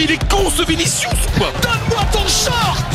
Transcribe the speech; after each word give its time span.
Mais 0.00 0.06
il 0.06 0.12
est 0.12 0.28
con 0.30 0.48
ce 0.48 0.62
Vinicius 0.64 1.12
ou 1.12 1.38
quoi 1.38 1.52
Donne-moi 1.60 2.02
ton 2.10 2.26
short 2.26 2.86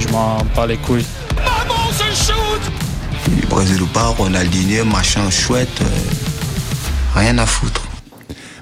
Je 0.00 0.08
m'en 0.08 0.38
bats 0.56 0.66
les 0.66 0.76
couilles. 0.76 1.06
Maman, 1.36 1.92
se 1.92 2.32
shoot 2.32 3.48
Brésil 3.48 3.80
ou 3.80 3.86
pas, 3.86 4.08
Ronaldinho, 4.08 4.84
machin 4.84 5.30
chouette, 5.30 5.68
euh, 5.82 7.14
rien 7.14 7.38
à 7.38 7.46
foutre. 7.46 7.87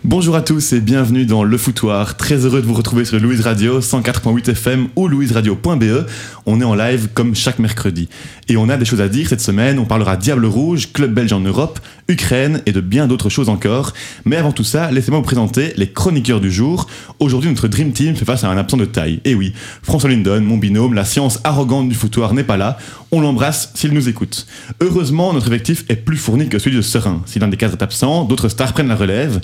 Bonjour 0.09 0.37
à 0.37 0.41
tous 0.41 0.73
et 0.73 0.81
bienvenue 0.81 1.27
dans 1.27 1.43
Le 1.43 1.59
Foutoir. 1.59 2.17
Très 2.17 2.37
heureux 2.45 2.63
de 2.63 2.67
vous 2.67 2.75
retrouver 2.75 3.05
sur 3.05 3.19
Louise 3.19 3.41
Radio 3.41 3.81
104.8 3.81 4.53
FM 4.53 4.87
ou 4.95 5.09
louiseradio.be. 5.09 6.07
On 6.47 6.61
est 6.61 6.65
en 6.65 6.77
live 6.77 7.09
comme 7.13 7.35
chaque 7.35 7.59
mercredi. 7.59 8.09
Et 8.49 8.57
on 8.57 8.69
a 8.69 8.77
des 8.77 8.85
choses 8.85 9.01
à 9.01 9.09
dire 9.09 9.29
cette 9.29 9.41
semaine. 9.41 9.81
On 9.81 9.85
parlera 9.85 10.17
Diable 10.17 10.47
Rouge, 10.47 10.93
club 10.93 11.13
belge 11.13 11.33
en 11.33 11.41
Europe, 11.41 11.81
Ukraine 12.07 12.63
et 12.67 12.73
de 12.73 12.81
bien 12.81 13.09
d'autres 13.09 13.31
choses 13.31 13.49
encore. 13.49 13.95
Mais 14.25 14.37
avant 14.37 14.53
tout 14.53 14.63
ça, 14.63 14.93
laissez-moi 14.93 15.19
vous 15.19 15.27
présenter 15.27 15.73
les 15.77 15.91
chroniqueurs 15.91 16.41
du 16.41 16.53
jour. 16.53 16.87
Aujourd'hui, 17.19 17.51
notre 17.51 17.67
Dream 17.67 17.91
Team 17.91 18.15
fait 18.15 18.25
face 18.25 18.45
à 18.45 18.49
un 18.49 18.57
absent 18.57 18.77
de 18.77 18.85
taille. 18.85 19.21
Et 19.25 19.35
oui, 19.35 19.55
François 19.83 20.09
Lindon, 20.09 20.41
mon 20.41 20.57
binôme, 20.57 20.95
la 20.95 21.05
science 21.05 21.41
arrogante 21.43 21.89
du 21.89 21.97
foutoir 21.97 22.33
n'est 22.33 22.45
pas 22.45 22.57
là. 22.57 22.79
On 23.11 23.21
l'embrasse 23.21 23.73
s'il 23.75 23.93
nous 23.93 24.09
écoute. 24.09 24.47
Heureusement, 24.81 25.33
notre 25.33 25.49
effectif 25.49 25.85
est 25.89 25.97
plus 25.97 26.17
fourni 26.17 26.49
que 26.49 26.61
celui 26.61 26.77
de 26.77 26.83
Serein. 26.83 27.23
Si 27.27 27.41
l'un 27.41 27.49
des 27.49 27.57
cadres 27.57 27.75
est 27.75 27.83
absent, 27.83 28.25
d'autres 28.25 28.49
stars 28.49 28.73
prennent 28.73 28.87
la 28.87 28.95
relève. 28.95 29.41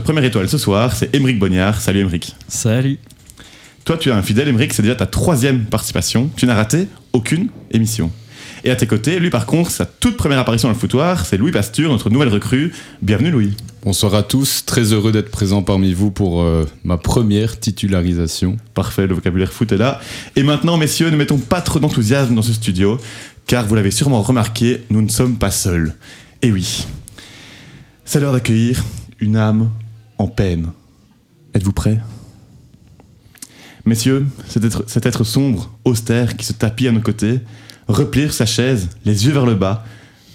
Première 0.00 0.24
étoile 0.24 0.48
ce 0.48 0.58
soir, 0.58 0.94
c'est 0.94 1.14
Émeric 1.14 1.38
Bognard. 1.38 1.80
Salut 1.80 2.00
Émeric. 2.00 2.34
Salut. 2.48 2.98
Toi, 3.84 3.96
tu 3.96 4.10
es 4.10 4.12
un 4.12 4.22
fidèle, 4.22 4.48
Émeric, 4.48 4.74
c'est 4.74 4.82
déjà 4.82 4.94
ta 4.94 5.06
troisième 5.06 5.64
participation. 5.64 6.30
Tu 6.36 6.46
n'as 6.46 6.54
raté 6.54 6.88
aucune 7.12 7.48
émission. 7.70 8.10
Et 8.64 8.70
à 8.70 8.76
tes 8.76 8.86
côtés, 8.86 9.18
lui 9.18 9.30
par 9.30 9.46
contre, 9.46 9.70
sa 9.70 9.86
toute 9.86 10.16
première 10.16 10.38
apparition 10.38 10.68
dans 10.68 10.74
le 10.74 10.78
foutoir, 10.78 11.24
c'est 11.24 11.36
Louis 11.36 11.52
Pasture, 11.52 11.90
notre 11.90 12.10
nouvelle 12.10 12.28
recrue. 12.28 12.72
Bienvenue 13.02 13.30
Louis. 13.30 13.54
Bonsoir 13.84 14.14
à 14.14 14.22
tous, 14.22 14.64
très 14.66 14.92
heureux 14.92 15.12
d'être 15.12 15.30
présent 15.30 15.62
parmi 15.62 15.94
vous 15.94 16.10
pour 16.10 16.42
euh, 16.42 16.66
ma 16.84 16.98
première 16.98 17.58
titularisation. 17.58 18.56
Parfait, 18.74 19.06
le 19.06 19.14
vocabulaire 19.14 19.52
foot 19.52 19.72
est 19.72 19.76
là. 19.76 20.00
Et 20.36 20.42
maintenant, 20.42 20.76
messieurs, 20.76 21.10
ne 21.10 21.16
mettons 21.16 21.38
pas 21.38 21.60
trop 21.60 21.78
d'enthousiasme 21.78 22.34
dans 22.34 22.42
ce 22.42 22.52
studio, 22.52 22.98
car 23.46 23.64
vous 23.66 23.74
l'avez 23.74 23.92
sûrement 23.92 24.20
remarqué, 24.20 24.82
nous 24.90 25.02
ne 25.02 25.08
sommes 25.08 25.36
pas 25.36 25.50
seuls. 25.50 25.94
Et 26.42 26.50
oui, 26.50 26.86
c'est 28.04 28.20
l'heure 28.20 28.32
d'accueillir 28.32 28.82
une 29.20 29.36
âme 29.36 29.70
en 30.18 30.26
peine. 30.26 30.72
Êtes-vous 31.54 31.72
prêts 31.72 31.98
Messieurs, 33.84 34.26
cet 34.46 35.06
être, 35.06 35.24
sombre, 35.24 35.72
austère, 35.84 36.36
qui 36.36 36.44
se 36.44 36.52
tapit 36.52 36.88
à 36.88 36.92
nos 36.92 37.00
côtés, 37.00 37.40
replié 37.86 38.26
sur 38.26 38.34
sa 38.34 38.46
chaise, 38.46 38.90
les 39.04 39.24
yeux 39.24 39.32
vers 39.32 39.46
le 39.46 39.54
bas, 39.54 39.84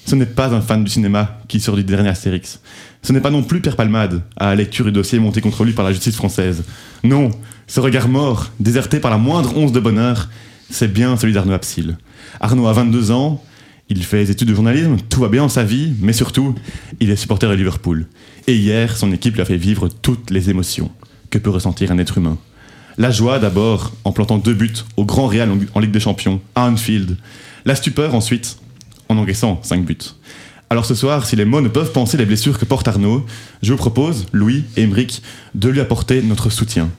ce 0.06 0.16
n'est 0.16 0.26
pas 0.26 0.54
un 0.54 0.62
fan 0.62 0.84
du 0.84 0.90
cinéma 0.90 1.38
qui 1.48 1.60
sort 1.60 1.76
du 1.76 1.84
dernier 1.84 2.10
Astérix. 2.10 2.60
Ce 3.04 3.14
n'est 3.14 3.22
pas 3.22 3.30
non 3.30 3.44
plus 3.44 3.62
Pierre 3.62 3.76
Palmade, 3.76 4.24
à 4.38 4.48
la 4.48 4.56
lecture 4.56 4.86
du 4.86 4.92
dossier 4.92 5.20
monté 5.20 5.40
contre 5.40 5.64
lui 5.64 5.74
par 5.74 5.86
la 5.86 5.92
justice 5.92 6.16
française. 6.16 6.64
Non, 7.04 7.32
ce 7.68 7.80
regard 7.80 8.08
mort, 8.08 8.50
déserté 8.60 9.00
par 9.00 9.12
la 9.12 9.18
moindre 9.18 9.56
once 9.56 9.72
de 9.72 9.80
bonheur, 9.80 10.30
c'est 10.70 10.92
bien 10.92 11.16
celui 11.16 11.34
d'Arnaud 11.34 11.54
Absil. 11.54 11.98
Arnaud 12.40 12.68
a 12.68 12.74
22 12.74 13.12
ans, 13.12 13.44
il 13.96 14.04
fait 14.04 14.26
des 14.26 14.32
études 14.32 14.48
de 14.48 14.56
journalisme, 14.56 14.98
tout 15.08 15.20
va 15.20 15.28
bien 15.28 15.44
dans 15.44 15.50
sa 15.50 15.64
vie, 15.64 15.94
mais 16.02 16.14
surtout, 16.14 16.56
il 17.00 17.12
est 17.12 17.16
supporter 17.16 17.48
de 17.48 17.54
Liverpool. 17.54 18.08
Et 18.48 18.56
hier, 18.56 18.98
son 18.98 19.12
équipe 19.12 19.36
lui 19.36 19.42
a 19.42 19.46
fait 19.46 19.58
vivre 19.58 19.88
toutes 19.88 20.32
les 20.32 20.50
émotions 20.50 20.90
que 21.30 21.38
peut 21.38 21.52
ressentir 21.52 21.92
un 21.92 22.00
être 22.00 22.18
humain? 22.18 22.40
La 22.98 23.12
joie 23.12 23.38
d'abord, 23.38 23.92
en 24.04 24.12
plantant 24.12 24.40
deux 24.40 24.56
buts 24.56 24.74
au 24.98 25.06
Grand 25.06 25.28
Real 25.28 25.50
en, 25.76 25.80
Ligue 25.80 25.92
des 25.92 26.00
Champions, 26.00 26.42
à 26.56 26.66
Anfield. 26.66 27.18
La 27.66 27.76
stupeur 27.76 28.16
ensuite, 28.16 28.58
en 29.10 29.18
encaissant 29.18 29.60
cinq 29.62 29.86
buts. 29.86 30.16
Alors 30.72 30.86
ce 30.86 30.96
soir, 30.96 31.28
si 31.28 31.36
les 31.36 31.46
mots 31.46 31.62
ne 31.62 31.70
peuvent 31.70 31.92
penser 31.92 32.18
les 32.18 32.26
blessures 32.26 32.58
que 32.58 32.66
porte 32.66 32.88
Arnaud, 32.88 33.28
je 33.62 33.74
vous 33.74 33.78
propose, 33.78 34.26
Louis 34.32 34.64
et 34.76 34.82
Émeric, 34.82 35.22
de 35.54 35.70
lui 35.70 35.82
apporter 35.82 36.24
notre 36.24 36.50
soutien. 36.50 36.90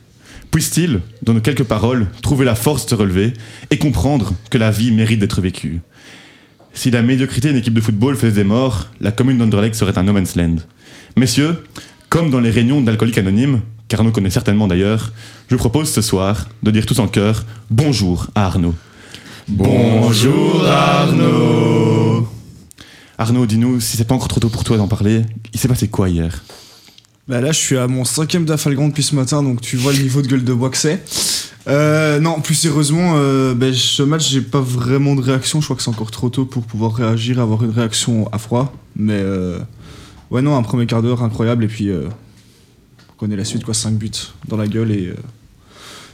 Puisse-t-il, 0.53 1.01
dans 1.23 1.35
nos 1.35 1.41
quelques 1.41 1.65
paroles, 1.65 2.07
trouver 2.23 2.45
la 2.45 2.55
force 2.55 2.85
de 2.85 2.91
se 2.91 2.95
relever 2.95 3.33
et 3.73 3.79
comprendre 3.79 4.33
que 4.51 4.59
la 4.59 4.71
vie 4.71 4.93
mérite 4.93 5.19
d'être 5.19 5.41
vécue? 5.41 5.81
Si 6.77 6.91
la 6.91 7.03
médiocrité 7.03 7.49
d'une 7.49 7.59
équipe 7.59 7.73
de 7.73 7.81
football 7.81 8.17
faisait 8.17 8.33
des 8.33 8.45
morts, 8.45 8.89
la 9.01 9.13
commune 9.13 9.39
d'Anderlecht 9.39 9.77
serait 9.77 9.97
un 9.97 10.03
no 10.03 10.13
man's 10.13 10.35
land. 10.35 10.57
Messieurs, 11.17 11.63
comme 12.09 12.31
dans 12.31 12.41
les 12.41 12.51
réunions 12.51 12.81
d'alcooliques 12.81 13.17
anonymes, 13.17 13.61
qu'Arnaud 13.87 14.11
connaît 14.11 14.29
certainement 14.29 14.67
d'ailleurs, 14.67 15.13
je 15.49 15.55
vous 15.55 15.59
propose 15.61 15.93
ce 15.93 16.03
soir 16.03 16.49
de 16.65 16.71
dire 16.73 16.85
tous 16.85 16.99
en 16.99 17.07
chœur 17.07 17.45
bonjour 17.71 18.27
à 18.35 18.47
Arnaud. 18.47 18.75
Bonjour 19.47 20.67
Arnaud 20.67 22.27
Arnaud, 23.19 23.47
dis-nous, 23.47 23.81
si 23.81 23.97
c'est 23.97 24.05
pas 24.05 24.17
encore 24.17 24.29
trop 24.29 24.41
tôt 24.41 24.49
pour 24.49 24.65
toi 24.65 24.77
d'en 24.77 24.89
parler, 24.89 25.23
il 25.53 25.61
s'est 25.61 25.69
passé 25.69 25.87
quoi 25.87 26.09
hier? 26.09 26.43
Bah 27.29 27.41
là, 27.41 27.53
je 27.53 27.59
suis 27.59 27.77
à 27.77 27.87
mon 27.87 28.05
cinquième 28.05 28.45
d'Afalgan 28.45 28.89
depuis 28.89 29.05
ce 29.05 29.15
matin, 29.15 29.45
donc 29.45 29.61
tu 29.61 29.77
vois 29.77 29.93
le 29.93 30.01
niveau 30.01 30.23
de 30.23 30.27
gueule 30.27 30.45
de 30.45 30.53
bois 30.53 30.71
que 30.71 30.77
c'est. 30.77 31.03
Euh, 31.67 32.21
non, 32.21 32.41
plus 32.41 32.55
sérieusement, 32.55 33.15
euh, 33.17 33.55
ben, 33.55 33.73
ce 33.73 34.03
match, 34.03 34.29
j'ai 34.31 34.43
pas 34.43 34.61
vraiment 34.61 35.15
de 35.15 35.23
réaction. 35.23 35.61
Je 35.61 35.67
crois 35.67 35.77
que 35.77 35.83
c'est 35.83 35.91
encore 35.91 36.11
trop 36.11 36.29
tôt 36.29 36.45
pour 36.45 36.65
pouvoir 36.65 36.95
réagir, 36.95 37.41
avoir 37.41 37.65
une 37.65 37.71
réaction 37.71 38.29
à 38.33 38.39
froid. 38.39 38.75
Mais 38.97 39.15
euh, 39.19 39.59
ouais, 40.31 40.43
non, 40.43 40.57
un 40.57 40.63
premier 40.63 40.87
quart 40.87 41.03
d'heure 41.03 41.23
incroyable, 41.23 41.65
et 41.65 41.69
puis 41.69 41.89
euh, 41.89 42.09
on 43.11 43.19
connaît 43.19 43.37
la 43.37 43.45
suite, 43.45 43.65
quoi, 43.65 43.75
5 43.75 43.95
buts 43.95 44.11
dans 44.47 44.57
la 44.57 44.67
gueule, 44.67 44.93
et 44.93 45.07
euh, 45.07 45.15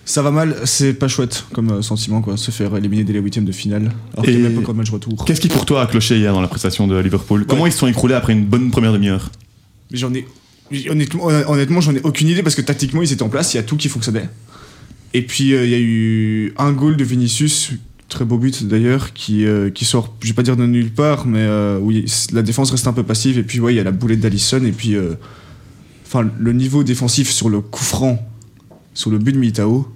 ça 0.05 0.22
va 0.22 0.31
mal. 0.31 0.56
C'est 0.65 0.94
pas 0.94 1.09
chouette 1.09 1.44
comme 1.53 1.82
sentiment, 1.82 2.22
quoi, 2.22 2.37
se 2.37 2.53
faire 2.53 2.77
éliminer 2.77 3.03
dès 3.03 3.12
les 3.12 3.21
huitièmes 3.21 3.44
de 3.44 3.53
finale, 3.53 3.91
alors 4.12 4.25
qu'il 4.25 4.34
y 4.34 4.37
a 4.37 4.41
même 4.41 4.55
pas 4.55 4.61
encore 4.61 4.75
de 4.75 4.78
match 4.78 4.91
retour. 4.91 5.25
Qu'est-ce 5.25 5.41
qui 5.41 5.49
pour 5.49 5.67
toi 5.67 5.82
a 5.82 5.87
cloché 5.87 6.17
hier 6.17 6.32
dans 6.32 6.41
la 6.41 6.49
prestation 6.49 6.87
de 6.87 6.97
Liverpool? 6.97 7.44
Comment 7.47 7.67
ils 7.67 7.72
se 7.72 7.78
sont 7.78 7.88
écroulés 7.88 8.15
après 8.15 8.32
une 8.32 8.47
bonne 8.47 8.71
première 8.71 8.93
demi-heure? 8.93 9.31
Mais 9.91 9.99
J'en 9.99 10.15
ai. 10.15 10.27
Honnêtement, 10.88 11.25
honnêtement 11.25 11.81
j'en 11.81 11.93
ai 11.97 12.00
aucune 12.05 12.28
idée 12.28 12.44
parce 12.44 12.55
que 12.55 12.61
tactiquement, 12.61 13.03
ils 13.03 13.12
étaient 13.12 13.25
en 13.25 13.28
place, 13.28 13.55
il 13.55 13.56
y 13.56 13.61
a 13.61 13.65
tout 13.65 13.77
qui 13.77 13.88
fonctionnait. 13.88 14.28
Et 15.15 15.22
puis, 15.22 15.54
euh, 15.54 15.65
il 15.65 15.71
y 15.71 15.75
a 15.75 15.81
eu 15.81 16.54
un 16.56 16.72
goal 16.72 16.97
de 16.97 17.04
Vinicius, 17.04 17.72
très 18.10 18.26
beau 18.26 18.37
but 18.37 18.66
d'ailleurs, 18.66 19.15
qui, 19.15 19.47
euh, 19.47 19.71
qui 19.71 19.87
sort, 19.87 20.15
je 20.21 20.28
vais 20.28 20.34
pas 20.34 20.43
dire 20.43 20.56
de 20.56 20.66
nulle 20.66 20.91
part, 20.91 21.26
mais 21.26 21.41
euh, 21.41 21.78
oui, 21.81 22.04
la 22.32 22.43
défense 22.43 22.71
reste 22.71 22.87
un 22.87 22.93
peu 22.93 23.03
passive. 23.03 23.38
Et 23.38 23.43
puis, 23.43 23.60
ouais, 23.60 23.72
il 23.72 23.76
y 23.76 23.81
a 23.81 23.84
la 23.84 23.93
boulette 23.93 24.20
d'Alisson. 24.20 24.62
Et 24.65 24.72
puis, 24.72 24.94
euh, 24.94 25.15
le 26.38 26.53
niveau 26.53 26.84
défensif 26.84 27.31
sur 27.31 27.49
le 27.49 27.60
coup 27.60 27.84
franc, 27.84 28.28
sur 28.93 29.10
le 29.10 29.19
but 29.19 29.32
de 29.32 29.38
Militao, 29.38 29.88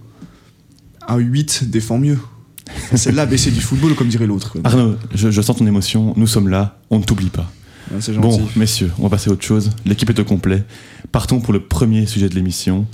un 1.06 1.18
8 1.18 1.64
défend 1.70 1.98
mieux. 1.98 2.18
C'est 2.94 3.12
l'ABC 3.12 3.50
du 3.52 3.60
football, 3.60 3.94
comme 3.94 4.08
dirait 4.08 4.26
l'autre. 4.26 4.56
Arnaud, 4.64 4.96
je, 5.14 5.30
je 5.30 5.42
sens 5.42 5.56
ton 5.56 5.66
émotion, 5.66 6.14
nous 6.16 6.26
sommes 6.26 6.48
là, 6.48 6.80
on 6.90 6.98
ne 6.98 7.04
t'oublie 7.04 7.28
pas. 7.28 7.50
Ouais. 7.90 8.14
Bon, 8.16 8.40
messieurs, 8.56 8.90
on 8.98 9.02
va 9.04 9.10
passer 9.10 9.28
à 9.28 9.32
autre 9.32 9.44
chose. 9.44 9.70
L'équipe 9.84 10.08
est 10.08 10.18
au 10.18 10.24
complet. 10.24 10.64
Partons 11.12 11.40
pour 11.40 11.52
le 11.52 11.60
premier 11.60 12.06
sujet 12.06 12.28
de 12.28 12.34
l'émission. 12.34 12.86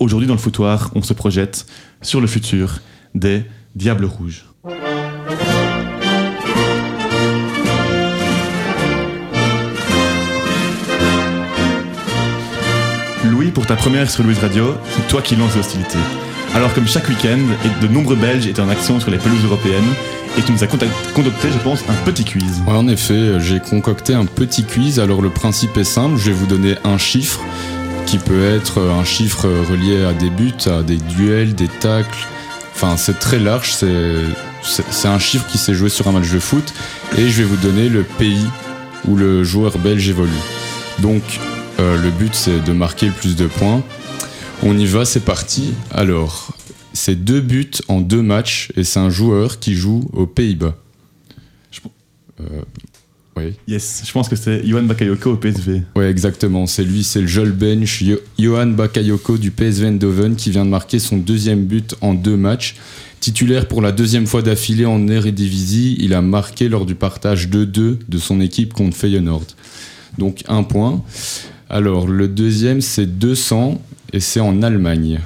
Aujourd'hui, 0.00 0.26
dans 0.26 0.34
le 0.34 0.40
foutoir, 0.40 0.90
on 0.96 1.02
se 1.02 1.14
projette 1.14 1.66
sur 2.02 2.20
le 2.20 2.26
futur 2.26 2.80
des 3.14 3.44
Diables 3.76 4.06
Rouges. 4.06 4.44
Louis, 13.24 13.52
pour 13.52 13.66
ta 13.66 13.76
première 13.76 14.10
sur 14.10 14.24
Louise 14.24 14.40
Radio, 14.40 14.74
c'est 14.90 15.06
toi 15.06 15.22
qui 15.22 15.36
lances 15.36 15.54
l'hostilité. 15.54 15.98
Alors, 16.54 16.74
comme 16.74 16.88
chaque 16.88 17.08
week-end, 17.08 17.38
de 17.80 17.86
nombreux 17.86 18.16
Belges 18.16 18.48
étaient 18.48 18.62
en 18.62 18.68
action 18.68 18.98
sur 18.98 19.12
les 19.12 19.18
pelouses 19.18 19.44
européennes, 19.44 19.94
et 20.36 20.42
tu 20.42 20.50
nous 20.50 20.64
as 20.64 20.66
concocté, 20.66 21.52
je 21.52 21.58
pense, 21.62 21.84
un 21.88 21.94
petit 22.04 22.24
quiz. 22.24 22.62
En 22.66 22.88
effet, 22.88 23.38
j'ai 23.38 23.60
concocté 23.60 24.14
un 24.14 24.24
petit 24.24 24.64
quiz. 24.64 24.98
Alors 24.98 25.22
le 25.22 25.30
principe 25.30 25.76
est 25.76 25.84
simple, 25.84 26.16
je 26.16 26.24
vais 26.24 26.32
vous 26.32 26.46
donner 26.46 26.74
un 26.82 26.98
chiffre 26.98 27.40
qui 28.06 28.18
peut 28.18 28.44
être 28.44 28.80
un 28.80 29.04
chiffre 29.04 29.48
relié 29.48 30.04
à 30.04 30.12
des 30.12 30.30
buts, 30.30 30.52
à 30.66 30.82
des 30.82 30.96
duels, 30.96 31.54
des 31.54 31.68
tacles. 31.68 32.26
Enfin, 32.74 32.96
c'est 32.96 33.18
très 33.18 33.38
large, 33.38 33.72
c'est 33.72 35.08
un 35.08 35.18
chiffre 35.18 35.46
qui 35.46 35.58
s'est 35.58 35.74
joué 35.74 35.88
sur 35.88 36.08
un 36.08 36.12
match 36.12 36.30
de 36.30 36.38
foot 36.38 36.72
et 37.16 37.28
je 37.28 37.42
vais 37.42 37.48
vous 37.48 37.56
donner 37.56 37.88
le 37.88 38.02
pays 38.02 38.46
où 39.06 39.16
le 39.16 39.44
joueur 39.44 39.78
belge 39.78 40.08
évolue. 40.08 40.30
Donc 41.00 41.22
euh, 41.80 42.00
le 42.00 42.10
but 42.10 42.34
c'est 42.34 42.60
de 42.60 42.72
marquer 42.72 43.06
le 43.06 43.12
plus 43.12 43.36
de 43.36 43.46
points. 43.46 43.82
On 44.62 44.76
y 44.78 44.86
va, 44.86 45.04
c'est 45.04 45.24
parti. 45.24 45.74
Alors, 45.90 46.56
c'est 46.92 47.16
deux 47.16 47.40
buts 47.40 47.72
en 47.88 48.00
deux 48.00 48.22
matchs 48.22 48.72
et 48.76 48.84
c'est 48.84 49.00
un 49.00 49.10
joueur 49.10 49.58
qui 49.58 49.74
joue 49.74 50.08
aux 50.12 50.26
Pays-Bas. 50.26 50.74
Euh, 52.40 52.62
oui. 53.36 53.52
Yes, 53.66 54.02
je 54.06 54.12
pense 54.12 54.28
que 54.28 54.36
c'est 54.36 54.64
Johan 54.66 54.82
Bakayoko 54.84 55.32
au 55.32 55.36
PSV. 55.36 55.82
Ouais, 55.96 56.08
exactement. 56.10 56.66
C'est 56.66 56.84
lui, 56.84 57.02
c'est 57.02 57.20
le 57.20 57.26
jeune 57.26 57.50
bench 57.50 58.02
Jo- 58.04 58.20
Johan 58.38 58.66
Bakayoko 58.68 59.38
du 59.38 59.50
PSV 59.50 59.86
Eindhoven 59.88 60.36
qui 60.36 60.50
vient 60.50 60.64
de 60.64 60.70
marquer 60.70 60.98
son 60.98 61.16
deuxième 61.16 61.64
but 61.64 61.94
en 62.00 62.14
deux 62.14 62.36
matchs. 62.36 62.76
Titulaire 63.20 63.66
pour 63.66 63.80
la 63.82 63.90
deuxième 63.90 64.26
fois 64.26 64.42
d'affilée 64.42 64.84
en 64.86 65.08
Eredivisie, 65.08 65.96
il 65.98 66.12
a 66.14 66.20
marqué 66.22 66.68
lors 66.68 66.84
du 66.86 66.94
partage 66.94 67.48
2-2 67.48 67.98
de 68.08 68.18
son 68.18 68.40
équipe 68.40 68.72
contre 68.74 68.96
Feyenoord. 68.96 69.46
Donc 70.18 70.42
un 70.46 70.62
point. 70.62 71.02
Alors 71.70 72.06
le 72.06 72.28
deuxième 72.28 72.80
c'est 72.82 73.06
200 73.06 73.80
et 74.12 74.20
c'est 74.20 74.40
en 74.40 74.62
Allemagne. 74.62 75.20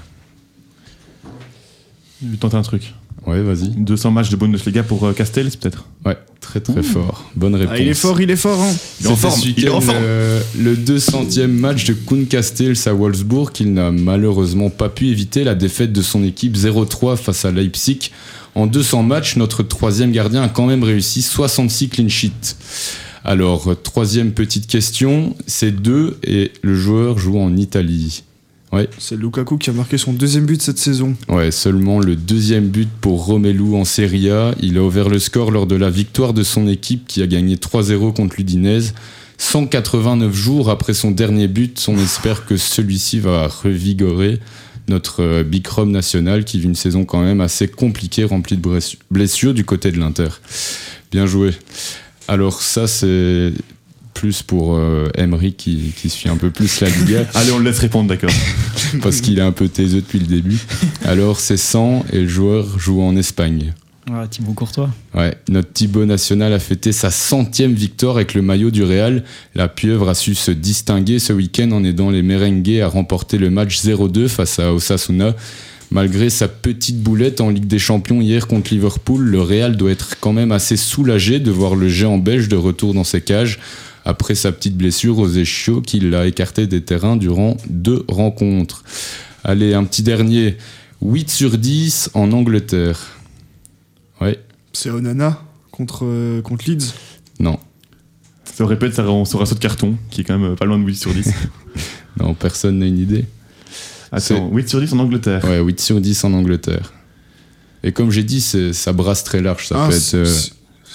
Je 2.23 2.29
vais 2.31 2.37
tenter 2.37 2.57
un 2.57 2.63
truc. 2.63 2.95
Ouais, 3.29 3.43
vas-y. 3.43 3.69
200 3.77 4.11
matchs 4.11 4.31
de 4.31 4.37
Bundesliga 4.37 4.83
pour 4.83 5.05
euh, 5.05 5.13
Castells, 5.13 5.51
peut-être 5.61 5.85
Ouais, 6.07 6.17
très 6.41 6.61
très 6.61 6.83
fort. 6.83 7.31
Bonne 7.37 7.55
réponse. 7.55 7.75
Ah, 7.77 7.81
il 7.81 7.89
est 7.89 7.95
fort, 7.95 8.21
il 8.21 8.31
est 8.31 8.37
fort. 8.37 8.59
Hein. 8.61 8.73
Il 9.01 9.07
est 9.07 9.11
en 9.11 9.17
forme, 9.17 9.39
ce 9.41 9.49
il 9.49 9.65
est 9.67 9.69
en 9.69 9.75
week-end, 9.81 9.87
forme. 9.93 9.99
euh, 10.01 10.41
le 10.59 10.75
200e 10.77 11.47
match 11.49 11.85
de 11.85 11.93
Kuhn 11.93 12.27
Castells 12.27 12.77
à 12.87 12.93
Wolfsburg, 12.95 13.53
qu'il 13.53 13.75
n'a 13.75 13.91
malheureusement 13.91 14.71
pas 14.71 14.89
pu 14.89 15.09
éviter 15.09 15.45
la 15.45 15.55
défaite 15.55 15.93
de 15.93 16.01
son 16.01 16.25
équipe 16.25 16.57
0-3 16.57 17.17
face 17.17 17.45
à 17.45 17.51
Leipzig. 17.53 18.11
En 18.55 18.67
200 18.67 19.03
matchs, 19.03 19.37
notre 19.37 19.63
troisième 19.63 20.11
gardien 20.11 20.43
a 20.43 20.49
quand 20.49 20.67
même 20.67 20.83
réussi 20.83 21.21
66 21.21 21.89
clean 21.91 22.09
sheets. 22.09 22.57
Alors, 23.25 23.75
troisième 23.83 24.33
petite 24.33 24.67
question, 24.67 25.37
c'est 25.47 25.71
deux 25.73 26.17
et 26.25 26.53
le 26.63 26.75
joueur 26.75 27.19
joue 27.19 27.39
en 27.39 27.57
Italie. 27.57 28.23
C'est 28.99 29.17
Lukaku 29.17 29.57
qui 29.57 29.71
a 29.71 29.73
marqué 29.73 29.97
son 29.97 30.13
deuxième 30.13 30.45
but 30.45 30.61
cette 30.61 30.79
saison. 30.79 31.15
Ouais, 31.29 31.51
seulement 31.51 32.01
le 32.01 32.17
deuxième 32.17 32.69
but 32.69 32.89
pour 33.01 33.25
Romelu 33.25 33.75
en 33.75 33.85
Serie 33.85 34.31
A. 34.31 34.55
Il 34.61 34.77
a 34.77 34.83
ouvert 34.83 35.09
le 35.09 35.19
score 35.19 35.51
lors 35.51 35.67
de 35.67 35.77
la 35.77 35.91
victoire 35.91 36.35
de 36.35 36.43
son 36.43 36.69
équipe 36.69 37.07
qui 37.07 37.23
a 37.23 37.27
gagné 37.27 37.57
3-0 37.57 38.15
contre 38.15 38.37
l'Udinese. 38.37 38.95
189 39.39 40.35
jours 40.35 40.69
après 40.69 40.95
son 40.95 41.13
dernier 41.13 41.49
but, 41.49 41.87
on 41.89 41.97
espère 41.97 42.45
que 42.45 42.57
celui-ci 42.57 43.21
va 43.21 43.47
revigorer 43.47 44.41
notre 44.89 45.23
euh, 45.23 45.43
Big 45.45 45.67
Rom 45.67 45.91
national 45.91 46.45
qui 46.45 46.59
vit 46.59 46.67
une 46.67 46.75
saison 46.75 47.05
quand 47.05 47.23
même 47.23 47.41
assez 47.41 47.69
compliquée, 47.69 48.25
remplie 48.25 48.57
de 48.57 48.81
blessures 49.11 49.55
du 49.55 49.65
côté 49.65 49.93
de 49.93 49.99
l'Inter. 49.99 50.29
Bien 51.13 51.27
joué. 51.27 51.53
Alors 52.27 52.61
ça, 52.61 52.87
c'est 52.87 53.53
plus 54.19 54.43
pour 54.43 54.75
euh, 54.75 55.09
Emery 55.17 55.53
qui, 55.53 55.93
qui 55.97 56.11
suit 56.11 56.29
un 56.29 56.37
peu 56.37 56.51
plus 56.51 56.81
la 56.81 56.89
Liga 57.01 57.25
Allez, 57.35 57.53
on 57.53 57.59
le 57.59 57.65
laisse 57.65 57.79
répondre, 57.79 58.09
d'accord. 58.09 58.33
parce 59.03 59.21
qu'il 59.21 59.39
est 59.39 59.43
un 59.43 59.53
peu 59.53 59.69
taiseux 59.69 60.01
depuis 60.01 60.19
le 60.19 60.27
début. 60.27 60.59
Alors 61.05 61.39
c'est 61.39 61.57
100 61.57 62.07
et 62.13 62.23
le 62.23 62.29
joueur 62.29 62.81
joue 62.81 63.01
en 63.01 63.17
Espagne. 63.17 63.75
Ah, 64.13 64.27
Thibaut 64.29 64.55
Courtois. 64.55 64.91
Ouais, 65.15 65.37
notre 65.49 65.73
Thibaut 65.73 66.05
national 66.05 66.53
a 66.53 66.59
fêté 66.59 66.91
sa 66.91 67.11
centième 67.11 67.75
victoire 67.75 68.17
avec 68.17 68.35
le 68.35 68.43
maillot 68.43 68.73
du 68.73 68.83
Real. 68.83 69.23
La 69.55 69.69
pieuvre 69.69 70.09
a 70.09 70.15
su 70.15 70.35
se 70.35 70.51
distinguer 70.51 71.21
ce 71.21 71.33
week-end 71.33 71.71
en 71.71 71.85
aidant 71.85 72.11
les 72.11 72.23
merengues 72.23 72.81
à 72.81 72.89
remporter 72.89 73.39
le 73.39 73.51
match 73.51 73.81
0-2 73.85 74.27
face 74.27 74.59
à 74.59 74.73
Osasuna. 74.73 75.37
Malgré 75.91 76.29
sa 76.29 76.49
petite 76.49 77.01
boulette 77.03 77.41
en 77.41 77.51
Ligue 77.51 77.67
des 77.67 77.79
Champions 77.79 78.21
hier 78.21 78.49
contre 78.49 78.73
Liverpool, 78.73 79.23
le 79.23 79.41
Real 79.41 79.77
doit 79.77 79.93
être 79.93 80.17
quand 80.21 80.33
même 80.33 80.53
assez 80.53 80.77
soulagé 80.77 81.39
de 81.39 81.51
voir 81.51 81.77
le 81.77 81.89
géant 81.89 82.19
belge 82.19 82.49
de 82.49 82.57
retour 82.57 82.95
dans 82.95 83.05
ses 83.05 83.21
cages 83.21 83.59
après 84.09 84.35
sa 84.35 84.53
petite 84.53 84.77
blessure 84.77 85.19
aux 85.19 85.29
échiots 85.29 85.83
qui 85.83 86.01
l'a 86.01 86.27
écarté 86.27 86.67
des 86.67 86.83
terrains 86.83 87.17
durant 87.17 87.57
deux 87.69 88.05
rencontres. 88.09 88.83
Allez, 89.45 89.75
un 89.75 89.85
petit 89.85 90.03
dernier. 90.03 90.57
8 91.03 91.31
sur 91.31 91.59
10 91.59 92.11
en 92.15 92.33
Angleterre. 92.33 92.99
Ouais, 94.21 94.41
C'est 94.73 94.91
Onana 94.91 95.41
contre, 95.71 96.05
euh, 96.05 96.41
contre 96.43 96.65
Leeds? 96.69 96.93
non. 97.39 97.59
Ça 98.45 98.65
aurait 98.65 98.77
pu 98.79 98.87
être 98.87 98.97
son 98.97 99.25
son 99.25 99.39
raceau 99.39 99.55
de 99.55 99.61
carton, 99.61 99.97
qui 100.11 100.23
est 100.23 100.25
quand 100.25 100.37
même 100.37 100.57
pas 100.57 100.65
loin 100.65 100.79
de 100.79 100.85
8 100.85 100.97
sur 100.97 101.13
10. 101.15 101.31
Non, 102.19 102.35
personne 102.35 102.79
n'a 102.81 102.87
une 102.87 102.99
idée. 102.99 103.27
Attends, 104.11 104.49
8 104.53 104.69
sur 104.69 104.81
10 104.81 104.93
en 104.95 104.99
Angleterre. 104.99 105.45
Ouais, 105.45 105.61
8 105.61 105.79
sur 105.81 106.01
10 106.01 106.25
en 106.25 106.33
Angleterre. 106.33 106.93
Et 107.85 107.93
comme 107.93 108.11
j'ai 108.11 108.25
dit, 108.25 108.41
c'est- 108.41 108.73
ça 108.73 108.93
brasse 108.93 109.23
très 109.23 109.41
large. 109.41 109.69
Ça 109.69 109.85
Ah, 109.85 109.89
peut 109.89 109.95
être. 109.95 110.15
euh, 110.15 110.25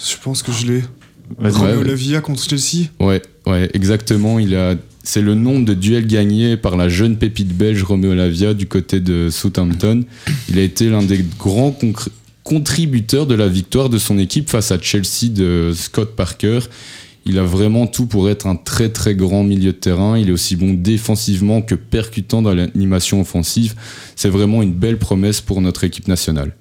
Je 0.06 0.18
pense 0.22 0.44
que 0.44 0.52
je 0.52 0.66
l'ai. 0.66 0.84
Romeo 1.40 1.80
ouais. 1.80 1.84
Lavia 1.84 2.22
contre 2.22 2.44
Chelsea. 2.44 2.88
Ouais, 3.00 3.22
ouais, 3.46 3.70
exactement. 3.74 4.40
Il 4.40 4.56
a, 4.56 4.76
c'est 5.04 5.22
le 5.22 5.36
nombre 5.36 5.66
de 5.66 5.74
duels 5.74 6.08
gagnés 6.08 6.58
par 6.58 6.78
la 6.78 6.90
jeune 6.90 7.18
pépite 7.18 7.56
belge 7.56 7.84
Romeo 7.84 8.14
Lavia 8.14 8.54
du 8.54 8.68
côté 8.68 9.00
de 9.00 9.30
Southampton. 9.30 10.04
Il 10.50 10.60
a 10.60 10.62
été 10.62 10.90
l'un 10.90 11.04
des 11.04 11.24
grands 11.38 11.78
contributeurs 12.44 13.26
de 13.28 13.36
la 13.36 13.48
victoire 13.48 13.90
de 13.90 13.98
son 13.98 14.18
équipe 14.18 14.50
face 14.50 14.72
à 14.72 14.80
Chelsea 14.80 15.30
de 15.30 15.72
Scott 15.76 16.16
Parker. 16.16 16.60
Il 17.26 17.40
a 17.40 17.44
vraiment 17.44 17.88
tout 17.88 18.06
pour 18.06 18.30
être 18.30 18.48
un 18.48 18.56
très 18.56 18.90
très 18.90 19.16
grand 19.16 19.44
milieu 19.44 19.72
de 19.72 19.78
terrain. 19.78 20.18
Il 20.18 20.30
est 20.30 20.34
aussi 20.34 20.56
bon 20.56 20.74
défensivement 20.74 21.62
que 21.62 21.76
percutant 21.76 22.42
dans 22.42 22.54
l'animation 22.54 23.22
offensive. 23.22 23.76
C'est 24.16 24.30
vraiment 24.30 24.62
une 24.62 24.74
belle 24.74 24.98
promesse 24.98 25.40
pour 25.40 25.62
notre 25.62 25.86
équipe 25.86 26.08
nationale. 26.08 26.54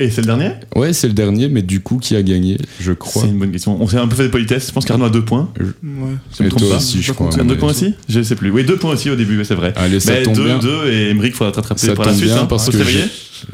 Et 0.00 0.10
c'est 0.10 0.20
le 0.20 0.26
dernier? 0.28 0.50
Ouais, 0.76 0.92
c'est 0.92 1.08
le 1.08 1.12
dernier, 1.12 1.48
mais 1.48 1.60
du 1.62 1.80
coup, 1.80 1.98
qui 1.98 2.14
a 2.14 2.22
gagné, 2.22 2.56
je 2.78 2.92
crois. 2.92 3.22
C'est 3.22 3.28
une 3.28 3.38
bonne 3.40 3.50
question. 3.50 3.82
On 3.82 3.88
s'est 3.88 3.96
un 3.96 4.06
peu 4.06 4.14
fait 4.14 4.22
de 4.22 4.28
politesse. 4.28 4.68
Je 4.68 4.72
pense 4.72 4.84
qu'Arnaud 4.84 5.06
a 5.06 5.10
2 5.10 5.24
points. 5.24 5.52
Ouais. 5.58 5.66
Je 5.82 6.42
me 6.44 6.46
Et 6.46 6.50
trompe 6.50 6.60
toi 6.62 6.70
pas. 6.70 6.76
aussi, 6.76 7.02
je 7.02 7.12
crois. 7.12 7.30
2 7.30 7.56
points 7.56 7.70
aussi? 7.70 7.94
Je 8.08 8.22
sais 8.22 8.36
plus. 8.36 8.50
Oui, 8.50 8.64
2 8.64 8.76
points 8.76 8.92
aussi 8.92 9.10
au 9.10 9.16
début, 9.16 9.44
c'est 9.44 9.56
vrai. 9.56 9.72
Allez, 9.74 9.98
ça 9.98 10.12
Mais 10.12 10.22
tombe 10.22 10.36
2, 10.36 10.44
bien. 10.44 10.58
2 10.60 10.86
et 10.92 11.10
Emmerich, 11.10 11.34
faudra 11.34 11.50
te 11.50 11.56
rattraper 11.56 11.80
Ça 11.84 11.94
pour 11.94 12.04
la 12.04 12.12
tombe 12.12 12.20
suite. 12.20 12.30
bien 12.32 12.42
hein. 12.42 12.46
parce 12.46 12.70
que. 12.70 12.78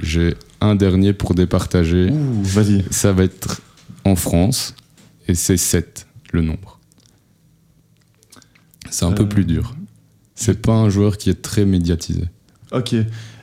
J'ai 0.03 0.35
un 0.61 0.75
dernier 0.75 1.15
pour 1.15 1.35
départager. 1.35 2.11
Ouh, 2.11 2.43
vas-y. 2.43 2.85
Ça 2.91 3.13
va 3.13 3.25
être 3.25 3.63
en 4.05 4.15
France. 4.15 4.75
Et 5.27 5.35
c'est 5.35 5.57
7 5.57 6.07
le 6.33 6.43
nombre. 6.43 6.79
C'est 8.91 9.07
un 9.07 9.13
peu 9.13 9.23
Euh. 9.23 9.27
plus 9.27 9.45
dur. 9.47 9.75
C'est 10.35 10.61
pas 10.61 10.75
un 10.75 10.91
joueur 10.91 11.17
qui 11.17 11.31
est 11.31 11.41
très 11.41 11.65
médiatisé. 11.65 12.25
Ok. 12.73 12.95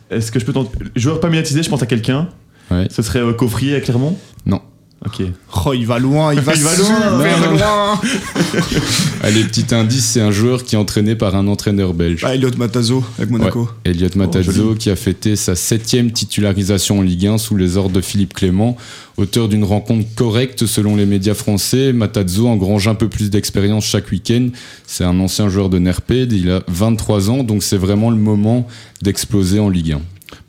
Est-ce 0.10 0.32
que 0.32 0.40
je 0.40 0.46
peux 0.46 0.54
tenter? 0.54 0.78
Joueur 0.96 1.20
pas 1.20 1.30
médiatisé, 1.30 1.64
je 1.64 1.70
pense 1.70 1.82
à 1.82 1.86
quelqu'un. 1.86 2.30
Ouais. 2.72 2.88
Ce 2.90 3.02
serait 3.02 3.20
euh, 3.20 3.34
Coffrier 3.34 3.76
à 3.76 3.82
Clermont 3.82 4.18
Non. 4.46 4.62
Ok. 5.04 5.24
Oh, 5.66 5.74
il 5.74 5.88
va 5.88 5.98
loin, 5.98 6.32
il 6.32 6.42
va, 6.42 6.54
Il 6.54 6.62
va 6.62 6.76
super 6.76 7.12
loin. 7.18 7.58
loin. 7.58 8.00
Allez, 9.24 9.44
petit 9.46 9.74
indice, 9.74 10.06
c'est 10.06 10.22
un 10.22 10.30
joueur 10.30 10.64
qui 10.64 10.76
est 10.76 10.78
entraîné 10.78 11.16
par 11.16 11.36
un 11.36 11.48
entraîneur 11.48 11.96
belge. 11.96 12.22
Ah, 12.24 12.36
Elliot 12.36 12.52
Matazo 12.56 13.04
avec 13.18 13.32
Monaco. 13.32 13.68
Elliot 13.84 14.10
Matazzo 14.16 14.76
qui 14.76 14.92
a 14.92 14.96
fêté 14.96 15.36
sa 15.36 15.56
septième 15.56 16.12
titularisation 16.12 17.00
en 17.00 17.02
Ligue 17.02 17.26
1 17.26 17.40
sous 17.40 17.58
les 17.58 17.78
ordres 17.78 17.96
de 17.96 18.02
Philippe 18.02 18.36
Clément. 18.36 18.78
Auteur 19.18 19.50
d'une 19.50 19.64
rencontre 19.64 20.06
correcte 20.16 20.68
selon 20.68 20.96
les 20.96 21.08
médias 21.08 21.34
français, 21.34 21.94
Matazzo 21.94 22.48
engrange 22.48 22.88
un 22.88 22.96
peu 22.96 23.10
plus 23.10 23.32
d'expérience 23.32 23.86
chaque 23.86 24.12
week-end. 24.12 24.50
C'est 24.86 25.04
un 25.04 25.20
ancien 25.20 25.50
joueur 25.50 25.70
de 25.70 25.80
Nerped, 25.80 26.32
il 26.32 26.52
a 26.52 26.62
23 26.68 27.32
ans, 27.32 27.44
donc 27.44 27.64
c'est 27.64 27.78
vraiment 27.78 28.12
le 28.12 28.18
moment 28.18 28.68
d'exploser 29.02 29.60
en 29.60 29.70
Ligue 29.70 29.94
1. 29.94 30.02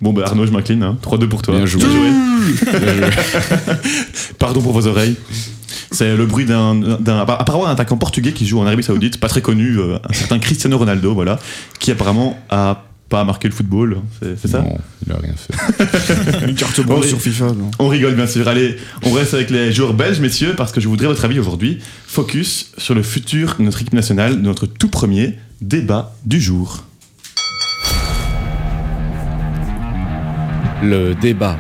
Bon, 0.03 0.13
bah 0.13 0.25
Arnaud, 0.27 0.45
je 0.47 0.51
m'incline. 0.53 0.83
Hein. 0.83 0.99
3-2 1.03 1.29
pour 1.29 1.41
toi. 1.43 1.57
Bien 1.57 1.65
joué. 1.65 1.83
Pardon 4.39 4.61
pour 4.61 4.73
vos 4.73 4.87
oreilles. 4.87 5.17
C'est 5.91 6.17
le 6.17 6.27
bruit 6.27 6.45
d'un, 6.45 6.75
d'un- 6.75 7.21
apparemment 7.21 7.67
un 7.67 7.73
attaquant 7.73 7.97
portugais 7.97 8.33
qui 8.33 8.47
joue 8.47 8.59
en 8.61 8.67
Arabie 8.67 8.83
Saoudite, 8.83 9.21
pas 9.21 9.29
très 9.29 9.43
connu, 9.43 9.79
euh, 9.79 9.99
un 10.09 10.13
certain 10.13 10.39
Cristiano 10.39 10.77
Ronaldo, 10.79 11.15
voilà, 11.15 11.39
qui 11.79 11.91
apparemment 11.91 12.39
a 12.51 12.85
pas 13.09 13.25
marqué 13.25 13.47
le 13.47 13.53
football, 13.55 13.99
c'est, 14.21 14.39
c'est 14.41 14.49
ça 14.49 14.63
Non, 14.63 14.79
il 15.07 15.13
a 15.13 15.17
rien 15.19 15.35
fait. 15.37 16.45
Une 16.49 16.55
carte 16.55 16.81
blanche 16.81 17.07
sur 17.09 17.21
FIFA. 17.21 17.47
non. 17.53 17.71
On 17.79 17.89
rigole 17.89 18.15
bien 18.15 18.27
sûr. 18.27 18.49
Allez, 18.49 18.77
on 19.03 19.13
reste 19.13 19.35
avec 19.35 19.51
les 19.51 19.71
joueurs 19.71 19.93
belges, 19.93 20.21
messieurs, 20.21 20.55
parce 20.57 20.73
que 20.73 20.81
je 20.81 20.89
voudrais 20.89 21.09
votre 21.09 21.25
avis 21.27 21.39
aujourd'hui. 21.39 21.79
Focus 22.07 22.73
sur 22.79 22.95
le 22.95 23.03
futur 23.03 23.57
de 23.59 23.65
notre 23.65 23.83
équipe 23.83 23.93
nationale, 23.95 24.37
de 24.37 24.41
notre 24.43 24.65
tout 24.67 24.89
premier 24.89 25.35
débat 25.61 26.15
du 26.25 26.41
jour. 26.41 26.85
Le 30.83 31.15
débat. 31.15 31.57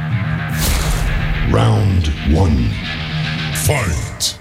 Round 1.53 2.09
1. 2.35 3.55
Fight. 3.55 4.41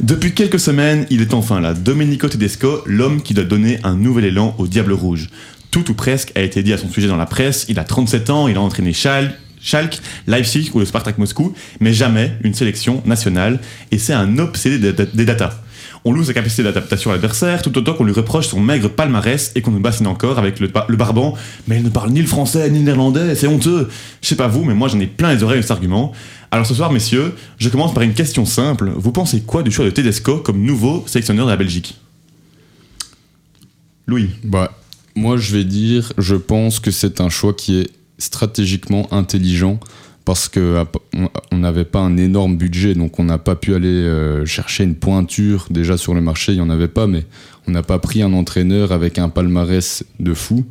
Depuis 0.00 0.32
quelques 0.32 0.58
semaines, 0.58 1.06
il 1.10 1.20
est 1.20 1.34
enfin 1.34 1.60
là. 1.60 1.74
Domenico 1.74 2.26
Tedesco, 2.26 2.82
l'homme 2.86 3.20
qui 3.20 3.34
doit 3.34 3.44
donner 3.44 3.78
un 3.84 3.94
nouvel 3.94 4.24
élan 4.24 4.54
au 4.56 4.66
Diable 4.66 4.94
Rouge. 4.94 5.28
Tout 5.70 5.90
ou 5.90 5.94
presque 5.94 6.32
a 6.34 6.40
été 6.40 6.62
dit 6.62 6.72
à 6.72 6.78
son 6.78 6.88
sujet 6.88 7.08
dans 7.08 7.18
la 7.18 7.26
presse. 7.26 7.66
Il 7.68 7.78
a 7.78 7.84
37 7.84 8.30
ans, 8.30 8.48
il 8.48 8.56
a 8.56 8.62
entraîné 8.62 8.94
Schalke, 8.94 9.34
Schalke, 9.60 10.00
Leipzig 10.26 10.70
ou 10.72 10.78
le 10.78 10.86
Spartak 10.86 11.18
Moscou, 11.18 11.52
mais 11.80 11.92
jamais 11.92 12.38
une 12.42 12.54
sélection 12.54 13.02
nationale. 13.04 13.60
Et 13.90 13.98
c'est 13.98 14.14
un 14.14 14.38
obsédé 14.38 14.78
des, 14.92 15.06
des 15.12 15.24
datas. 15.26 15.60
On 16.04 16.12
loue 16.12 16.24
sa 16.24 16.32
capacité 16.32 16.62
d'adaptation 16.62 17.10
à 17.10 17.14
l'adversaire, 17.14 17.62
tout 17.62 17.76
autant 17.76 17.94
qu'on 17.94 18.04
lui 18.04 18.12
reproche 18.12 18.48
son 18.48 18.60
maigre 18.60 18.88
palmarès 18.88 19.52
et 19.54 19.62
qu'on 19.62 19.70
nous 19.70 19.80
bassine 19.80 20.06
encore 20.06 20.38
avec 20.38 20.60
le, 20.60 20.70
le 20.88 20.96
barbant. 20.96 21.34
Mais 21.66 21.78
il 21.78 21.82
ne 21.82 21.88
parle 21.88 22.10
ni 22.10 22.20
le 22.20 22.26
français 22.26 22.70
ni 22.70 22.78
le 22.78 22.84
néerlandais, 22.84 23.34
c'est 23.34 23.48
honteux. 23.48 23.88
Je 24.22 24.28
sais 24.28 24.36
pas 24.36 24.48
vous, 24.48 24.64
mais 24.64 24.74
moi 24.74 24.88
j'en 24.88 25.00
ai 25.00 25.06
plein 25.06 25.34
les 25.34 25.42
oreilles 25.42 25.58
de 25.58 25.62
cet 25.62 25.72
argument. 25.72 26.12
Alors 26.50 26.66
ce 26.66 26.74
soir, 26.74 26.92
messieurs, 26.92 27.34
je 27.58 27.68
commence 27.68 27.92
par 27.92 28.02
une 28.02 28.14
question 28.14 28.44
simple. 28.44 28.92
Vous 28.96 29.12
pensez 29.12 29.40
quoi 29.40 29.62
du 29.62 29.70
choix 29.70 29.84
de 29.84 29.90
Tedesco 29.90 30.38
comme 30.38 30.62
nouveau 30.62 31.04
sélectionneur 31.06 31.46
de 31.46 31.50
la 31.50 31.56
Belgique? 31.56 31.96
Louis. 34.06 34.30
Bah, 34.44 34.72
moi, 35.16 35.36
je 35.36 35.56
vais 35.56 35.64
dire, 35.64 36.12
je 36.18 36.36
pense 36.36 36.78
que 36.78 36.90
c'est 36.90 37.20
un 37.20 37.28
choix 37.28 37.52
qui 37.54 37.80
est 37.80 37.90
stratégiquement 38.18 39.12
intelligent 39.12 39.80
parce 40.26 40.50
que 40.50 40.76
à- 40.76 40.86
on- 41.14 41.30
on 41.52 41.56
n'avait 41.56 41.86
pas 41.86 42.00
un 42.00 42.18
énorme 42.18 42.58
budget, 42.58 42.94
donc 42.94 43.18
on 43.18 43.24
n'a 43.24 43.38
pas 43.38 43.56
pu 43.56 43.74
aller 43.74 43.88
euh, 43.88 44.44
chercher 44.44 44.84
une 44.84 44.96
pointure. 44.96 45.68
Déjà 45.70 45.96
sur 45.96 46.12
le 46.12 46.20
marché, 46.20 46.52
il 46.52 46.56
n'y 46.56 46.60
en 46.60 46.68
avait 46.68 46.88
pas, 46.88 47.06
mais 47.06 47.24
on 47.66 47.70
n'a 47.70 47.82
pas 47.82 47.98
pris 47.98 48.20
un 48.20 48.34
entraîneur 48.34 48.92
avec 48.92 49.18
un 49.18 49.30
palmarès 49.30 50.04
de 50.20 50.34
fou. 50.34 50.66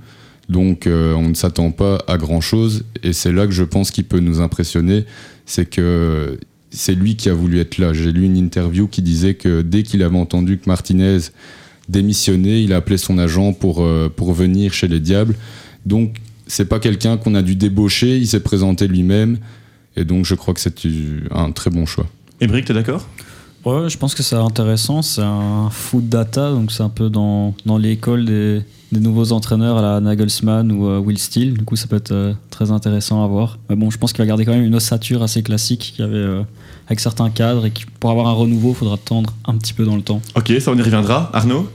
Donc 0.49 0.85
euh, 0.85 1.13
on 1.15 1.29
ne 1.29 1.33
s'attend 1.33 1.71
pas 1.71 1.97
à 2.07 2.17
grand 2.17 2.41
chose, 2.41 2.83
et 3.01 3.13
c'est 3.13 3.31
là 3.31 3.47
que 3.47 3.53
je 3.53 3.63
pense 3.63 3.89
qu'il 3.89 4.03
peut 4.03 4.19
nous 4.19 4.41
impressionner. 4.41 5.05
C'est 5.47 5.67
que 5.67 6.37
c'est 6.69 6.93
lui 6.93 7.15
qui 7.15 7.29
a 7.29 7.33
voulu 7.33 7.59
être 7.59 7.77
là. 7.79 7.93
J'ai 7.93 8.11
lu 8.11 8.25
une 8.25 8.37
interview 8.37 8.87
qui 8.87 9.01
disait 9.01 9.33
que 9.35 9.61
dès 9.61 9.81
qu'il 9.83 10.03
avait 10.03 10.17
entendu 10.17 10.57
que 10.59 10.67
Martinez 10.67 11.17
démissionné, 11.87 12.61
il 12.61 12.73
a 12.73 12.77
appelé 12.77 12.97
son 12.97 13.17
agent 13.17 13.53
pour, 13.53 13.83
euh, 13.83 14.09
pour 14.13 14.33
venir 14.33 14.73
chez 14.73 14.87
les 14.87 14.99
Diables. 14.99 15.35
Donc, 15.85 16.15
c'est 16.47 16.65
pas 16.65 16.79
quelqu'un 16.79 17.17
qu'on 17.17 17.35
a 17.35 17.41
dû 17.41 17.55
débaucher, 17.55 18.17
il 18.17 18.27
s'est 18.27 18.39
présenté 18.41 18.87
lui-même 18.87 19.37
Et 19.97 20.03
donc, 20.03 20.25
je 20.25 20.35
crois 20.35 20.53
que 20.53 20.59
c'est 20.59 20.75
un 21.31 21.51
très 21.51 21.69
bon 21.69 21.85
choix. 21.85 22.05
Émeric, 22.41 22.65
t'es 22.65 22.73
d'accord? 22.73 23.07
Ouais, 23.63 23.89
je 23.89 23.97
pense 23.97 24.13
que 24.13 24.21
c'est 24.23 24.35
intéressant. 24.35 25.01
C'est 25.01 25.23
un 25.23 25.69
foot 25.71 26.07
data, 26.07 26.51
donc 26.51 26.71
c'est 26.71 26.83
un 26.83 26.89
peu 26.89 27.09
dans, 27.09 27.55
dans 27.65 27.77
l'école 27.79 28.25
des, 28.25 28.61
des 28.91 28.99
nouveaux 28.99 29.31
entraîneurs 29.31 29.77
à 29.77 29.81
la 29.81 29.99
Nagelsmann 30.01 30.71
ou 30.71 30.85
euh, 30.87 30.99
Will 30.99 31.17
Steele. 31.17 31.53
Du 31.57 31.63
coup, 31.65 31.75
ça 31.75 31.87
peut 31.87 31.95
être 31.95 32.11
euh, 32.11 32.33
très 32.51 32.69
intéressant 32.71 33.23
à 33.23 33.27
voir. 33.27 33.57
Mais 33.69 33.75
bon, 33.75 33.89
je 33.89 33.97
pense 33.97 34.11
qu'il 34.13 34.19
va 34.21 34.27
garder 34.27 34.45
quand 34.45 34.51
même 34.53 34.65
une 34.65 34.75
ossature 34.75 35.23
assez 35.23 35.41
classique 35.41 35.93
qu'il 35.95 36.05
y 36.05 36.07
avait 36.07 36.17
euh, 36.17 36.41
avec 36.87 36.99
certains 36.99 37.31
cadres 37.31 37.65
et 37.65 37.71
qui, 37.71 37.85
pour 37.99 38.11
avoir 38.11 38.27
un 38.27 38.33
renouveau, 38.33 38.69
il 38.73 38.75
faudra 38.75 38.95
attendre 38.95 39.33
un 39.47 39.57
petit 39.57 39.73
peu 39.73 39.83
dans 39.85 39.95
le 39.95 40.03
temps. 40.03 40.21
Ok, 40.35 40.53
ça 40.59 40.69
on 40.71 40.77
y 40.77 40.81
reviendra. 40.83 41.31
Arnaud? 41.33 41.67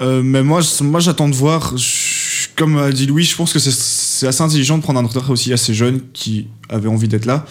Euh, 0.00 0.22
mais 0.22 0.42
moi, 0.42 0.60
moi 0.82 1.00
j'attends 1.00 1.28
de 1.28 1.34
voir. 1.34 1.76
Je- 1.76 2.48
Comme 2.56 2.78
a 2.78 2.90
dit 2.90 3.04
Louis, 3.06 3.24
je 3.24 3.36
pense 3.36 3.52
que 3.52 3.58
c'est- 3.58 3.70
c'est 4.16 4.26
assez 4.26 4.42
intelligent 4.42 4.78
de 4.78 4.82
prendre 4.82 4.98
un 5.00 5.04
entraîneur 5.04 5.30
aussi 5.30 5.52
assez 5.52 5.74
jeune 5.74 6.00
qui 6.12 6.46
avait 6.68 6.88
envie 6.88 7.08
d'être 7.08 7.26
là. 7.26 7.44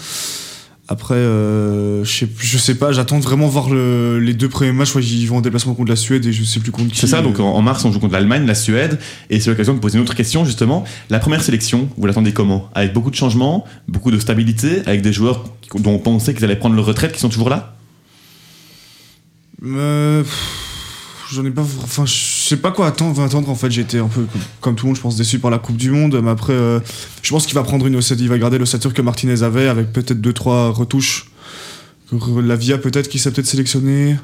Après, 0.88 1.16
euh, 1.16 2.04
je, 2.04 2.12
sais, 2.12 2.30
je 2.38 2.58
sais 2.60 2.76
pas, 2.76 2.92
j'attends 2.92 3.20
vraiment 3.20 3.48
voir 3.48 3.70
le- 3.72 4.20
les 4.20 4.36
deux 4.36 4.50
premiers 4.50 4.72
matchs 4.72 4.94
ils 5.02 5.26
vont 5.26 5.38
en 5.38 5.42
déplacement 5.42 5.74
contre 5.74 5.90
la 5.90 5.96
Suède 5.96 6.24
et 6.28 6.32
je 6.32 6.44
sais 6.44 6.60
plus 6.60 6.72
contre 6.72 6.92
qui. 6.92 7.00
C'est 7.00 7.08
ça, 7.08 7.24
donc 7.24 7.40
euh. 7.40 7.44
en, 7.44 7.54
en 7.56 7.62
mars 7.64 7.84
on 7.86 7.92
joue 7.92 8.00
contre 8.00 8.14
l'Allemagne, 8.14 8.46
la 8.46 8.54
Suède, 8.54 9.00
et 9.32 9.40
c'est 9.40 9.50
l'occasion 9.50 9.74
de 9.74 9.80
poser 9.80 9.98
une 9.98 10.04
autre 10.04 10.14
question 10.16 10.46
justement. 10.46 10.84
La 11.10 11.18
première 11.18 11.42
sélection, 11.44 11.90
vous 11.98 12.06
l'attendez 12.06 12.34
comment? 12.34 12.70
Avec 12.76 12.94
beaucoup 12.94 13.10
de 13.10 13.16
changements, 13.16 13.66
beaucoup 13.88 14.12
de 14.12 14.20
stabilité, 14.20 14.82
avec 14.86 15.02
des 15.02 15.12
joueurs 15.12 15.46
dont 15.76 15.94
on 15.94 15.98
pensait 16.00 16.36
qu'ils 16.36 16.46
allaient 16.46 16.56
prendre 16.56 16.76
leur 16.76 16.86
retraite 16.86 17.14
qui 17.14 17.20
sont 17.20 17.30
toujours 17.30 17.50
là? 17.50 17.76
Euh, 19.66 20.22
pff, 20.22 20.65
J'en 21.32 21.46
ai 21.46 21.52
pas. 21.52 21.62
Enfin, 21.62 22.06
je 22.06 22.14
sais 22.14 22.58
pas 22.58 22.72
quoi 22.72 22.88
attendre, 22.88 23.22
attendre 23.22 23.50
en 23.50 23.56
fait. 23.56 23.76
Été 23.78 24.00
un 24.00 24.08
peu, 24.08 24.26
comme, 24.62 24.76
tout 24.76 24.86
le 24.86 24.90
monde, 24.90 24.98
je 24.98 25.02
pense, 25.02 25.16
déçu 25.16 25.40
par 25.40 25.52
la 25.52 25.58
Coupe 25.58 25.78
du 25.78 25.92
Monde. 25.92 26.20
Mais 26.24 26.30
après, 26.30 26.54
euh, 26.54 26.80
je 27.22 27.30
pense 27.32 27.46
qu'il 27.46 27.56
va 27.56 27.64
prendre 27.64 27.88
une 27.88 27.96
ossature, 27.96 28.26
il 28.26 28.30
va 28.30 28.38
garder 28.38 28.58
l'ossature 28.58 28.94
que 28.94 29.02
Martinez 29.02 29.44
avait, 29.44 29.68
avec 29.68 29.92
peut-être 29.92 30.22
2-3 30.22 30.72
retouches. 30.72 31.32
La 32.44 32.56
Via, 32.56 32.78
peut-être, 32.78 33.08
qui 33.08 33.18
s'est 33.18 33.32
peut-être 33.32 33.48
sélectionné. 33.48 34.16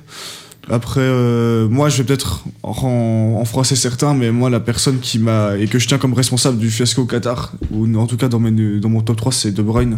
Après, 0.70 1.01
euh, 1.01 1.67
moi, 1.67 1.89
je 1.89 1.98
vais 1.98 2.03
peut-être 2.03 2.43
en, 2.62 3.38
en 3.39 3.46
froisser 3.46 3.75
certains, 3.75 4.13
mais 4.13 4.31
moi, 4.31 4.50
la 4.50 4.60
personne 4.60 5.00
qui 5.00 5.17
m'a. 5.17 5.58
et 5.58 5.67
que 5.67 5.79
je 5.79 5.88
tiens 5.88 5.98
comme 5.98 6.13
responsable 6.13 6.60
du 6.60 6.70
fiasco 6.70 7.01
au 7.01 7.05
Qatar, 7.05 7.53
ou 7.72 7.91
en 7.98 8.05
tout 8.05 8.17
cas 8.17 8.27
dans, 8.27 8.39
dans 8.39 8.89
mon 8.89 9.01
top 9.01 9.17
3, 9.17 9.31
c'est 9.31 9.51
De 9.51 9.63
Bruyne. 9.63 9.98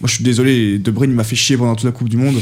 Moi, 0.00 0.08
je 0.08 0.14
suis 0.14 0.24
désolé, 0.24 0.78
De 0.78 0.90
Bruyne 0.90 1.12
m'a 1.12 1.24
fait 1.24 1.36
chier 1.36 1.56
pendant 1.56 1.74
toute 1.74 1.84
la 1.84 1.92
Coupe 1.92 2.08
du 2.08 2.16
Monde. 2.16 2.36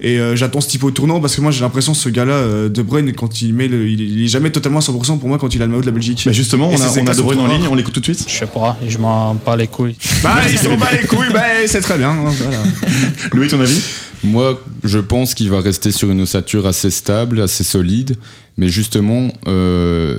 Et 0.00 0.20
euh, 0.20 0.36
j'attends 0.36 0.60
ce 0.60 0.68
type 0.68 0.84
au 0.84 0.90
tournant 0.92 1.18
parce 1.20 1.34
que 1.34 1.40
moi 1.40 1.50
j'ai 1.50 1.60
l'impression 1.60 1.92
que 1.92 1.98
ce 1.98 2.08
gars-là, 2.08 2.32
euh, 2.32 2.68
De 2.68 2.82
Bruyne, 2.82 3.12
quand 3.14 3.42
il 3.42 3.52
met 3.52 3.66
le, 3.66 3.88
il, 3.88 4.00
est- 4.00 4.06
il 4.06 4.24
est 4.24 4.28
jamais 4.28 4.50
totalement 4.50 4.78
à 4.78 4.82
100% 4.82 5.18
pour 5.18 5.28
moi 5.28 5.38
quand 5.38 5.52
il 5.54 5.60
a 5.60 5.64
le 5.64 5.70
maillot 5.72 5.80
de 5.80 5.86
la 5.86 5.92
Belgique. 5.92 6.22
Bah 6.24 6.30
justement, 6.32 6.68
on 6.70 6.80
a, 6.80 6.88
on 7.00 7.04
De 7.04 7.22
Bruyne 7.22 7.40
en 7.40 7.46
ligne, 7.48 7.66
on 7.68 7.74
l'écoute 7.74 7.94
tout 7.94 8.00
de 8.00 8.04
suite. 8.04 8.24
Je 8.28 8.32
sais 8.32 8.46
pas, 8.46 8.76
je 8.86 8.96
m'en 8.98 9.34
bats 9.34 9.56
les 9.56 9.66
couilles. 9.66 9.96
Bah, 10.22 10.36
ils 10.50 10.58
sont 10.58 10.76
bas 10.76 10.88
les 10.92 11.06
couilles, 11.06 11.32
bah, 11.32 11.42
c'est 11.66 11.80
très 11.80 11.98
bien. 11.98 12.10
hein, 12.10 12.32
voilà. 12.36 12.58
Louis, 13.32 13.48
ton 13.48 13.60
avis? 13.60 13.80
Moi, 14.24 14.60
je 14.84 14.98
pense 15.00 15.34
qu'il 15.34 15.50
va 15.50 15.60
rester 15.60 15.90
sur 15.92 16.10
une 16.10 16.20
ossature 16.20 16.66
assez 16.66 16.90
stable, 16.90 17.40
assez 17.40 17.64
solide, 17.64 18.16
mais 18.56 18.68
justement, 18.68 19.32
euh, 19.48 20.18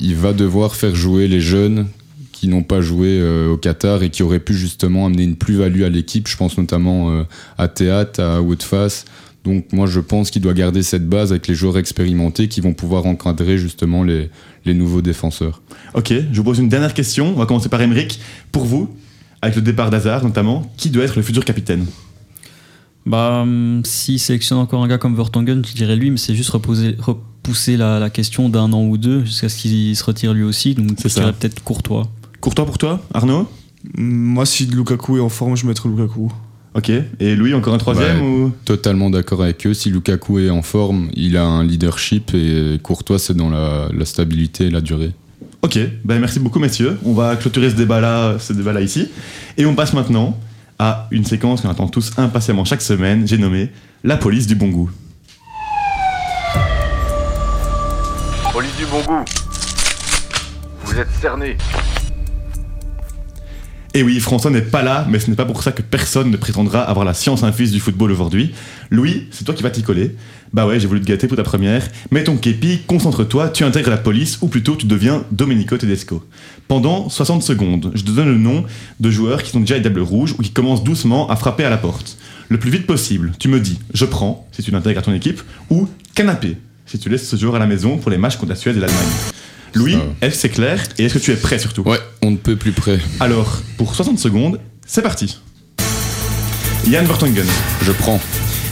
il 0.00 0.16
va 0.16 0.32
devoir 0.32 0.74
faire 0.74 0.94
jouer 0.96 1.28
les 1.28 1.40
jeunes 1.40 1.86
qui 2.40 2.48
n'ont 2.48 2.62
pas 2.62 2.80
joué 2.80 3.20
euh, 3.20 3.50
au 3.50 3.58
Qatar 3.58 4.02
et 4.02 4.08
qui 4.08 4.22
auraient 4.22 4.40
pu 4.40 4.54
justement 4.54 5.04
amener 5.04 5.24
une 5.24 5.36
plus-value 5.36 5.82
à 5.82 5.90
l'équipe. 5.90 6.26
Je 6.26 6.38
pense 6.38 6.56
notamment 6.56 7.10
euh, 7.10 7.24
à 7.58 7.68
Théât, 7.68 8.12
à 8.16 8.40
Woodface. 8.40 9.04
Donc 9.44 9.70
moi, 9.74 9.86
je 9.86 10.00
pense 10.00 10.30
qu'il 10.30 10.40
doit 10.40 10.54
garder 10.54 10.82
cette 10.82 11.06
base 11.06 11.32
avec 11.32 11.48
les 11.48 11.54
joueurs 11.54 11.76
expérimentés 11.76 12.48
qui 12.48 12.62
vont 12.62 12.72
pouvoir 12.72 13.04
encadrer 13.04 13.58
justement 13.58 14.04
les, 14.04 14.30
les 14.64 14.72
nouveaux 14.72 15.02
défenseurs. 15.02 15.60
Ok, 15.92 16.14
je 16.32 16.36
vous 16.38 16.44
pose 16.44 16.58
une 16.60 16.70
dernière 16.70 16.94
question. 16.94 17.26
On 17.34 17.38
va 17.38 17.44
commencer 17.44 17.68
par 17.68 17.82
Émeric. 17.82 18.20
Pour 18.52 18.64
vous, 18.64 18.88
avec 19.42 19.56
le 19.56 19.60
départ 19.60 19.90
d'Hazard 19.90 20.24
notamment, 20.24 20.72
qui 20.78 20.88
doit 20.88 21.04
être 21.04 21.16
le 21.16 21.22
futur 21.22 21.44
capitaine? 21.44 21.84
Bah, 23.04 23.40
hum, 23.42 23.82
s'il 23.84 24.18
sélectionne 24.18 24.56
encore 24.56 24.82
un 24.82 24.88
gars 24.88 24.96
comme 24.96 25.14
Vertonghen, 25.14 25.62
je 25.62 25.74
dirais 25.74 25.96
lui, 25.96 26.10
mais 26.10 26.16
c'est 26.16 26.34
juste 26.34 26.50
reposer, 26.50 26.96
repousser 26.98 27.76
la, 27.76 27.98
la 27.98 28.08
question 28.08 28.48
d'un 28.48 28.72
an 28.72 28.84
ou 28.84 28.96
deux 28.96 29.26
jusqu'à 29.26 29.50
ce 29.50 29.58
qu'il 29.58 29.94
se 29.94 30.04
retire 30.04 30.32
lui 30.32 30.42
aussi. 30.42 30.74
Donc, 30.74 30.96
je 31.02 31.08
ça. 31.08 31.20
dirais 31.20 31.34
peut-être 31.38 31.62
Courtois. 31.62 32.08
Courtois 32.40 32.64
pour 32.66 32.78
toi 32.78 33.00
Arnaud 33.12 33.48
Moi, 33.96 34.46
si 34.46 34.66
Lukaku 34.66 35.18
est 35.18 35.20
en 35.20 35.28
forme, 35.28 35.56
je 35.56 35.66
mettrais 35.66 35.88
Lukaku. 35.88 36.30
Ok. 36.74 36.90
Et 37.18 37.34
Louis, 37.34 37.52
encore 37.54 37.74
un 37.74 37.78
troisième 37.78 38.20
Ouais. 38.20 38.26
ou 38.26 38.52
Totalement 38.64 39.10
d'accord 39.10 39.42
avec 39.42 39.66
eux. 39.66 39.74
Si 39.74 39.90
Lukaku 39.90 40.38
est 40.38 40.50
en 40.50 40.62
forme, 40.62 41.10
il 41.14 41.36
a 41.36 41.44
un 41.44 41.64
leadership 41.64 42.32
et 42.34 42.78
Courtois, 42.82 43.18
c'est 43.18 43.34
dans 43.36 43.50
la, 43.50 43.88
la 43.92 44.04
stabilité 44.04 44.66
et 44.66 44.70
la 44.70 44.80
durée. 44.80 45.12
Ok, 45.62 45.78
ben 46.04 46.18
merci 46.20 46.38
beaucoup 46.40 46.58
messieurs. 46.58 46.96
On 47.04 47.12
va 47.12 47.36
clôturer 47.36 47.68
ce 47.68 47.74
débat-là, 47.74 48.38
ce 48.38 48.52
débat-là 48.54 48.80
ici. 48.80 49.08
Et 49.58 49.66
on 49.66 49.74
passe 49.74 49.92
maintenant 49.92 50.38
à 50.78 51.08
une 51.10 51.24
séquence 51.26 51.60
qu'on 51.60 51.68
attend 51.68 51.88
tous 51.88 52.12
impatiemment 52.16 52.64
chaque 52.64 52.80
semaine. 52.80 53.26
J'ai 53.28 53.36
nommé 53.36 53.68
la 54.02 54.16
police 54.16 54.46
du 54.46 54.54
bon 54.54 54.68
goût. 54.68 54.90
Police 58.52 58.76
du 58.78 58.86
bon 58.86 59.00
goût. 59.02 59.24
Vous 60.84 60.98
êtes 60.98 61.10
cerné. 61.20 61.56
Et 63.92 64.04
oui, 64.04 64.20
François 64.20 64.52
n'est 64.52 64.62
pas 64.62 64.82
là, 64.82 65.04
mais 65.10 65.18
ce 65.18 65.28
n'est 65.28 65.36
pas 65.36 65.44
pour 65.44 65.64
ça 65.64 65.72
que 65.72 65.82
personne 65.82 66.30
ne 66.30 66.36
prétendra 66.36 66.80
avoir 66.80 67.04
la 67.04 67.12
science 67.12 67.42
infuse 67.42 67.72
du 67.72 67.80
football 67.80 68.12
aujourd'hui. 68.12 68.52
Louis, 68.90 69.26
c'est 69.32 69.44
toi 69.44 69.52
qui 69.52 69.64
vas 69.64 69.70
t'y 69.70 69.82
coller. 69.82 70.14
Bah 70.52 70.64
ouais, 70.64 70.78
j'ai 70.78 70.86
voulu 70.86 71.00
te 71.00 71.06
gâter 71.06 71.26
pour 71.26 71.36
ta 71.36 71.42
première. 71.42 71.88
Mets 72.12 72.22
ton 72.22 72.36
képi, 72.36 72.82
concentre-toi, 72.86 73.48
tu 73.48 73.64
intègres 73.64 73.90
la 73.90 73.96
police, 73.96 74.38
ou 74.42 74.46
plutôt 74.48 74.76
tu 74.76 74.86
deviens 74.86 75.24
Domenico 75.32 75.76
Tedesco. 75.76 76.24
Pendant 76.68 77.08
60 77.08 77.42
secondes, 77.42 77.90
je 77.94 78.02
te 78.04 78.12
donne 78.12 78.28
le 78.28 78.38
nom 78.38 78.64
de 79.00 79.10
joueurs 79.10 79.42
qui 79.42 79.50
sont 79.50 79.60
déjà 79.60 79.80
diable 79.80 80.00
rouge 80.00 80.36
ou 80.38 80.42
qui 80.42 80.50
commencent 80.50 80.84
doucement 80.84 81.28
à 81.28 81.34
frapper 81.34 81.64
à 81.64 81.70
la 81.70 81.78
porte. 81.78 82.16
Le 82.48 82.58
plus 82.58 82.70
vite 82.70 82.86
possible, 82.86 83.32
tu 83.40 83.48
me 83.48 83.58
dis 83.58 83.80
je 83.92 84.04
prends, 84.04 84.48
si 84.52 84.62
tu 84.62 84.70
l'intègres 84.70 85.00
à 85.00 85.02
ton 85.02 85.12
équipe, 85.12 85.40
ou 85.68 85.88
canapé, 86.14 86.58
si 86.86 87.00
tu 87.00 87.08
laisses 87.08 87.28
ce 87.28 87.34
joueur 87.34 87.56
à 87.56 87.58
la 87.58 87.66
maison 87.66 87.96
pour 87.96 88.12
les 88.12 88.18
matchs 88.18 88.36
contre 88.36 88.50
la 88.50 88.56
Suède 88.56 88.76
et 88.76 88.80
l'Allemagne. 88.80 89.39
Louis, 89.74 89.96
est-ce 90.20 90.34
que 90.34 90.40
c'est 90.40 90.48
clair. 90.48 90.82
Et 90.98 91.04
est-ce 91.04 91.14
que 91.14 91.18
tu 91.18 91.30
es 91.30 91.36
prêt 91.36 91.58
surtout 91.58 91.82
Ouais, 91.82 91.98
on 92.22 92.30
ne 92.32 92.36
peut 92.36 92.56
plus 92.56 92.72
près. 92.72 92.98
alors, 93.20 93.58
pour 93.76 93.94
60 93.94 94.18
secondes, 94.18 94.58
c'est 94.86 95.02
parti. 95.02 95.38
Yann 96.88 97.04
Vertonghen, 97.06 97.46
Je 97.82 97.92
prends, 97.92 98.20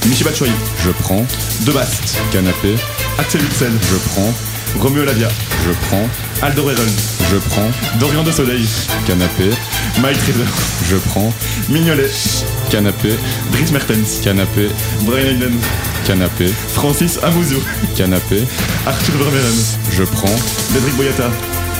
Michi 0.06 0.24
Batshuayi, 0.24 0.52
je 0.84 0.90
prends, 0.90 1.24
De 1.66 1.72
Bast, 1.72 2.18
canapé, 2.32 2.74
Axel 3.18 3.40
Witsel, 3.42 3.72
je 3.72 3.96
prends, 4.10 4.32
Romeo 4.80 5.04
Lavia, 5.04 5.28
je 5.66 5.72
prends, 5.88 6.08
Aldo 6.40 6.64
Reron, 6.64 6.86
je 7.30 7.36
prends, 7.50 7.70
Dorian 7.98 8.22
de 8.22 8.30
Soleil, 8.30 8.66
canapé, 9.06 9.50
Mike 10.02 10.18
Trezer, 10.18 10.46
je 10.88 10.96
prends, 10.96 11.32
Mignolet, 11.68 12.10
canapé, 12.70 13.10
Dries 13.52 13.72
Mertens, 13.72 14.20
canapé, 14.22 14.68
Brian 15.02 15.26
Hayden, 15.26 15.58
canapé, 16.06 16.52
Francis 16.74 17.18
Amouzou, 17.22 17.60
canapé, 17.96 18.44
Arthur 18.86 19.14
Vermeulen, 19.16 19.58
je 19.90 20.04
prends, 20.04 20.36
Cédric 20.72 20.94
Boyata, 20.96 21.30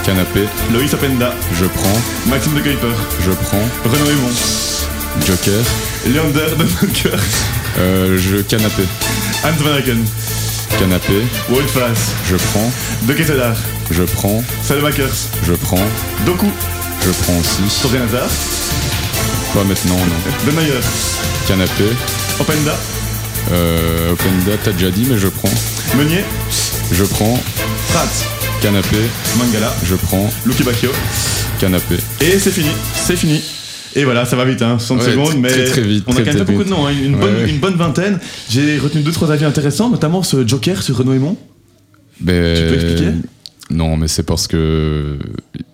canapé, 0.05 0.49
Loïs 0.73 0.93
Openda, 0.93 1.33
je 1.59 1.67
prends, 1.67 2.00
Maxime 2.26 2.55
de 2.55 2.61
Kuiper, 2.61 2.95
je 3.25 3.31
prends, 3.31 3.69
Renaud 3.85 4.11
Aymon, 4.11 4.35
joker, 5.26 5.62
Leander 6.07 6.57
de 6.57 6.64
Bunker, 6.64 7.19
euh, 7.78 8.19
je 8.19 8.43
canapé, 8.43 8.83
Hans 9.45 9.62
Van 9.62 9.76
Aken, 9.78 10.05
canapé, 10.79 11.23
Wout 11.49 11.67
Faas, 11.69 12.13
je 12.29 12.37
prends, 12.37 12.71
De 13.03 13.13
Ketelaar, 13.15 13.57
je 13.91 14.03
prends, 14.03 14.43
Salemakers, 14.63 15.29
je 15.47 15.53
prends, 15.55 15.87
Doku, 16.27 16.47
je 17.05 17.11
prends 17.23 17.37
aussi, 17.39 17.81
Torgan 17.83 18.03
Hazard, 18.03 18.29
pas 19.55 19.65
maintenant, 19.65 19.97
non, 19.97 20.47
De 20.47 20.51
Meyer, 20.53 20.81
canapé, 21.47 21.85
Openda, 22.41 22.77
euh, 23.53 24.13
Openda, 24.13 24.53
t'as 24.63 24.73
déjà 24.73 24.91
dit, 24.91 25.07
mais 25.09 25.19
je 25.19 25.29
prends, 25.29 25.51
Meunier, 25.97 26.25
je 26.93 27.05
prends, 27.05 27.39
Pratt, 27.91 28.09
canapé, 28.63 28.99
Mangala, 29.37 29.75
je 29.85 29.95
prends, 29.97 30.31
Luki 30.47 30.63
Bacchio. 30.63 30.91
canapé. 31.59 31.97
Et 32.21 32.39
c'est 32.39 32.53
fini, 32.53 32.71
c'est 33.07 33.17
fini. 33.17 33.43
Et 33.97 34.04
voilà, 34.04 34.25
ça 34.25 34.37
va 34.37 34.45
vite, 34.45 34.62
hein, 34.62 34.78
60 34.78 34.99
Ouais, 35.07 35.12
secondes, 35.12 35.40
mais 35.40 35.64
très 35.66 35.80
vite, 35.80 36.04
on 36.07 36.11
a 36.12 36.14
très, 36.14 36.25
quand 36.25 36.35
même 36.35 36.45
beaucoup 36.45 36.64
de 36.64 36.68
noms, 36.68 36.87
hein, 36.87 36.90
une, 36.92 37.14
Ouais, 37.14 37.21
bonne, 37.21 37.35
ouais. 37.37 37.50
une 37.50 37.59
bonne 37.59 37.75
vingtaine. 37.76 38.18
J'ai 38.50 38.78
retenu 38.78 39.02
deux 39.02 39.12
trois 39.12 39.30
avis 39.33 39.45
intéressants, 39.45 39.90
notamment 39.90 40.23
ce 40.23 40.47
Joker 40.47 40.83
sur 40.83 40.97
Renaud 40.97 41.14
Aymon. 41.14 41.37
Ben, 42.21 42.57
Tu 42.57 42.62
peux 42.64 42.75
expliquer? 42.75 43.11
Non, 43.71 43.97
mais 43.97 44.09
c'est 44.09 44.23
parce 44.23 44.47
que 44.47 45.19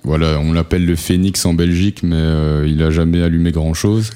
voilà, 0.02 0.38
on 0.38 0.52
l'appelle 0.52 0.84
le 0.84 0.96
Phénix 0.96 1.46
en 1.46 1.54
Belgique, 1.54 2.00
mais 2.02 2.16
euh, 2.16 2.66
il 2.68 2.82
a 2.82 2.90
jamais 2.90 3.22
allumé 3.22 3.52
grand 3.52 3.72
chose. 3.72 4.10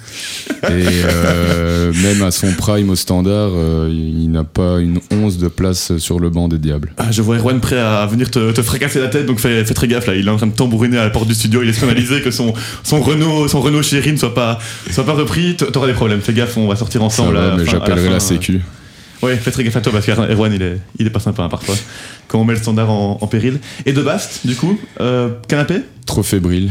Et 0.65 0.85
euh, 1.05 1.93
même 2.03 2.23
à 2.23 2.31
son 2.31 2.53
prime 2.53 2.91
au 2.91 2.97
standard, 2.97 3.53
euh, 3.55 3.89
il 3.91 4.31
n'a 4.31 4.45
pas 4.45 4.81
une 4.81 4.99
once 5.13 5.39
de 5.39 5.49
place 5.49 5.97
sur 5.97 6.19
le 6.21 6.29
banc 6.29 6.49
des 6.49 6.59
diables. 6.59 6.93
Ah, 6.99 7.11
je 7.11 7.23
vois 7.23 7.39
Erwan 7.39 7.61
prêt 7.61 7.79
à 7.79 8.05
venir 8.07 8.31
te, 8.31 8.53
te 8.53 8.63
fracasser 8.63 9.01
la 9.01 9.09
tête, 9.09 9.27
donc 9.27 9.39
fais, 9.39 9.65
fais 9.65 9.75
très 9.75 9.89
gaffe 9.89 10.07
là. 10.07 10.15
Il 10.15 10.27
est 10.27 10.31
en 10.31 10.37
train 10.37 10.49
de 10.49 10.53
tambouriner 10.53 10.99
à 10.99 11.05
la 11.05 11.11
porte 11.11 11.29
du 11.29 11.35
studio. 11.35 11.63
Il 11.63 11.69
est 11.69 11.73
scandalisé 11.73 12.21
que 12.21 12.31
son, 12.33 12.53
son 12.83 13.01
Renault, 13.01 13.49
son 13.49 13.61
Renault 13.61 13.83
chéri 13.83 14.13
ne 14.13 14.19
soit 14.19 14.35
pas, 14.35 14.59
soit 14.91 15.07
pas 15.07 15.15
repris. 15.15 15.57
T'auras 15.57 15.87
des 15.87 15.93
problèmes. 15.95 16.21
Fais 16.21 16.35
gaffe, 16.35 16.57
on 16.57 16.67
va 16.67 16.77
sortir 16.77 17.01
Ça 17.01 17.07
ensemble. 17.07 17.35
va, 17.37 17.57
mais 17.57 17.65
j'appellerai 17.65 18.11
la, 18.11 18.21
sécu. 18.21 18.61
Ouais, 19.23 19.37
fais 19.37 19.51
très 19.51 19.65
gaffe 19.65 19.77
à 19.77 19.81
toi 19.81 19.93
parce 19.93 20.07
qu'Erwan 20.07 20.53
il 20.53 20.63
est, 20.63 20.79
il 20.99 21.07
est 21.07 21.11
pas 21.11 21.21
sympa 21.21 21.43
hein, 21.43 21.49
parfois. 21.49 21.75
Quand 22.29 22.41
on 22.41 22.45
met 22.45 22.55
le 22.55 22.61
standard 22.61 22.91
en, 22.91 23.19
en 23.21 23.27
péril. 23.27 23.59
Et 23.85 23.93
de 23.93 24.03
Bast, 24.03 24.47
du 24.47 24.55
coup, 24.55 24.79
euh, 25.01 25.31
canapé? 25.49 25.81
Trop 26.07 26.23
fébrile. 26.23 26.71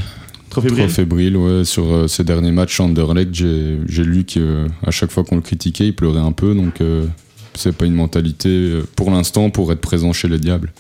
Trop 0.50 0.62
fébrile 0.62 0.86
Trop 0.86 0.94
fébrile, 0.94 1.36
ouais. 1.38 1.66
Sur 1.66 1.84
euh, 1.86 2.08
ces 2.08 2.24
derniers 2.24 2.52
matchs 2.54 2.80
Anderlecht, 2.80 3.34
j'ai 3.36 3.80
j'ai 3.88 4.04
lu 4.04 4.24
qu'à 4.24 4.92
chaque 4.92 5.12
fois 5.12 5.24
qu'on 5.24 5.36
le 5.36 5.42
critiquait, 5.42 5.88
il 5.88 5.96
pleurait 5.96 6.22
un 6.22 6.32
peu. 6.32 6.56
Donc, 6.56 6.80
euh, 6.80 7.06
c'est 7.54 7.76
pas 7.76 7.86
une 7.86 7.96
mentalité 7.96 8.50
euh, 8.50 8.88
pour 8.96 9.12
l'instant 9.12 9.50
pour 9.50 9.72
être 9.72 9.82
présent 9.82 10.14
chez 10.14 10.28
les 10.28 10.40
Diables. 10.40 10.72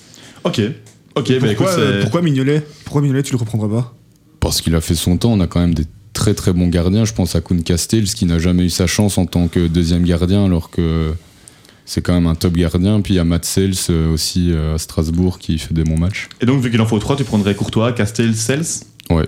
Ok. 0.44 0.62
Ok, 1.16 1.28
bah 1.40 1.52
écoute, 1.52 1.66
Pourquoi, 1.66 1.80
euh, 1.80 2.02
pourquoi 2.02 2.22
Mignolet? 2.22 2.62
Pourquoi 2.86 3.02
Mignolet, 3.02 3.24
tu 3.24 3.34
le 3.34 3.40
reprendras 3.40 3.68
pas? 3.68 3.96
Parce 4.40 4.62
qu'il 4.62 4.76
a 4.76 4.82
fait 4.82 4.96
son 4.96 5.18
temps. 5.18 5.34
On 5.34 5.40
a 5.42 5.48
quand 5.48 5.60
même 5.60 5.74
des 5.74 5.86
très 6.14 6.34
très 6.34 6.54
bons 6.54 6.68
gardiens. 6.68 7.04
Je 7.06 7.14
pense 7.14 7.36
à 7.36 7.42
Kuhn 7.42 7.62
Castells 7.64 8.06
qui 8.06 8.26
n'a 8.26 8.40
jamais 8.40 8.64
eu 8.64 8.70
sa 8.70 8.88
chance 8.88 9.18
en 9.18 9.26
tant 9.26 9.48
que 9.48 9.68
deuxième 9.68 10.04
gardien 10.04 10.46
alors 10.46 10.70
que 10.70 11.14
c'est 11.88 12.02
quand 12.02 12.14
même 12.14 12.28
un 12.28 12.36
top 12.36 12.54
gardien. 12.54 13.02
Puis 13.02 13.16
il 13.16 13.18
y 13.18 13.20
a 13.20 13.24
Matt 13.24 13.46
Sels 13.46 13.74
euh, 13.90 14.14
aussi 14.14 14.52
euh, 14.52 14.76
à 14.76 14.78
Strasbourg 14.78 15.40
qui 15.40 15.58
fait 15.58 15.74
des 15.74 15.84
bons 15.84 15.98
matchs. 15.98 16.28
Et 16.42 16.46
donc, 16.46 16.62
vu 16.62 16.70
qu'il 16.70 16.80
en 16.82 16.86
faut 16.86 17.00
trois, 17.00 17.16
tu 17.16 17.24
prendrais 17.24 17.56
Courtois, 17.56 17.94
Castel, 17.94 18.36
Sels 18.36 18.84
Ouais. 19.10 19.26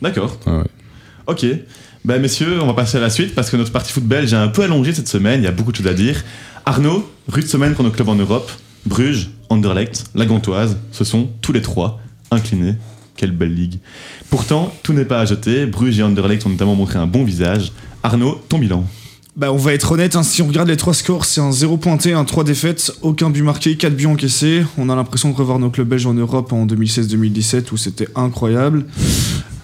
D'accord. 0.00 0.38
Ouais, 0.46 0.52
ouais. 0.52 0.64
Ok. 1.26 1.44
Ben 2.04 2.22
messieurs, 2.22 2.62
on 2.62 2.66
va 2.68 2.74
passer 2.74 2.98
à 2.98 3.00
la 3.00 3.10
suite 3.10 3.34
parce 3.34 3.50
que 3.50 3.56
notre 3.56 3.72
partie 3.72 3.92
foot 3.92 4.04
belge 4.04 4.32
est 4.32 4.36
un 4.36 4.46
peu 4.46 4.62
allongée 4.62 4.94
cette 4.94 5.08
semaine, 5.08 5.40
il 5.40 5.44
y 5.44 5.48
a 5.48 5.52
beaucoup 5.52 5.72
de 5.72 5.76
choses 5.76 5.88
à 5.88 5.94
dire. 5.94 6.22
Arnaud, 6.64 7.10
rude 7.26 7.48
semaine 7.48 7.74
pour 7.74 7.82
nos 7.82 7.90
clubs 7.90 8.08
en 8.08 8.14
Europe. 8.14 8.48
Bruges, 8.86 9.30
Anderlecht, 9.50 10.04
la 10.14 10.24
Gantoise, 10.24 10.76
ce 10.92 11.02
sont 11.02 11.28
tous 11.42 11.52
les 11.52 11.62
trois 11.62 12.00
inclinés. 12.30 12.76
Quelle 13.16 13.32
belle 13.32 13.54
ligue. 13.54 13.80
Pourtant, 14.30 14.72
tout 14.84 14.92
n'est 14.92 15.04
pas 15.04 15.18
à 15.18 15.24
jeter. 15.24 15.66
Bruges 15.66 15.98
et 15.98 16.04
Anderlecht 16.04 16.46
ont 16.46 16.50
notamment 16.50 16.76
montré 16.76 17.00
un 17.00 17.08
bon 17.08 17.24
visage. 17.24 17.72
Arnaud, 18.04 18.40
ton 18.48 18.58
bilan 18.58 18.86
Bah, 19.36 19.52
on 19.52 19.56
va 19.58 19.74
être 19.74 19.92
honnête, 19.92 20.16
hein, 20.16 20.22
si 20.22 20.40
on 20.40 20.46
regarde 20.48 20.68
les 20.68 20.78
trois 20.78 20.94
scores, 20.94 21.26
c'est 21.26 21.42
un 21.42 21.52
0 21.52 21.76
pointé, 21.76 22.14
un 22.14 22.24
3 22.24 22.42
défaites, 22.42 22.90
aucun 23.02 23.28
but 23.28 23.42
marqué, 23.42 23.76
4 23.76 23.94
buts 23.94 24.06
encaissés. 24.06 24.64
On 24.78 24.88
a 24.88 24.96
l'impression 24.96 25.28
de 25.30 25.34
revoir 25.36 25.58
nos 25.58 25.68
clubs 25.68 25.86
belges 25.86 26.06
en 26.06 26.14
Europe 26.14 26.54
en 26.54 26.64
2016-2017 26.66 27.64
où 27.70 27.76
c'était 27.76 28.08
incroyable. 28.14 28.86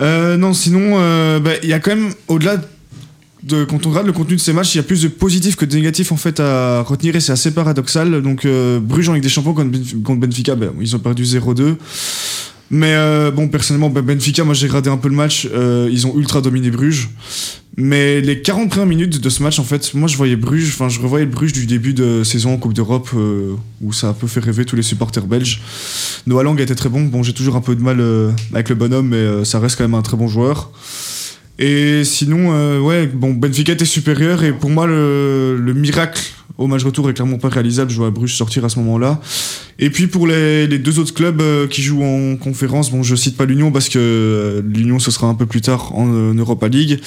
Euh, 0.02 0.36
non, 0.36 0.52
sinon, 0.52 0.98
euh, 0.98 1.40
bah, 1.40 1.52
il 1.62 1.70
y 1.70 1.72
a 1.72 1.80
quand 1.80 1.96
même, 1.96 2.10
au-delà 2.28 2.58
de 3.44 3.64
quand 3.64 3.86
on 3.86 3.88
regarde 3.88 4.06
le 4.06 4.12
contenu 4.12 4.36
de 4.36 4.40
ces 4.42 4.52
matchs, 4.52 4.74
il 4.74 4.76
y 4.76 4.80
a 4.80 4.84
plus 4.84 5.00
de 5.02 5.08
positifs 5.08 5.56
que 5.56 5.64
de 5.64 5.74
négatifs 5.74 6.12
en 6.12 6.16
fait 6.18 6.38
à 6.38 6.82
retenir 6.82 7.16
et 7.16 7.20
c'est 7.20 7.32
assez 7.32 7.50
paradoxal. 7.50 8.20
Donc, 8.20 8.44
euh, 8.44 8.78
Bruges 8.78 9.08
en 9.08 9.14
Ligue 9.14 9.22
des 9.22 9.30
Champions 9.30 9.54
contre, 9.54 9.70
Benf- 9.70 10.02
contre 10.02 10.20
Benfica, 10.20 10.54
bah, 10.54 10.66
ils 10.82 10.94
ont 10.94 10.98
perdu 10.98 11.24
0-2. 11.24 11.76
Mais 12.70 12.94
bon, 13.34 13.48
personnellement, 13.48 13.88
bah, 13.90 14.02
Benfica, 14.02 14.44
moi 14.44 14.52
j'ai 14.54 14.66
regardé 14.66 14.90
un 14.90 14.96
peu 14.98 15.08
le 15.08 15.14
match, 15.16 15.46
ils 15.90 16.06
ont 16.06 16.16
ultra 16.18 16.40
dominé 16.42 16.70
Bruges. 16.70 17.08
Mais 17.76 18.20
les 18.20 18.42
40 18.42 18.68
premières 18.68 18.86
minutes 18.86 19.18
de 19.20 19.30
ce 19.30 19.42
match, 19.42 19.58
en 19.58 19.64
fait, 19.64 19.94
moi 19.94 20.06
je 20.06 20.16
voyais 20.18 20.36
Bruges, 20.36 20.68
enfin 20.68 20.90
je 20.90 21.00
revoyais 21.00 21.24
Bruges 21.24 21.54
du 21.54 21.64
début 21.64 21.94
de 21.94 22.22
saison 22.22 22.52
en 22.52 22.58
Coupe 22.58 22.74
d'Europe 22.74 23.08
euh, 23.14 23.54
où 23.80 23.94
ça 23.94 24.08
a 24.08 24.10
un 24.10 24.12
peu 24.12 24.26
fait 24.26 24.40
rêver 24.40 24.66
tous 24.66 24.76
les 24.76 24.82
supporters 24.82 25.26
belges. 25.26 25.62
Noah 26.26 26.42
Lang 26.42 26.60
était 26.60 26.74
très 26.74 26.90
bon. 26.90 27.02
Bon, 27.04 27.22
j'ai 27.22 27.32
toujours 27.32 27.56
un 27.56 27.62
peu 27.62 27.74
de 27.74 27.82
mal 27.82 27.98
euh, 28.00 28.30
avec 28.52 28.68
le 28.68 28.74
bonhomme, 28.74 29.08
mais 29.08 29.16
euh, 29.16 29.44
ça 29.44 29.58
reste 29.58 29.76
quand 29.78 29.84
même 29.84 29.94
un 29.94 30.02
très 30.02 30.18
bon 30.18 30.28
joueur. 30.28 30.70
Et 31.58 32.02
sinon, 32.04 32.80
ouais, 32.80 33.06
bon, 33.06 33.32
Benfica 33.34 33.72
était 33.72 33.84
supérieur 33.84 34.42
et 34.42 34.52
pour 34.52 34.70
moi 34.70 34.86
le, 34.86 35.56
le 35.56 35.74
miracle 35.74 36.20
au 36.58 36.66
match 36.66 36.82
retour 36.82 37.08
est 37.08 37.14
clairement 37.14 37.38
pas 37.38 37.50
réalisable. 37.50 37.90
Je 37.90 37.96
vois 37.96 38.10
Bruges 38.10 38.34
sortir 38.34 38.64
à 38.64 38.68
ce 38.68 38.78
moment-là. 38.80 39.20
Et 39.78 39.90
puis 39.90 40.08
pour 40.08 40.26
les, 40.26 40.66
les 40.66 40.78
deux 40.78 40.98
autres 40.98 41.14
clubs 41.14 41.68
qui 41.68 41.82
jouent 41.82 42.02
en 42.02 42.36
conférence, 42.36 42.90
bon, 42.90 43.02
je 43.02 43.14
cite 43.14 43.36
pas 43.36 43.44
l'Union 43.44 43.70
parce 43.70 43.88
que 43.88 44.64
l'Union 44.66 44.98
ce 44.98 45.10
sera 45.10 45.28
un 45.28 45.34
peu 45.34 45.46
plus 45.46 45.60
tard 45.60 45.94
en 45.94 46.34
Europa 46.34 46.68
League. 46.68 47.00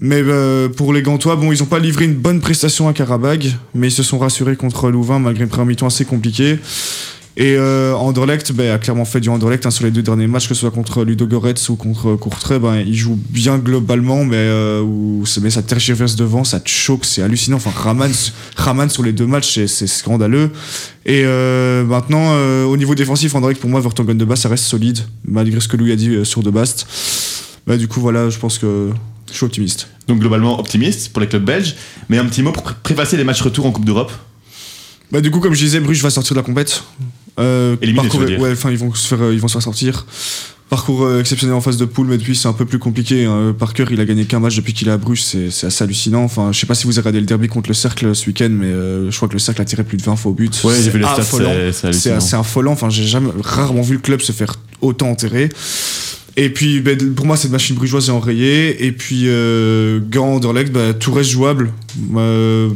Mais 0.00 0.22
euh, 0.24 0.68
pour 0.68 0.92
les 0.92 1.02
Gantois, 1.02 1.36
bon, 1.36 1.52
ils 1.52 1.62
ont 1.62 1.66
pas 1.66 1.78
livré 1.78 2.06
une 2.06 2.14
bonne 2.14 2.40
prestation 2.40 2.88
à 2.88 2.92
Karabag, 2.92 3.52
mais 3.74 3.88
ils 3.88 3.92
se 3.92 4.02
sont 4.02 4.18
rassurés 4.18 4.56
contre 4.56 4.90
Louvain 4.90 5.18
malgré 5.18 5.44
une 5.44 5.50
première 5.50 5.66
mi-temps 5.66 5.86
assez 5.86 6.06
compliquée. 6.06 6.58
Et 7.36 7.56
euh, 7.56 7.94
Anderlecht 7.94 8.52
ben, 8.52 8.72
a 8.72 8.78
clairement 8.78 9.04
fait 9.04 9.20
du 9.20 9.28
Anderlecht 9.28 9.64
hein, 9.64 9.70
sur 9.70 9.84
les 9.84 9.90
deux 9.90 10.02
derniers 10.02 10.26
matchs, 10.26 10.48
que 10.48 10.54
ce 10.54 10.60
soit 10.60 10.70
contre 10.70 11.04
Ludogorets 11.04 11.54
ou 11.68 11.76
contre 11.76 12.16
Courtrai. 12.16 12.58
Ben, 12.58 12.76
il 12.78 12.94
joue 12.94 13.18
bien 13.30 13.58
globalement, 13.58 14.24
mais, 14.24 14.36
euh, 14.36 14.82
où, 14.82 15.24
mais 15.40 15.50
ça 15.50 15.62
tergiverse 15.62 16.16
devant, 16.16 16.44
ça 16.44 16.60
te 16.60 16.68
choque, 16.68 17.04
c'est 17.04 17.22
hallucinant. 17.22 17.56
Enfin, 17.56 17.70
Raman, 17.74 18.90
sur 18.90 19.02
les 19.02 19.12
deux 19.12 19.26
matchs, 19.26 19.64
c'est, 19.66 19.86
scandaleux. 19.86 20.50
Et 21.06 21.22
euh, 21.24 21.84
maintenant, 21.84 22.34
au 22.66 22.76
niveau 22.76 22.94
défensif, 22.94 23.34
Anderlecht, 23.34 23.60
pour 23.60 23.70
moi, 23.70 23.80
Vertonghen 23.80 24.18
de 24.18 24.24
base, 24.24 24.40
ça 24.40 24.48
reste 24.48 24.64
solide, 24.64 24.98
malgré 25.24 25.60
ce 25.60 25.68
que 25.68 25.76
Louis 25.76 25.92
a 25.92 25.96
dit 25.96 26.24
sur 26.24 26.42
de 26.42 26.50
Bast. 26.50 26.86
Bah, 27.66 27.76
du 27.76 27.86
coup, 27.86 28.00
voilà, 28.00 28.28
je 28.28 28.38
pense 28.38 28.58
que 28.58 28.90
je 29.30 29.36
suis 29.36 29.44
optimiste. 29.46 29.88
Donc 30.08 30.18
globalement 30.20 30.58
optimiste 30.58 31.10
pour 31.12 31.20
les 31.20 31.28
clubs 31.28 31.44
belges, 31.44 31.74
mais 32.08 32.18
un 32.18 32.24
petit 32.26 32.42
mot 32.42 32.52
pour 32.52 32.62
pré- 32.62 32.74
préfacer 32.82 33.16
les 33.16 33.24
matchs 33.24 33.42
retour 33.42 33.66
en 33.66 33.70
Coupe 33.72 33.84
d'Europe. 33.84 34.12
Bah, 35.12 35.20
du 35.20 35.30
coup, 35.30 35.40
comme 35.40 35.54
je 35.54 35.64
disais, 35.64 35.80
Bruges 35.80 36.02
va 36.02 36.10
sortir 36.10 36.34
de 36.34 36.40
la 36.40 36.44
compète. 36.44 36.84
Euh, 37.38 37.76
parcours- 38.02 38.20
ouais, 38.40 38.52
enfin, 38.52 38.70
ils 38.70 38.78
vont 38.78 38.92
se 38.94 39.08
faire, 39.08 39.22
euh, 39.22 39.34
ils 39.34 39.40
vont 39.40 39.48
se 39.48 39.54
faire 39.54 39.62
sortir. 39.62 40.06
Parcours 40.68 41.02
euh, 41.02 41.18
exceptionnel 41.18 41.56
en 41.56 41.60
phase 41.60 41.76
de 41.78 41.84
poule, 41.84 42.06
mais 42.06 42.16
depuis 42.16 42.36
c'est 42.36 42.46
un 42.46 42.52
peu 42.52 42.64
plus 42.64 42.78
compliqué. 42.78 43.24
hein. 43.24 43.52
Parker, 43.58 43.86
il 43.90 44.00
a 44.00 44.04
gagné 44.04 44.24
qu'un 44.24 44.38
match 44.38 44.54
depuis 44.54 44.72
qu'il 44.72 44.86
est 44.86 44.92
à 44.92 44.98
Bruges, 44.98 45.22
c'est 45.22 45.48
assez 45.66 45.82
hallucinant. 45.82 46.22
Enfin, 46.22 46.52
je 46.52 46.60
sais 46.60 46.66
pas 46.66 46.76
si 46.76 46.84
vous 46.86 46.92
avez 46.92 47.00
regardé 47.00 47.18
le 47.18 47.26
derby 47.26 47.48
contre 47.48 47.68
le 47.70 47.74
Cercle 47.74 48.14
ce 48.14 48.26
week-end, 48.28 48.50
mais 48.52 48.66
euh, 48.66 49.10
je 49.10 49.16
crois 49.16 49.26
que 49.26 49.32
le 49.32 49.40
Cercle 49.40 49.60
a 49.62 49.64
tiré 49.64 49.82
plus 49.82 49.96
de 49.96 50.02
20 50.02 50.14
faux 50.14 50.30
buts. 50.30 50.48
Ouais, 50.62 50.74
j'ai 50.80 50.90
vu 50.90 50.98
les 51.00 51.04
stats, 51.06 51.22
affolant. 51.22 51.50
c'est- 51.72 51.92
c'est 51.92 52.20
C'est 52.20 52.36
affolant. 52.36 52.70
Enfin, 52.72 52.88
j'ai 52.88 53.04
jamais 53.06 53.30
rarement 53.42 53.82
vu 53.82 53.94
le 53.94 54.00
club 54.00 54.20
se 54.20 54.30
faire 54.30 54.54
autant 54.80 55.10
enterrer. 55.10 55.48
Et 56.36 56.50
puis, 56.50 56.80
ben, 56.80 57.14
pour 57.14 57.26
moi, 57.26 57.36
cette 57.36 57.50
machine 57.50 57.76
brugeoise 57.76 58.08
est 58.08 58.12
enrayée. 58.12 58.86
Et 58.86 58.92
puis, 58.92 59.24
euh, 59.26 60.00
Gant, 60.10 60.34
Anderlecht, 60.36 60.72
bah, 60.72 60.94
tout 60.94 61.12
reste 61.12 61.30
jouable. 61.30 61.72
Euh, 62.16 62.70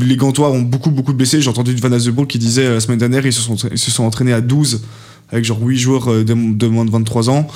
les 0.00 0.16
Gantois 0.16 0.50
ont 0.50 0.62
beaucoup, 0.62 0.90
beaucoup 0.90 1.12
de 1.12 1.16
blessés. 1.16 1.40
J'ai 1.40 1.48
entendu 1.48 1.74
Van 1.76 1.92
Azebourg 1.92 2.26
qui 2.26 2.38
disait 2.38 2.66
euh, 2.66 2.74
la 2.74 2.80
semaine 2.80 2.98
dernière 2.98 3.24
ils 3.24 3.32
se 3.32 3.40
sont, 3.42 4.02
entraînés 4.04 4.32
à 4.32 4.40
12 4.40 4.82
avec 5.30 5.44
genre 5.44 5.60
8 5.62 5.78
joueurs 5.78 6.10
euh, 6.12 6.24
de, 6.24 6.34
moins 6.66 6.84
de 6.84 6.90
23 6.90 7.30
ans. 7.30 7.46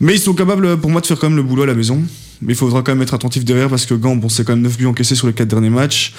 Mais 0.00 0.14
ils 0.14 0.20
sont 0.20 0.34
capables, 0.34 0.76
pour 0.78 0.90
moi, 0.90 1.00
de 1.00 1.06
faire 1.06 1.18
quand 1.18 1.28
même 1.28 1.36
le 1.36 1.44
boulot 1.44 1.62
à 1.62 1.66
la 1.66 1.74
maison. 1.74 2.02
Mais 2.42 2.52
il 2.52 2.56
faudra 2.56 2.82
quand 2.82 2.92
même 2.92 3.02
être 3.02 3.14
attentif 3.14 3.44
derrière 3.44 3.68
parce 3.68 3.86
que 3.86 3.94
Gant, 3.94 4.16
bon, 4.16 4.28
c'est 4.28 4.44
quand 4.44 4.54
même 4.54 4.62
9 4.62 4.76
buts 4.76 4.86
encaissés 4.86 5.14
sur 5.14 5.28
les 5.28 5.32
4 5.32 5.46
derniers 5.48 5.70
matchs. 5.70 6.12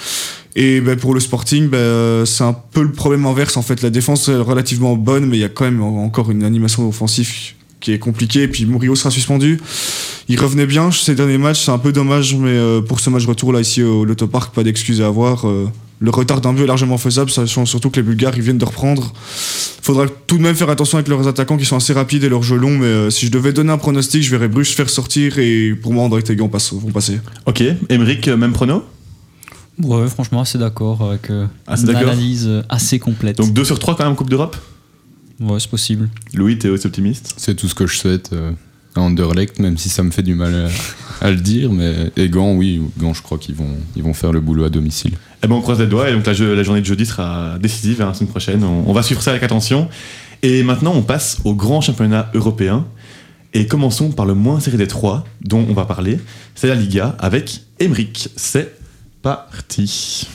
Et 0.56 0.80
ben, 0.80 0.96
pour 0.96 1.12
le 1.12 1.20
Sporting, 1.20 1.68
ben, 1.68 2.24
c'est 2.24 2.42
un 2.42 2.54
peu 2.54 2.82
le 2.82 2.90
problème 2.90 3.26
inverse. 3.26 3.58
En 3.58 3.62
fait, 3.62 3.82
la 3.82 3.90
défense 3.90 4.28
est 4.28 4.36
relativement 4.36 4.96
bonne, 4.96 5.26
mais 5.26 5.36
il 5.36 5.40
y 5.40 5.44
a 5.44 5.50
quand 5.50 5.66
même 5.66 5.82
en- 5.82 6.04
encore 6.04 6.30
une 6.30 6.42
animation 6.42 6.88
offensive 6.88 7.30
qui 7.80 7.92
est 7.92 7.98
compliquée. 7.98 8.42
Et 8.42 8.48
puis 8.48 8.64
Murillo 8.66 8.94
sera 8.94 9.10
suspendu. 9.10 9.60
Il 10.28 10.40
revenait 10.40 10.66
bien 10.66 10.90
ces 10.90 11.14
derniers 11.14 11.38
matchs, 11.38 11.64
c'est 11.64 11.70
un 11.70 11.78
peu 11.78 11.92
dommage, 11.92 12.34
mais 12.34 12.50
euh, 12.50 12.80
pour 12.80 13.00
ce 13.00 13.10
match 13.10 13.26
retour 13.26 13.52
là 13.52 13.60
ici 13.60 13.82
au 13.82 14.04
Lotopark, 14.04 14.54
pas 14.54 14.62
d'excuses 14.64 15.00
à 15.00 15.06
avoir. 15.06 15.46
Euh, 15.46 15.68
le 15.98 16.10
retard 16.10 16.42
d'un 16.42 16.52
but 16.52 16.64
est 16.64 16.66
largement 16.66 16.98
faisable, 16.98 17.30
sachant 17.30 17.64
surtout 17.64 17.88
que 17.88 17.96
les 17.96 18.02
Bulgares 18.02 18.34
ils 18.36 18.42
viennent 18.42 18.58
de 18.58 18.64
reprendre. 18.66 19.12
Faudra 19.80 20.04
tout 20.26 20.36
de 20.36 20.42
même 20.42 20.54
faire 20.54 20.68
attention 20.68 20.98
avec 20.98 21.08
leurs 21.08 21.26
attaquants 21.26 21.56
qui 21.56 21.64
sont 21.64 21.76
assez 21.76 21.92
rapides 21.94 22.22
et 22.24 22.28
leurs 22.28 22.42
jeux 22.42 22.56
longs, 22.58 22.76
mais 22.76 22.86
euh, 22.86 23.08
si 23.10 23.24
je 23.26 23.30
devais 23.30 23.52
donner 23.54 23.72
un 23.72 23.78
pronostic, 23.78 24.22
je 24.22 24.30
verrais 24.30 24.48
Bruges 24.48 24.74
faire 24.74 24.90
sortir 24.90 25.38
et 25.38 25.74
pour 25.80 25.94
moi 25.94 26.04
André 26.04 26.22
et 26.28 26.36
Gant 26.36 26.48
passe- 26.48 26.72
vont 26.74 26.90
passer. 26.90 27.20
Ok, 27.46 27.62
Emeric, 27.88 28.28
même 28.28 28.52
prono? 28.52 28.82
Ouais, 29.82 30.08
franchement, 30.08 30.40
assez 30.40 30.58
d'accord 30.58 31.02
avec 31.08 31.30
euh, 31.30 31.46
Assez 31.66 31.84
une 31.84 31.94
analyse 31.96 32.50
assez 32.68 32.98
complète. 32.98 33.36
Donc 33.38 33.52
2 33.52 33.64
sur 33.64 33.78
3 33.78 33.96
quand 33.96 34.04
même 34.04 34.16
Coupe 34.16 34.30
d'Europe? 34.30 34.56
Ouais, 35.40 35.60
c'est 35.60 35.70
possible. 35.70 36.08
Louis, 36.34 36.58
t'es 36.58 36.68
aussi 36.68 36.86
optimiste? 36.86 37.34
C'est 37.36 37.54
tout 37.54 37.68
ce 37.68 37.74
que 37.74 37.86
je 37.86 37.96
souhaite 37.96 38.30
euh, 38.32 38.52
à 38.94 39.00
Anderlecht, 39.00 39.58
même 39.58 39.76
si 39.76 39.88
ça 39.88 40.02
me 40.02 40.10
fait 40.10 40.22
du 40.22 40.34
mal 40.34 40.54
à, 40.54 41.26
à 41.26 41.30
le 41.30 41.36
dire. 41.36 41.72
Mais 41.72 42.10
et 42.16 42.28
Gand, 42.28 42.54
oui, 42.54 42.80
Gand, 42.98 43.14
je 43.14 43.22
crois 43.22 43.38
qu'ils 43.38 43.54
vont, 43.54 43.76
ils 43.96 44.02
vont 44.02 44.14
faire 44.14 44.32
le 44.32 44.40
boulot 44.40 44.64
à 44.64 44.70
domicile. 44.70 45.14
Eh 45.42 45.46
ben 45.46 45.54
on 45.54 45.60
croise 45.60 45.80
les 45.80 45.86
doigts 45.86 46.08
et 46.08 46.12
donc 46.12 46.26
la, 46.26 46.32
journée 46.32 46.80
de 46.80 46.86
jeudi 46.86 47.06
sera 47.06 47.58
décisive 47.58 48.02
hein, 48.02 48.06
la 48.08 48.14
semaine 48.14 48.30
prochaine. 48.30 48.64
On, 48.64 48.84
on 48.88 48.92
va 48.92 49.02
suivre 49.02 49.22
ça 49.22 49.30
avec 49.30 49.42
attention. 49.42 49.88
Et 50.42 50.62
maintenant 50.62 50.92
on 50.94 51.02
passe 51.02 51.38
au 51.44 51.54
grand 51.54 51.80
championnat 51.80 52.30
européen. 52.34 52.86
Et 53.54 53.66
commençons 53.66 54.10
par 54.10 54.26
le 54.26 54.34
moins 54.34 54.60
serré 54.60 54.76
des 54.76 54.86
trois 54.86 55.24
dont 55.40 55.64
on 55.68 55.72
va 55.72 55.86
parler. 55.86 56.18
C'est 56.54 56.68
la 56.68 56.74
Liga 56.74 57.16
avec 57.18 57.62
Emeric. 57.78 58.28
C'est 58.36 58.76
parti. 59.22 60.28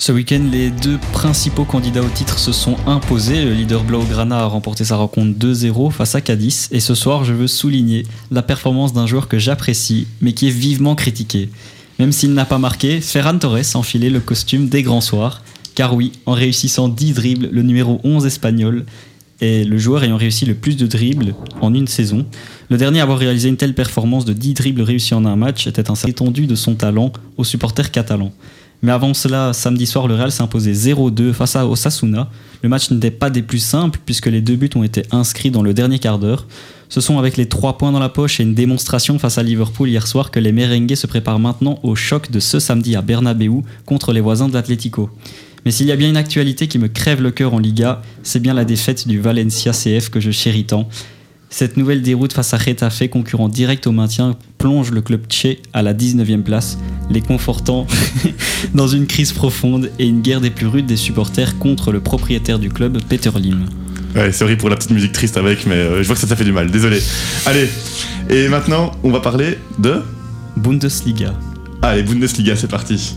Ce 0.00 0.12
week-end, 0.12 0.48
les 0.52 0.70
deux 0.70 0.96
principaux 1.12 1.64
candidats 1.64 2.02
au 2.02 2.08
titre 2.08 2.38
se 2.38 2.52
sont 2.52 2.76
imposés. 2.86 3.44
Le 3.44 3.52
leader 3.52 3.82
Blaugrana 3.82 4.38
a 4.38 4.46
remporté 4.46 4.84
sa 4.84 4.94
rencontre 4.94 5.36
2-0 5.36 5.90
face 5.90 6.14
à 6.14 6.20
Cadiz. 6.20 6.68
Et 6.70 6.78
ce 6.78 6.94
soir, 6.94 7.24
je 7.24 7.32
veux 7.32 7.48
souligner 7.48 8.06
la 8.30 8.42
performance 8.42 8.92
d'un 8.92 9.08
joueur 9.08 9.26
que 9.26 9.40
j'apprécie, 9.40 10.06
mais 10.20 10.34
qui 10.34 10.46
est 10.46 10.52
vivement 10.52 10.94
critiqué. 10.94 11.50
Même 11.98 12.12
s'il 12.12 12.32
n'a 12.32 12.44
pas 12.44 12.58
marqué, 12.58 13.00
Ferran 13.00 13.38
Torres 13.38 13.74
a 13.74 13.76
enfilé 13.76 14.08
le 14.08 14.20
costume 14.20 14.68
des 14.68 14.84
grands 14.84 15.00
soirs. 15.00 15.42
Car 15.74 15.96
oui, 15.96 16.12
en 16.26 16.32
réussissant 16.32 16.88
10 16.88 17.14
dribbles, 17.14 17.48
le 17.50 17.62
numéro 17.62 18.00
11 18.04 18.24
espagnol 18.24 18.86
est 19.40 19.64
le 19.64 19.78
joueur 19.78 20.04
ayant 20.04 20.16
réussi 20.16 20.46
le 20.46 20.54
plus 20.54 20.76
de 20.76 20.86
dribbles 20.86 21.34
en 21.60 21.74
une 21.74 21.88
saison. 21.88 22.24
Le 22.70 22.76
dernier 22.76 23.00
à 23.00 23.02
avoir 23.02 23.18
réalisé 23.18 23.48
une 23.48 23.56
telle 23.56 23.74
performance 23.74 24.24
de 24.24 24.32
10 24.32 24.54
dribbles 24.54 24.82
réussis 24.82 25.14
en 25.14 25.24
un 25.24 25.36
match 25.36 25.66
était 25.66 25.90
un 25.90 25.94
étendu 26.06 26.46
de 26.46 26.54
son 26.54 26.76
talent 26.76 27.12
aux 27.36 27.44
supporters 27.44 27.90
catalans. 27.90 28.32
Mais 28.82 28.92
avant 28.92 29.12
cela, 29.12 29.52
samedi 29.52 29.86
soir, 29.86 30.06
le 30.06 30.14
Real 30.14 30.30
s'est 30.30 30.42
imposé 30.42 30.72
0-2 30.72 31.32
face 31.32 31.56
à 31.56 31.66
Osasuna. 31.66 32.30
Le 32.62 32.68
match 32.68 32.90
n'était 32.90 33.10
pas 33.10 33.28
des 33.28 33.42
plus 33.42 33.58
simples 33.58 33.98
puisque 34.04 34.26
les 34.26 34.40
deux 34.40 34.54
buts 34.54 34.70
ont 34.76 34.84
été 34.84 35.02
inscrits 35.10 35.50
dans 35.50 35.62
le 35.62 35.74
dernier 35.74 35.98
quart 35.98 36.18
d'heure. 36.18 36.46
Ce 36.88 37.00
sont 37.00 37.18
avec 37.18 37.36
les 37.36 37.46
trois 37.46 37.76
points 37.76 37.92
dans 37.92 37.98
la 37.98 38.08
poche 38.08 38.40
et 38.40 38.44
une 38.44 38.54
démonstration 38.54 39.18
face 39.18 39.36
à 39.36 39.42
Liverpool 39.42 39.88
hier 39.88 40.06
soir 40.06 40.30
que 40.30 40.38
les 40.38 40.52
merengues 40.52 40.94
se 40.94 41.06
préparent 41.06 41.40
maintenant 41.40 41.80
au 41.82 41.94
choc 41.96 42.30
de 42.30 42.40
ce 42.40 42.60
samedi 42.60 42.94
à 42.94 43.02
Bernabeu 43.02 43.62
contre 43.84 44.12
les 44.12 44.20
voisins 44.20 44.48
de 44.48 44.54
l'Atlético. 44.54 45.10
Mais 45.64 45.72
s'il 45.72 45.86
y 45.86 45.92
a 45.92 45.96
bien 45.96 46.08
une 46.08 46.16
actualité 46.16 46.68
qui 46.68 46.78
me 46.78 46.88
crève 46.88 47.20
le 47.20 47.32
cœur 47.32 47.54
en 47.54 47.58
Liga, 47.58 48.00
c'est 48.22 48.40
bien 48.40 48.54
la 48.54 48.64
défaite 48.64 49.08
du 49.08 49.20
Valencia 49.20 49.72
CF 49.72 50.08
que 50.08 50.20
je 50.20 50.30
chéris 50.30 50.64
tant. 50.64 50.88
Cette 51.50 51.78
nouvelle 51.78 52.02
déroute 52.02 52.34
face 52.34 52.52
à 52.52 52.58
Retafe, 52.58 53.08
concurrent 53.08 53.48
direct 53.48 53.86
au 53.86 53.92
maintien, 53.92 54.36
plonge 54.58 54.90
le 54.90 55.00
club 55.00 55.26
tché 55.28 55.62
à 55.72 55.82
la 55.82 55.94
19e 55.94 56.42
place, 56.42 56.78
les 57.10 57.22
confortant 57.22 57.86
dans 58.74 58.86
une 58.86 59.06
crise 59.06 59.32
profonde 59.32 59.90
et 59.98 60.06
une 60.06 60.20
guerre 60.20 60.42
des 60.42 60.50
plus 60.50 60.66
rudes 60.66 60.86
des 60.86 60.96
supporters 60.96 61.58
contre 61.58 61.90
le 61.90 62.00
propriétaire 62.00 62.58
du 62.58 62.68
club, 62.68 62.98
Peter 63.08 63.30
Lim. 63.34 63.64
Ouais, 64.14 64.30
sorry 64.32 64.56
pour 64.56 64.68
la 64.68 64.76
petite 64.76 64.90
musique 64.90 65.12
triste 65.12 65.36
avec, 65.36 65.66
mais 65.66 65.74
euh, 65.74 66.02
je 66.02 66.06
vois 66.06 66.16
que 66.16 66.20
ça 66.20 66.26
t'a 66.26 66.36
fait 66.36 66.44
du 66.44 66.52
mal, 66.52 66.70
désolé. 66.70 67.00
Allez, 67.46 67.68
et 68.28 68.48
maintenant, 68.48 68.92
on 69.02 69.10
va 69.10 69.20
parler 69.20 69.58
de. 69.78 70.02
Bundesliga. 70.56 71.34
Allez, 71.80 72.02
Bundesliga, 72.02 72.56
c'est 72.56 72.68
parti. 72.68 73.16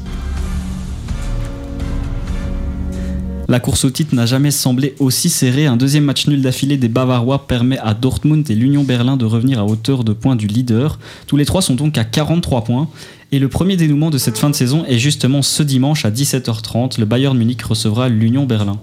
La 3.51 3.59
course 3.59 3.83
au 3.83 3.89
titre 3.89 4.15
n'a 4.15 4.25
jamais 4.25 4.49
semblé 4.49 4.95
aussi 4.99 5.27
serrée. 5.27 5.65
Un 5.67 5.75
deuxième 5.75 6.05
match 6.05 6.25
nul 6.25 6.41
d'affilée 6.41 6.77
des 6.77 6.87
Bavarois 6.87 7.47
permet 7.47 7.77
à 7.79 7.93
Dortmund 7.93 8.49
et 8.49 8.55
l'Union 8.55 8.85
Berlin 8.85 9.17
de 9.17 9.25
revenir 9.25 9.59
à 9.59 9.65
hauteur 9.65 10.05
de 10.05 10.13
points 10.13 10.37
du 10.37 10.47
leader. 10.47 10.99
Tous 11.27 11.35
les 11.35 11.43
trois 11.43 11.61
sont 11.61 11.75
donc 11.75 11.97
à 11.97 12.05
43 12.05 12.63
points. 12.63 12.87
Et 13.33 13.39
le 13.39 13.49
premier 13.49 13.75
dénouement 13.75 14.09
de 14.09 14.17
cette 14.17 14.37
fin 14.37 14.49
de 14.49 14.55
saison 14.55 14.85
est 14.85 14.99
justement 14.99 15.41
ce 15.41 15.63
dimanche 15.63 16.05
à 16.05 16.11
17h30. 16.11 16.97
Le 16.97 17.05
Bayern 17.05 17.37
Munich 17.37 17.61
recevra 17.63 18.07
l'Union 18.07 18.45
Berlin. 18.45 18.79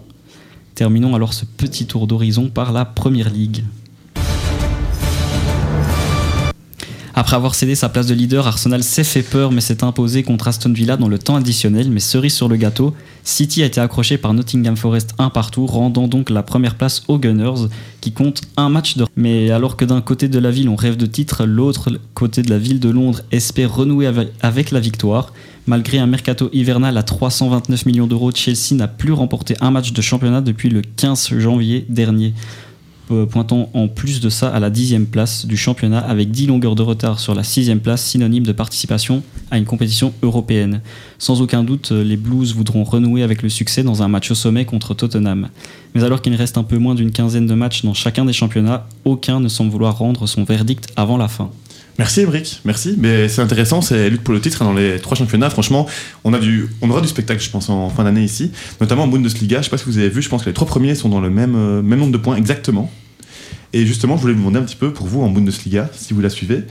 Terminons 0.75 1.15
alors 1.15 1.33
ce 1.33 1.47
petit 1.47 1.87
tour 1.87 2.07
d'horizon 2.07 2.51
par 2.51 2.75
la 2.75 2.85
Première 2.85 3.31
Ligue. 3.31 3.65
Après 7.21 7.35
avoir 7.35 7.57
cédé 7.57 7.75
sa 7.75 7.89
place 7.89 8.07
de 8.07 8.15
leader, 8.15 8.47
Arsenal 8.47 8.85
s'est 8.85 9.03
fait 9.03 9.25
peur 9.25 9.51
mais 9.51 9.61
s'est 9.61 9.83
imposé 9.83 10.23
contre 10.23 10.47
Aston 10.47 10.73
Villa 10.73 10.97
dans 10.97 11.09
le 11.09 11.19
temps 11.19 11.35
additionnel. 11.35 11.91
Mais 11.91 11.99
cerise 11.99 12.33
sur 12.33 12.49
le 12.49 12.55
gâteau, 12.55 12.95
City 13.25 13.65
a 13.65 13.67
été 13.67 13.81
accroché 13.81 14.19
par 14.19 14.35
Nottingham 14.35 14.77
Forest 14.77 15.17
un 15.19 15.29
partout, 15.29 15.67
rendant 15.67 16.07
donc 16.07 16.31
la 16.31 16.45
première 16.45 16.77
place 16.77 17.03
aux 17.09 17.19
Gunners 17.19 17.67
qui 18.01 18.13
comptent 18.13 18.43
un 18.57 18.69
match 18.69 18.97
de. 18.97 19.05
Mais 19.17 19.51
alors 19.51 19.77
que 19.77 19.85
d'un 19.85 20.01
côté 20.01 20.29
de 20.29 20.39
la 20.39 20.53
ville 20.53 20.69
on 20.69 20.77
rêve 20.77 20.97
de 20.97 21.07
titre, 21.07 21.45
l'autre 21.45 21.91
côté 22.15 22.43
de 22.43 22.51
la 22.51 22.59
ville 22.59 22.79
de 22.79 22.89
Londres 22.89 23.23
espère 23.33 23.75
renouer 23.75 24.07
avec- 24.07 24.71
la 24.71 24.79
victoire. 24.79 25.33
Malgré 25.67 25.99
un 25.99 26.07
mercato 26.07 26.49
hivernal 26.53 26.97
à 26.97 27.03
329 27.03 27.85
millions 27.85 28.07
d'euros, 28.07 28.31
Chelsea 28.33 28.75
n'a 28.75 28.87
plus 28.87 29.13
remporté 29.13 29.57
un 29.61 29.73
match 29.73 29.93
de 29.93 30.01
championnat 30.01 30.41
depuis 30.41 30.69
le 30.69 30.83
15 30.83 31.31
janvier 31.37 31.85
dernier 31.89 32.33
pointant 33.31 33.71
en 33.75 33.89
plus 33.89 34.21
de 34.21 34.29
ça 34.29 34.49
à 34.49 34.61
la 34.61 34.71
dixième 34.71 35.07
place 35.07 35.47
du 35.47 35.57
championnat 35.57 35.99
avec 35.99 36.31
10 36.31 36.47
longueurs 36.47 36.75
de 36.75 36.83
retard 36.83 37.21
sur 37.21 37.35
la 37.35 37.43
sixième 37.43 37.81
place, 37.81 38.05
synonyme 38.05 38.45
de 38.45 38.53
participation 38.53 39.23
à 39.51 39.59
une 39.59 39.65
compétition 39.65 40.13
européenne. 40.23 40.81
Sans 41.19 41.41
aucun 41.41 41.65
doute, 41.65 41.93
euh, 41.93 42.05
les 42.05 42.17
Blues 42.17 42.55
voudront 42.55 42.85
renouer 42.85 43.23
avec 43.23 43.43
le 43.43 43.49
succès 43.49 43.83
dans 43.83 44.03
un 44.03 44.09
match 44.09 44.31
au 44.31 44.35
sommet 44.35 44.65
contre 44.65 44.95
Tottenham. 44.95 45.49
Mais 45.95 46.05
alors 46.05 46.23
qu'il 46.23 46.35
reste 46.35 46.59
un 46.59 46.65
peu 46.65 46.79
moins 46.79 46.95
d'une 46.95 47.11
quinzaine 47.11 47.47
de 47.47 47.55
matchs 47.55 47.83
dans 47.83 47.95
chacun 47.95 48.25
des 48.25 48.33
championnats, 48.33 48.87
aucun 49.05 49.41
ne 49.41 49.49
semble 49.49 49.71
vouloir 49.71 49.99
rendre 49.99 50.27
son 50.27 50.45
verdict 50.45 50.89
avant 50.97 51.17
la 51.17 51.29
fin. 51.29 51.51
Merci 51.99 52.21
Emric, 52.21 52.61
merci. 52.65 52.95
Mais 52.97 53.29
c'est 53.29 53.43
intéressant, 53.43 53.83
c'est 53.83 54.09
lutte 54.09 54.23
pour 54.23 54.33
le 54.33 54.41
titre 54.41 54.63
dans 54.63 54.73
les 54.73 55.01
trois 55.01 55.17
championnats. 55.17 55.51
Franchement, 55.51 55.87
on, 56.23 56.33
a 56.33 56.39
du, 56.39 56.69
on 56.81 56.89
aura 56.91 57.01
du 57.01 57.09
spectacle, 57.09 57.43
je 57.43 57.51
pense, 57.51 57.69
en 57.71 57.91
fin 57.91 58.05
d'année 58.05 58.23
ici. 58.23 58.53
Notamment 58.81 59.05
en 59.05 59.09
Bundesliga. 59.09 59.59
Je 59.59 59.65
sais 59.65 59.71
pas 59.71 59.79
si 59.79 59.85
vous 59.87 59.99
avez 59.99 60.09
vu, 60.09 60.23
je 60.23 60.29
pense 60.29 60.45
que 60.45 60.49
les 60.49 60.55
trois 60.55 60.69
premiers 60.69 60.95
sont 60.95 61.09
dans 61.09 61.21
le 61.21 61.29
même, 61.29 61.57
euh, 61.57 61.83
même 61.83 61.99
nombre 61.99 62.13
de 62.13 62.19
points 62.19 62.37
exactement. 62.37 62.91
Et 63.73 63.85
justement, 63.85 64.17
je 64.17 64.23
voulais 64.23 64.33
vous 64.33 64.41
demander 64.41 64.61
un 64.61 64.63
petit 64.63 64.77
peu 64.77 64.93
pour 64.93 65.07
vous 65.07 65.21
en 65.23 65.29
Bundesliga, 65.29 65.91
si 65.93 66.15
vous 66.15 66.21
la 66.21 66.31
suivez, 66.31 66.63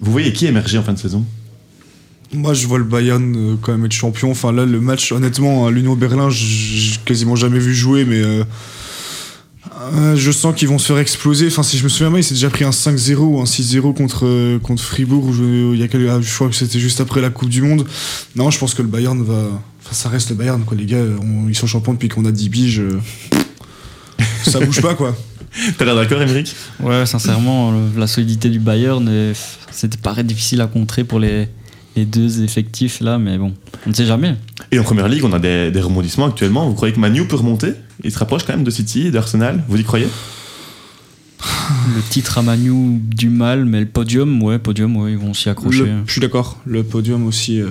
vous 0.00 0.12
voyez 0.12 0.32
qui 0.32 0.46
émerger 0.46 0.78
en 0.78 0.82
fin 0.82 0.92
de 0.92 0.98
saison? 0.98 1.24
Moi, 2.32 2.54
je 2.54 2.66
vois 2.66 2.78
le 2.78 2.84
Bayern 2.84 3.34
euh, 3.36 3.56
quand 3.60 3.72
même 3.72 3.84
être 3.84 3.92
champion. 3.92 4.30
Enfin, 4.30 4.52
là, 4.52 4.64
le 4.64 4.80
match, 4.80 5.10
honnêtement, 5.10 5.66
à 5.66 5.70
l'Union 5.72 5.96
Berlin, 5.96 6.30
j'ai 6.30 6.98
quasiment 7.04 7.34
jamais 7.34 7.58
vu 7.58 7.74
jouer, 7.74 8.04
mais 8.04 8.22
euh, 8.22 8.44
euh, 9.94 10.16
je 10.16 10.30
sens 10.30 10.54
qu'ils 10.54 10.68
vont 10.68 10.78
se 10.78 10.86
faire 10.86 10.98
exploser. 10.98 11.46
Enfin, 11.48 11.62
si 11.62 11.78
je 11.78 11.84
me 11.84 11.88
souviens 11.88 12.10
bien, 12.10 12.18
il 12.20 12.24
s'est 12.24 12.34
déjà 12.34 12.50
pris 12.50 12.64
un 12.64 12.70
5-0 12.70 13.14
ou 13.16 13.40
un 13.40 13.44
6-0 13.44 13.94
contre, 13.94 14.26
euh, 14.26 14.58
contre 14.58 14.82
Fribourg. 14.82 15.24
Où 15.26 15.32
je, 15.32 15.74
il 15.74 15.78
y 15.78 15.82
a 15.82 15.86
ah, 16.14 16.20
je 16.20 16.34
crois 16.34 16.48
que 16.48 16.54
c'était 16.54 16.78
juste 16.80 17.00
après 17.00 17.20
la 17.20 17.30
Coupe 17.30 17.48
du 17.48 17.62
Monde. 17.62 17.86
Non, 18.36 18.50
je 18.50 18.58
pense 18.58 18.74
que 18.74 18.82
le 18.82 18.88
Bayern 18.88 19.22
va. 19.22 19.34
Enfin, 19.84 19.92
ça 19.92 20.08
reste 20.08 20.30
le 20.30 20.36
Bayern, 20.36 20.62
quoi. 20.64 20.76
Les 20.76 20.86
gars, 20.86 20.98
on- 21.22 21.48
ils 21.48 21.54
sont 21.56 21.66
champions 21.66 21.92
depuis 21.94 22.08
qu'on 22.08 22.24
a 22.24 22.32
10 22.32 22.48
biges. 22.48 22.80
euh, 22.80 22.98
Ça 24.44 24.60
bouge 24.60 24.80
pas, 24.80 24.94
quoi. 24.94 25.16
T'as 25.78 25.84
l'air 25.84 25.96
d'accord, 25.96 26.20
Emric 26.20 26.54
Ouais, 26.80 27.06
sincèrement, 27.06 27.72
le- 27.72 27.98
la 27.98 28.06
solidité 28.06 28.48
du 28.50 28.60
Bayern, 28.60 29.32
c'était 29.70 29.96
paraît 29.98 30.24
difficile 30.24 30.60
à 30.60 30.66
contrer 30.66 31.04
pour 31.04 31.18
les, 31.18 31.48
les 31.98 32.04
deux 32.06 32.42
effectifs 32.42 33.00
là, 33.00 33.18
mais 33.18 33.38
bon, 33.38 33.52
on 33.86 33.90
ne 33.90 33.94
sait 33.94 34.06
jamais. 34.06 34.34
Et 34.72 34.78
en 34.78 34.82
première 34.84 35.08
ligue, 35.08 35.24
on 35.24 35.32
a 35.32 35.38
des, 35.38 35.70
des 35.70 35.80
rebondissements 35.80 36.26
actuellement. 36.26 36.68
Vous 36.68 36.74
croyez 36.74 36.94
que 36.94 37.00
Manu 37.00 37.26
peut 37.26 37.36
remonter? 37.36 37.72
Il 38.04 38.12
se 38.12 38.18
rapproche 38.18 38.42
quand 38.44 38.52
même 38.54 38.64
de 38.64 38.70
City 38.70 39.06
et 39.06 39.10
d'Arsenal 39.10 39.62
Vous 39.68 39.76
y 39.78 39.84
croyez? 39.84 40.06
Le 41.94 42.02
titre 42.10 42.38
à 42.38 42.42
Manu 42.42 42.98
du 42.98 43.28
mal, 43.28 43.64
mais 43.64 43.80
le 43.80 43.86
podium, 43.86 44.42
ouais, 44.42 44.58
podium, 44.58 44.96
ouais, 44.96 45.12
ils 45.12 45.18
vont 45.18 45.34
s'y 45.34 45.48
accrocher. 45.48 45.84
Le- 45.84 45.90
je 46.06 46.12
suis 46.12 46.20
d'accord. 46.20 46.58
Le 46.66 46.82
podium 46.82 47.26
aussi. 47.26 47.60
euh, 47.60 47.68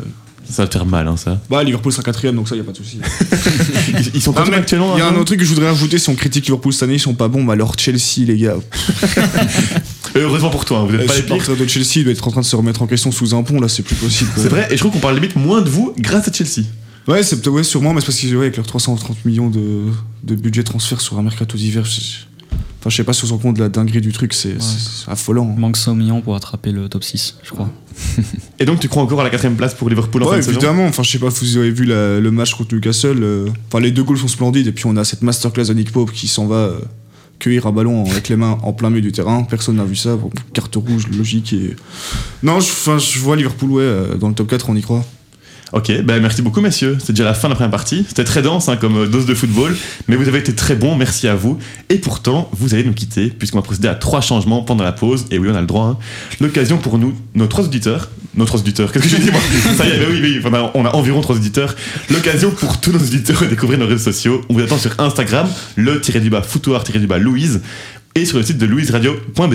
Ça 0.50 0.64
va 0.66 0.72
faire 0.72 0.86
mal, 0.86 1.08
hein, 1.08 1.18
ça. 1.18 1.42
Bah, 1.50 1.64
Liverpool 1.64 1.92
sera 1.92 2.04
quatrième, 2.04 2.36
donc 2.36 2.48
ça, 2.48 2.56
y 2.56 2.60
a 2.60 2.64
pas 2.64 2.72
de 2.72 2.78
souci. 2.78 3.00
Ils, 3.90 4.12
ils 4.16 4.22
sont 4.22 4.32
Ah, 4.36 4.40
combien 4.40 4.52
mais 4.52 4.58
actuellement 4.58 4.96
Il 4.96 5.00
y 5.00 5.02
a 5.02 5.08
un 5.08 5.14
autre 5.16 5.26
truc 5.26 5.40
que 5.40 5.46
je 5.46 5.50
voudrais 5.54 5.68
ajouter, 5.70 5.98
si 5.98 6.10
on 6.10 6.16
critique 6.16 6.46
Liverpool 6.46 6.72
cette 6.74 6.84
année, 6.84 6.94
ils 6.96 7.00
sont 7.00 7.14
pas 7.16 7.28
bons, 7.28 7.44
mais 7.44 7.54
alors 7.54 7.74
Chelsea, 7.78 8.26
les 8.26 8.38
gars. 8.38 8.56
Euh, 10.18 10.24
Heureusement 10.24 10.50
pour 10.50 10.66
toi, 10.66 10.80
hein, 10.80 10.86
vous 10.86 10.92
Le 10.92 10.98
n'êtes 11.00 11.08
pas 11.08 11.16
les 11.16 11.22
pires. 11.24 11.56
de 11.58 11.68
Chelsea 11.68 12.04
doit 12.04 12.12
être 12.14 12.28
en 12.28 12.32
train 12.32 12.42
de 12.42 12.46
se 12.46 12.56
remettre 12.56 12.82
en 12.82 12.88
question 12.88 13.12
sous 13.12 13.36
un 13.36 13.44
pont, 13.44 13.60
là, 13.60 13.68
c'est 13.68 13.84
plus 13.84 13.96
possible. 13.96 14.30
C'est 14.36 14.50
vrai, 14.50 14.68
et 14.70 14.74
je 14.76 14.80
trouve 14.80 14.92
qu'on 14.92 15.00
parle 15.00 15.16
limite 15.16 15.36
moins 15.36 15.62
de 15.62 15.70
vous 15.70 15.94
grâce 15.98 16.28
à 16.28 16.32
Chelsea. 16.34 16.66
Ouais, 17.08 17.24
c'est 17.24 17.38
peut-être 17.38 17.54
ouais, 17.54 17.64
sûrement, 17.64 17.94
mais 17.94 18.02
c'est 18.02 18.08
parce 18.08 18.18
qu'ils 18.20 18.36
ouais, 18.36 18.44
avec 18.46 18.58
leurs 18.58 18.66
330 18.68 19.24
millions 19.26 19.50
de, 19.50 19.84
de 20.24 20.36
budget 20.36 20.64
transfert 20.64 21.00
sur 21.00 21.18
un 21.18 21.24
mercato 21.24 21.58
d'hiver. 21.58 21.86
je- 21.86 22.26
Enfin, 22.80 22.92
je 22.92 22.96
sais 22.98 23.04
pas 23.04 23.12
si 23.14 23.24
on 23.24 23.28
se 23.28 23.32
rend 23.34 23.40
compte 23.40 23.56
de 23.56 23.62
la 23.62 23.70
dinguerie 23.70 24.02
du 24.02 24.12
truc, 24.12 24.34
c'est 24.34 24.62
c'est 24.62 25.10
affolant. 25.10 25.52
Il 25.56 25.60
manque 25.60 25.78
100 25.78 25.96
millions 25.96 26.22
pour 26.22 26.36
attraper 26.36 26.72
le 26.72 26.88
top 26.88 27.04
6, 27.04 27.38
je 27.44 27.50
crois. 27.50 27.70
Et 28.60 28.66
donc 28.66 28.80
tu 28.80 28.88
crois 28.88 29.02
encore 29.02 29.20
à 29.20 29.24
la 29.24 29.30
quatrième 29.32 29.56
place 29.56 29.74
pour 29.74 29.90
Liverpool 29.90 30.22
en 30.22 30.26
Ouais, 30.28 30.32
fin 30.34 30.38
de 30.38 30.42
saison? 30.44 30.58
évidemment. 30.58 30.86
Enfin, 30.86 31.02
je 31.02 31.10
sais 31.12 31.18
pas 31.18 31.32
si 31.32 31.44
vous 31.46 31.58
avez 31.58 31.72
vu 31.72 31.86
la- 31.86 32.20
le 32.20 32.32
match 32.32 32.54
contre 32.54 32.76
Newcastle. 32.76 33.18
euh, 33.24 33.48
Enfin, 33.68 33.82
les 33.82 33.92
deux 33.92 34.04
goals 34.04 34.20
sont 34.20 34.28
splendides. 34.28 34.68
Et 34.68 34.72
puis, 34.72 34.86
on 34.86 34.96
a 34.96 35.04
cette 35.04 35.24
masterclass 35.24 35.66
de 35.66 35.74
Nick 35.74 35.92
Pope 35.92 36.12
qui 36.12 36.28
s'en 36.28 36.46
va 36.46 36.56
euh, 36.56 36.80
cueillir 37.40 37.68
un 37.68 37.72
ballon 37.72 38.06
avec 38.10 38.30
les 38.30 38.36
mains 38.36 38.58
en 38.64 38.74
plein 38.74 38.90
milieu 38.90 39.02
du 39.02 39.12
terrain. 39.12 39.44
Personne 39.44 39.78
n'a 39.78 39.84
vu 39.84 39.96
ça. 39.96 40.18
Carte 40.54 40.76
rouge, 40.76 41.08
logique. 41.08 41.54
Et... 41.54 41.76
Non, 42.44 42.60
je, 42.60 42.68
je 42.98 43.20
vois 43.20 43.36
Liverpool, 43.36 43.72
ouais, 43.72 43.84
euh, 43.84 44.16
dans 44.16 44.30
le 44.30 44.34
top 44.34 44.48
4, 44.48 44.70
on 44.70 44.76
y 44.76 44.82
croit. 44.82 45.06
Ok, 45.74 45.92
ben 46.04 46.22
merci 46.22 46.42
beaucoup 46.42 46.62
messieurs. 46.62 46.98
C'est 47.04 47.12
déjà 47.12 47.26
la 47.26 47.34
fin 47.34 47.50
de 47.50 47.52
la 47.52 47.56
première 47.56 47.72
partie. 47.72 48.06
C'était 48.08 48.24
très 48.24 48.42
dense 48.42 48.70
hein, 48.70 48.78
comme 48.78 49.00
euh, 49.00 49.08
dose 49.08 49.26
de 49.26 49.34
football, 49.36 49.76
mais 50.08 50.16
vous 50.16 50.30
avez 50.30 50.40
été 50.40 50.56
très 50.56 50.76
bons, 50.76 50.96
merci 50.96 51.28
à 51.28 51.36
vous. 51.36 51.60
Et 51.90 51.98
pourtant, 51.98 52.50
vous 52.54 52.74
allez 52.74 52.86
nous 52.86 52.94
quitter 52.94 53.28
puisqu'on 53.28 53.58
va 53.58 53.64
procéder 53.64 53.90
à 53.90 53.96
trois 53.96 54.22
changements 54.22 54.62
pendant 54.64 54.86
la 54.86 54.94
pause. 54.94 55.26
Et 55.30 55.38
oui, 55.40 55.50
on 55.52 55.56
a 55.56 55.60
le 55.62 55.68
droit. 55.68 55.86
hein. 55.88 55.98
L'occasion 56.40 56.78
pour 56.78 56.98
nous, 56.98 57.14
nos 57.36 57.48
trois 57.48 57.66
auditeurs, 57.66 58.10
nos 58.36 58.46
trois 58.46 58.62
auditeurs, 58.62 58.94
qu'est-ce 58.94 59.04
que 59.04 59.10
je 59.10 59.18
dis 59.18 59.30
moi? 59.32 59.42
Ça 59.78 59.86
y 59.86 59.90
est, 59.90 59.98
ben 60.00 60.08
oui, 60.10 60.20
oui, 60.22 60.40
on 60.46 60.54
a, 60.54 60.72
on 60.74 60.86
a 60.86 60.96
environ 60.96 61.20
trois 61.20 61.36
auditeurs. 61.36 61.76
L'occasion 62.10 62.52
pour 62.52 62.80
tous 62.80 62.94
nos 62.94 63.00
auditeurs 63.00 63.42
de 63.42 63.48
découvrir 63.48 63.78
nos 63.78 63.88
réseaux 63.88 64.12
sociaux. 64.12 64.42
On 64.48 64.54
vous 64.54 64.62
attend 64.62 64.78
sur 64.78 64.98
Instagram, 65.00 65.50
le 65.76 66.00
tiré 66.00 66.22
du 66.22 66.30
bas 66.30 66.42
foutoir 66.44 66.86
tiré 66.86 67.00
du 67.00 67.08
bas 67.08 67.18
Louise, 67.18 67.60
et 68.16 68.24
sur 68.26 68.38
le 68.38 68.44
site 68.44 68.58
de 68.58 68.66
louiseradio.be. 68.66 69.54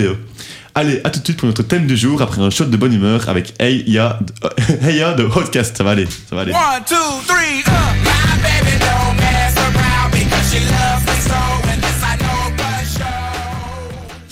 Allez, 0.75 1.01
à 1.03 1.11
tout 1.11 1.19
de 1.19 1.23
suite 1.25 1.37
pour 1.37 1.47
notre 1.47 1.61
thème 1.61 1.85
du 1.85 1.95
jour 1.95 2.21
après 2.21 2.41
un 2.41 2.49
shot 2.49 2.65
de 2.65 2.77
bonne 2.77 2.93
humeur 2.93 3.29
avec 3.29 3.53
Hey 3.59 3.83
Ya 3.85 4.19
de, 4.21 4.83
hey 4.87 4.97
Ya 4.97 5.13
de 5.13 5.23
Hotcast. 5.23 5.77
Ça 5.77 5.83
va 5.83 5.91
aller, 5.91 6.07
ça 6.29 6.35
va 6.35 6.41
aller. 6.41 6.51
One, 6.51 6.83
two, 6.87 6.95
three, 7.27 7.59
up. 7.67 7.92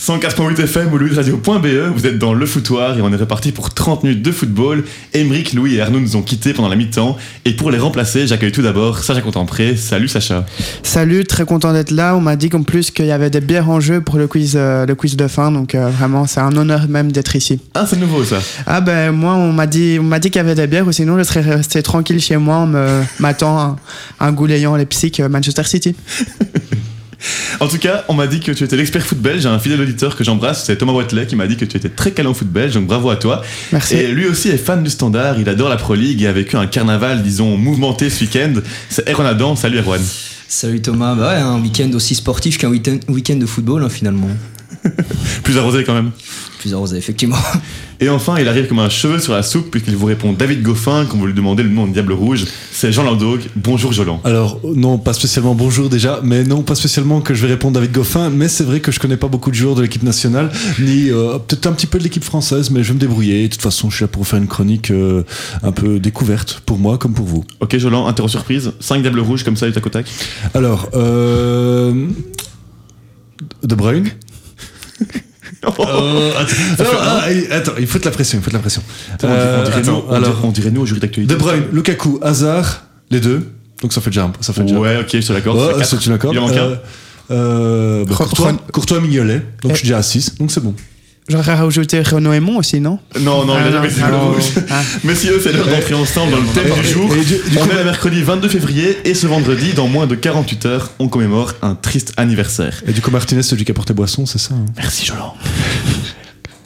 104.8 0.01 0.59
FM 0.63 0.91
ou 0.91 0.97
louisradio.be, 0.97 1.93
vous 1.93 2.07
êtes 2.07 2.17
dans 2.17 2.33
le 2.33 2.47
foutoir 2.47 2.97
et 2.97 3.03
on 3.03 3.13
est 3.13 3.17
reparti 3.17 3.51
pour 3.51 3.71
30 3.71 4.01
minutes 4.01 4.23
de 4.23 4.31
football. 4.31 4.83
Emeric, 5.13 5.53
Louis 5.53 5.75
et 5.75 5.81
Arnaud 5.81 5.99
nous 5.99 6.15
ont 6.15 6.23
quittés 6.23 6.53
pendant 6.53 6.69
la 6.69 6.75
mi-temps. 6.75 7.17
Et 7.45 7.51
pour 7.51 7.69
les 7.69 7.77
remplacer, 7.77 8.25
j'accueille 8.25 8.51
tout 8.51 8.63
d'abord 8.63 9.03
Sacha 9.03 9.21
Contempré. 9.21 9.75
Salut 9.75 10.07
Sacha. 10.07 10.43
Salut, 10.81 11.23
très 11.25 11.45
content 11.45 11.71
d'être 11.71 11.91
là. 11.91 12.15
On 12.15 12.19
m'a 12.19 12.35
dit 12.35 12.49
qu'en 12.49 12.63
plus 12.63 12.89
qu'il 12.89 13.05
y 13.05 13.11
avait 13.11 13.29
des 13.29 13.41
bières 13.41 13.69
en 13.69 13.79
jeu 13.79 14.01
pour 14.01 14.17
le 14.17 14.25
quiz, 14.25 14.53
euh, 14.55 14.87
le 14.87 14.95
quiz 14.95 15.15
de 15.15 15.27
fin, 15.27 15.51
donc 15.51 15.75
euh, 15.75 15.89
vraiment 15.89 16.25
c'est 16.25 16.39
un 16.39 16.57
honneur 16.57 16.87
même 16.87 17.11
d'être 17.11 17.35
ici. 17.35 17.59
Ah, 17.75 17.85
c'est 17.87 17.99
nouveau 17.99 18.23
ça. 18.23 18.39
Ah 18.65 18.81
ben 18.81 19.11
moi 19.11 19.35
on 19.35 19.53
m'a 19.53 19.67
dit, 19.67 19.97
on 19.99 20.03
m'a 20.03 20.17
dit 20.17 20.31
qu'il 20.31 20.39
y 20.39 20.43
avait 20.43 20.55
des 20.55 20.65
bières, 20.65 20.87
ou 20.87 20.91
sinon 20.91 21.15
je 21.19 21.23
serais 21.23 21.41
resté 21.41 21.83
tranquille 21.83 22.19
chez 22.19 22.37
moi 22.37 22.55
en 22.55 22.65
me 22.65 23.03
m'attend 23.19 23.59
un, 23.59 23.75
un 24.19 24.31
goulayant 24.31 24.75
Leipzig 24.75 25.11
euh, 25.19 25.29
Manchester 25.29 25.63
City. 25.63 25.95
En 27.59 27.67
tout 27.67 27.77
cas, 27.77 28.05
on 28.07 28.13
m'a 28.13 28.27
dit 28.27 28.39
que 28.39 28.51
tu 28.51 28.63
étais 28.63 28.75
l'expert 28.75 29.05
foot 29.05 29.17
belge. 29.17 29.41
J'ai 29.43 29.49
un 29.49 29.59
fidèle 29.59 29.81
auditeur 29.81 30.15
que 30.15 30.23
j'embrasse, 30.23 30.65
c'est 30.65 30.75
Thomas 30.77 30.93
Watley, 30.93 31.27
qui 31.27 31.35
m'a 31.35 31.47
dit 31.47 31.57
que 31.57 31.65
tu 31.65 31.77
étais 31.77 31.89
très 31.89 32.11
calé 32.11 32.27
en 32.27 32.33
foot 32.33 32.47
belge, 32.47 32.73
donc 32.73 32.87
bravo 32.87 33.09
à 33.09 33.15
toi. 33.15 33.41
Merci. 33.71 33.95
Et 33.95 34.07
lui 34.07 34.27
aussi 34.27 34.49
est 34.49 34.57
fan 34.57 34.83
du 34.83 34.89
standard, 34.89 35.39
il 35.39 35.47
adore 35.49 35.69
la 35.69 35.77
Pro 35.77 35.95
League 35.95 36.21
et 36.21 36.27
a 36.27 36.31
vécu 36.31 36.57
un 36.57 36.67
carnaval, 36.67 37.21
disons, 37.23 37.57
mouvementé 37.57 38.09
ce 38.09 38.23
week-end. 38.23 38.53
C'est 38.89 39.07
Erwan 39.09 39.27
Adam. 39.27 39.55
Salut 39.55 39.79
Erwan. 39.79 40.01
Salut 40.47 40.81
Thomas, 40.81 41.15
bah 41.15 41.29
ouais, 41.29 41.39
un 41.39 41.61
week-end 41.61 41.89
aussi 41.93 42.13
sportif 42.13 42.57
qu'un 42.57 42.69
week-end 42.69 42.97
week-end 43.07 43.37
de 43.37 43.45
football 43.45 43.83
hein, 43.83 43.89
finalement. 43.89 44.27
Plus 45.43 45.57
arrosé 45.57 45.83
quand 45.83 45.93
même. 45.93 46.11
Plus 46.59 46.73
arrosé, 46.73 46.97
effectivement. 46.97 47.37
Et 48.03 48.09
enfin, 48.09 48.39
il 48.39 48.47
arrive 48.47 48.65
comme 48.65 48.79
un 48.79 48.89
cheveu 48.89 49.19
sur 49.19 49.33
la 49.33 49.43
soupe 49.43 49.69
puisqu'il 49.69 49.95
vous 49.95 50.07
répond 50.07 50.33
David 50.33 50.63
Goffin 50.63 51.05
quand 51.05 51.19
vous 51.19 51.27
lui 51.27 51.35
demandez 51.35 51.61
le 51.61 51.69
nom 51.69 51.85
de 51.85 51.93
Diable 51.93 52.13
Rouge. 52.13 52.45
C'est 52.71 52.91
Jean 52.91 53.03
Landog. 53.03 53.41
Bonjour 53.55 53.93
Jolan. 53.93 54.19
Alors, 54.23 54.59
non, 54.63 54.97
pas 54.97 55.13
spécialement 55.13 55.53
bonjour 55.53 55.87
déjà, 55.87 56.19
mais 56.23 56.43
non, 56.43 56.63
pas 56.63 56.73
spécialement 56.73 57.21
que 57.21 57.35
je 57.35 57.45
vais 57.45 57.53
répondre 57.53 57.75
David 57.75 57.91
Goffin, 57.91 58.31
mais 58.31 58.47
c'est 58.47 58.63
vrai 58.63 58.79
que 58.79 58.91
je 58.91 58.99
connais 58.99 59.17
pas 59.17 59.27
beaucoup 59.27 59.51
de 59.51 59.55
joueurs 59.55 59.75
de 59.75 59.83
l'équipe 59.83 60.01
nationale, 60.01 60.49
ni 60.79 61.11
euh, 61.11 61.37
peut-être 61.37 61.67
un 61.67 61.73
petit 61.73 61.85
peu 61.85 61.99
de 61.99 62.03
l'équipe 62.03 62.23
française, 62.23 62.71
mais 62.71 62.81
je 62.81 62.87
vais 62.87 62.95
me 62.95 62.99
débrouiller. 62.99 63.43
De 63.43 63.53
toute 63.53 63.61
façon, 63.61 63.91
je 63.91 63.97
suis 63.97 64.03
là 64.03 64.07
pour 64.07 64.25
faire 64.25 64.39
une 64.39 64.47
chronique 64.47 64.89
euh, 64.89 65.21
un 65.61 65.71
peu 65.71 65.99
découverte, 65.99 66.63
pour 66.65 66.79
moi 66.79 66.97
comme 66.97 67.13
pour 67.13 67.27
vous. 67.27 67.43
Ok 67.59 67.77
Jolan, 67.77 68.07
interro 68.07 68.27
surprise. 68.27 68.71
5 68.79 69.03
Diables 69.03 69.19
Rouges 69.19 69.43
comme 69.43 69.57
ça 69.57 69.67
du 69.67 69.73
tac 69.73 69.85
au 69.85 69.89
tac. 69.89 70.07
Alors, 70.55 70.89
euh, 70.95 72.07
De 73.61 73.75
Bruyne? 73.75 74.09
Euh, 75.63 76.31
attends, 76.39 76.83
alors, 76.83 77.01
ah, 77.01 77.55
attends, 77.55 77.71
il 77.79 77.87
faut 77.87 77.99
de 77.99 78.05
la 78.05 78.11
pression, 78.11 78.37
il 78.39 78.43
faut 78.43 78.49
de 78.49 78.55
la 78.55 78.59
pression. 78.61 78.81
On 79.11 79.15
dirait- 79.17 79.31
on 79.59 79.63
dirait 79.63 79.77
Euh, 79.79 79.81
nous- 79.85 80.03
on 80.07 80.11
alors, 80.13 80.29
dirait- 80.29 80.41
on 80.47 80.51
dirait 80.51 80.71
nous 80.71 80.81
au 80.81 80.85
jury 80.85 80.99
d'actualité. 80.99 81.33
De 81.33 81.39
Bruyne, 81.39 81.63
Lukaku, 81.71 82.19
Hazard, 82.21 82.83
les 83.09 83.19
deux. 83.19 83.47
Donc 83.81 83.93
ça 83.93 84.01
fait 84.01 84.09
déjà 84.11 84.25
un. 84.25 84.33
Ça 84.41 84.53
fait 84.53 84.63
déjà 84.63 84.75
Ouais, 84.79 84.97
ok, 84.99 85.07
je 85.11 85.19
suis 85.19 85.33
d'accord. 85.33 85.57
ça 85.59 85.77
Ouais, 85.77 85.83
ça, 85.83 85.97
tu 85.97 86.09
l'accordes. 86.09 86.35
Il 86.35 86.39
en 86.39 86.47
manque 86.47 86.57
un. 86.57 86.59
Euh, 86.61 86.75
euh, 87.31 88.05
bah, 88.05 88.15
Courtois, 88.15 88.53
Courtois 88.73 88.99
Mignolet. 89.01 89.41
Donc 89.61 89.71
Eh. 89.71 89.73
je 89.73 89.75
suis 89.79 89.87
déjà 89.87 89.97
à 89.97 90.03
6, 90.03 90.35
donc 90.37 90.51
c'est 90.51 90.61
bon. 90.63 90.73
J'aurais 91.31 91.55
rajouté 91.55 92.01
Renaud 92.01 92.33
Aymon 92.33 92.57
aussi, 92.57 92.79
non? 92.81 92.99
Non, 93.19 93.45
non, 93.45 93.53
Ah, 93.55 93.61
il 93.61 93.67
a 93.67 93.69
non, 93.69 93.71
jamais 93.83 93.87
été 93.91 94.01
ah. 94.03 94.11
Ah. 94.69 94.81
Messieurs, 95.03 95.39
c'est 95.43 95.53
l'heure 95.53 95.67
d'entrer 95.67 95.93
ensemble 95.93 96.31
dans 96.31 96.37
le 96.39 96.47
thème 96.47 96.73
du 96.81 96.87
jour. 96.87 97.09
Et 97.15 97.23
du- 97.23 97.35
du 97.49 97.57
on 97.57 97.61
coup- 97.65 97.71
est 97.71 97.77
le 97.77 97.83
mercredi 97.85 98.21
22 98.21 98.49
février 98.49 98.97
et 99.05 99.13
ce 99.13 99.27
vendredi, 99.27 99.73
dans 99.73 99.87
moins 99.87 100.07
de 100.07 100.15
48 100.15 100.65
heures, 100.65 100.91
on 100.99 101.07
commémore 101.07 101.53
un 101.61 101.75
triste 101.75 102.13
anniversaire. 102.17 102.83
Et 102.87 102.91
du 102.91 103.01
coup, 103.01 103.11
Martinez, 103.11 103.43
celui 103.43 103.63
qui 103.65 103.71
a 103.71 103.73
porté 103.73 103.93
boisson, 103.93 104.25
c'est 104.25 104.39
ça 104.39 104.53
hein? 104.53 104.65
Merci 104.77 105.05
Jolan. 105.05 105.33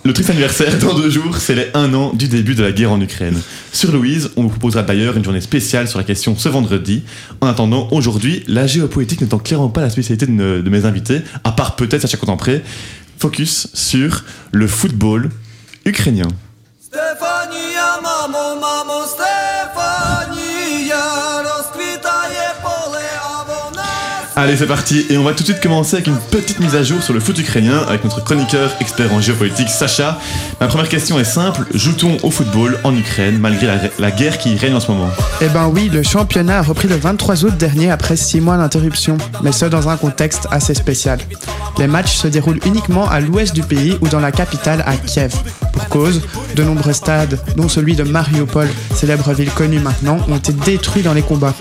Le 0.06 0.14
triste 0.14 0.30
anniversaire, 0.30 0.78
dans 0.78 0.94
deux 0.94 1.10
jours, 1.10 1.38
c'est 1.38 1.56
les 1.56 1.72
un 1.74 1.92
an 1.96 2.14
du 2.14 2.28
début 2.28 2.54
de 2.54 2.62
la 2.62 2.72
guerre 2.72 2.92
en 2.92 3.02
Ukraine. 3.02 3.42
Sur 3.74 3.92
Louise, 3.92 4.30
on 4.36 4.44
vous 4.44 4.50
proposera 4.50 4.84
d'ailleurs 4.84 5.18
une 5.18 5.24
journée 5.24 5.42
spéciale 5.42 5.88
sur 5.88 5.98
la 5.98 6.06
question 6.06 6.38
ce 6.38 6.48
vendredi. 6.48 7.02
En 7.42 7.48
attendant, 7.48 7.88
aujourd'hui, 7.90 8.44
la 8.48 8.68
géopolitique 8.68 9.22
n'étant 9.22 9.40
clairement 9.40 9.70
pas 9.70 9.82
la 9.82 9.90
spécialité 9.90 10.28
de, 10.28 10.70
mes 10.70 10.86
invités, 10.86 11.22
à 11.44 11.52
part 11.52 11.76
peut-être 11.76 12.04
Sacha 12.04 12.18
Contempré, 12.18 12.62
focus 13.18 13.68
sur 13.74 14.24
le 14.52 14.68
football 14.68 15.32
ukrainien. 15.86 16.28
Stéphanie, 16.80 17.74
Stéphanie. 19.08 19.45
Allez, 24.38 24.58
c'est 24.58 24.68
parti, 24.68 25.06
et 25.10 25.18
on 25.18 25.24
va 25.24 25.32
tout 25.32 25.44
de 25.44 25.48
suite 25.48 25.62
commencer 25.62 25.96
avec 25.96 26.08
une 26.08 26.18
petite 26.30 26.60
mise 26.60 26.76
à 26.76 26.84
jour 26.84 27.02
sur 27.02 27.14
le 27.14 27.22
foot 27.22 27.40
ukrainien 27.40 27.86
avec 27.88 28.04
notre 28.04 28.22
chroniqueur 28.22 28.70
expert 28.82 29.14
en 29.14 29.22
géopolitique, 29.22 29.70
Sacha. 29.70 30.20
Ma 30.60 30.68
première 30.68 30.90
question 30.90 31.18
est 31.18 31.24
simple, 31.24 31.66
joue-t-on 31.74 32.18
au 32.22 32.30
football 32.30 32.78
en 32.84 32.94
Ukraine 32.94 33.38
malgré 33.40 33.68
la, 33.98 34.12
guerre 34.12 34.38
qui 34.38 34.58
règne 34.58 34.74
en 34.74 34.82
ce 34.82 34.92
moment? 34.92 35.10
Eh 35.40 35.48
ben 35.48 35.72
oui, 35.74 35.90
le 35.90 36.04
championnat 36.04 36.60
a 36.60 36.62
repris 36.64 36.90
le 36.90 36.98
23 36.98 37.46
août 37.46 37.56
dernier 37.58 37.92
après 37.92 38.18
6 38.18 38.42
mois 38.42 38.58
d'interruption, 38.58 39.18
mais 39.42 39.54
ce 39.54 39.68
dans 39.68 39.88
un 39.88 39.96
contexte 39.96 40.50
assez 40.52 40.74
spécial. 40.74 41.20
Les 41.78 41.88
matchs 41.88 42.16
se 42.16 42.28
déroulent 42.28 42.60
uniquement 42.66 43.10
à 43.10 43.22
l'ouest 43.22 43.56
du 43.56 43.64
pays 43.64 43.98
ou 44.02 44.10
dans 44.10 44.20
la 44.20 44.34
capitale 44.34 44.84
à 44.86 44.98
Kiev. 44.98 45.34
Pour 45.72 45.88
cause, 45.88 46.22
de 46.56 46.64
nombreux 46.64 46.94
stades, 46.94 47.40
dont 47.56 47.70
celui 47.70 47.96
de 47.96 48.04
Mariupol, 48.04 48.68
célèbre 48.94 49.32
ville 49.32 49.52
connue 49.52 49.80
maintenant, 49.80 50.18
ont 50.30 50.38
été 50.38 50.52
détruits 50.52 51.04
dans 51.04 51.14
les 51.14 51.22
combats. 51.22 51.54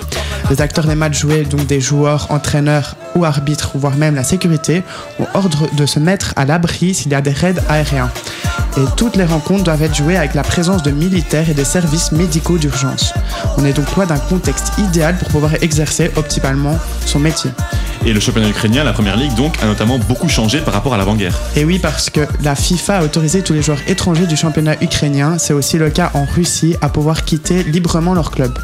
Les 0.50 0.60
acteurs 0.60 0.86
des 0.86 0.94
matchs 0.94 1.20
joués, 1.20 1.44
donc 1.44 1.66
des 1.66 1.80
joueurs, 1.80 2.26
entraîneurs 2.64 2.96
ou 3.14 3.24
arbitres, 3.24 3.72
voire 3.74 3.96
même 3.96 4.14
la 4.14 4.24
sécurité, 4.24 4.82
ont 5.20 5.26
ordre 5.34 5.68
de 5.76 5.86
se 5.86 5.98
mettre 5.98 6.32
à 6.36 6.44
l'abri 6.44 6.94
s'il 6.94 7.12
y 7.12 7.14
a 7.14 7.20
des 7.20 7.30
raids 7.30 7.54
aériens. 7.68 8.10
Et 8.76 8.84
toutes 8.96 9.16
les 9.16 9.24
rencontres 9.24 9.64
doivent 9.64 9.82
être 9.82 9.94
jouées 9.94 10.16
avec 10.16 10.34
la 10.34 10.42
présence 10.42 10.82
de 10.82 10.90
militaires 10.90 11.48
et 11.48 11.54
des 11.54 11.64
services 11.64 12.10
médicaux 12.10 12.58
d'urgence. 12.58 13.14
On 13.56 13.64
est 13.64 13.72
donc 13.72 13.94
loin 13.94 14.06
d'un 14.06 14.18
contexte 14.18 14.72
idéal 14.78 15.16
pour 15.16 15.28
pouvoir 15.28 15.54
exercer 15.62 16.10
optimalement 16.16 16.76
son 17.06 17.20
métier. 17.20 17.50
Et 18.04 18.12
le 18.12 18.20
championnat 18.20 18.48
ukrainien, 18.48 18.84
la 18.84 18.92
première 18.92 19.16
ligue 19.16 19.34
donc, 19.34 19.62
a 19.62 19.66
notamment 19.66 19.98
beaucoup 19.98 20.28
changé 20.28 20.60
par 20.60 20.74
rapport 20.74 20.92
à 20.92 20.98
l'avant-guerre. 20.98 21.38
Et 21.56 21.64
oui, 21.64 21.78
parce 21.78 22.10
que 22.10 22.20
la 22.42 22.54
FIFA 22.54 22.98
a 22.98 23.04
autorisé 23.04 23.42
tous 23.42 23.52
les 23.52 23.62
joueurs 23.62 23.78
étrangers 23.86 24.26
du 24.26 24.36
championnat 24.36 24.74
ukrainien, 24.82 25.38
c'est 25.38 25.54
aussi 25.54 25.78
le 25.78 25.88
cas 25.88 26.10
en 26.14 26.24
Russie, 26.24 26.76
à 26.80 26.88
pouvoir 26.88 27.24
quitter 27.24 27.62
librement 27.62 28.12
leur 28.12 28.30
club. 28.30 28.58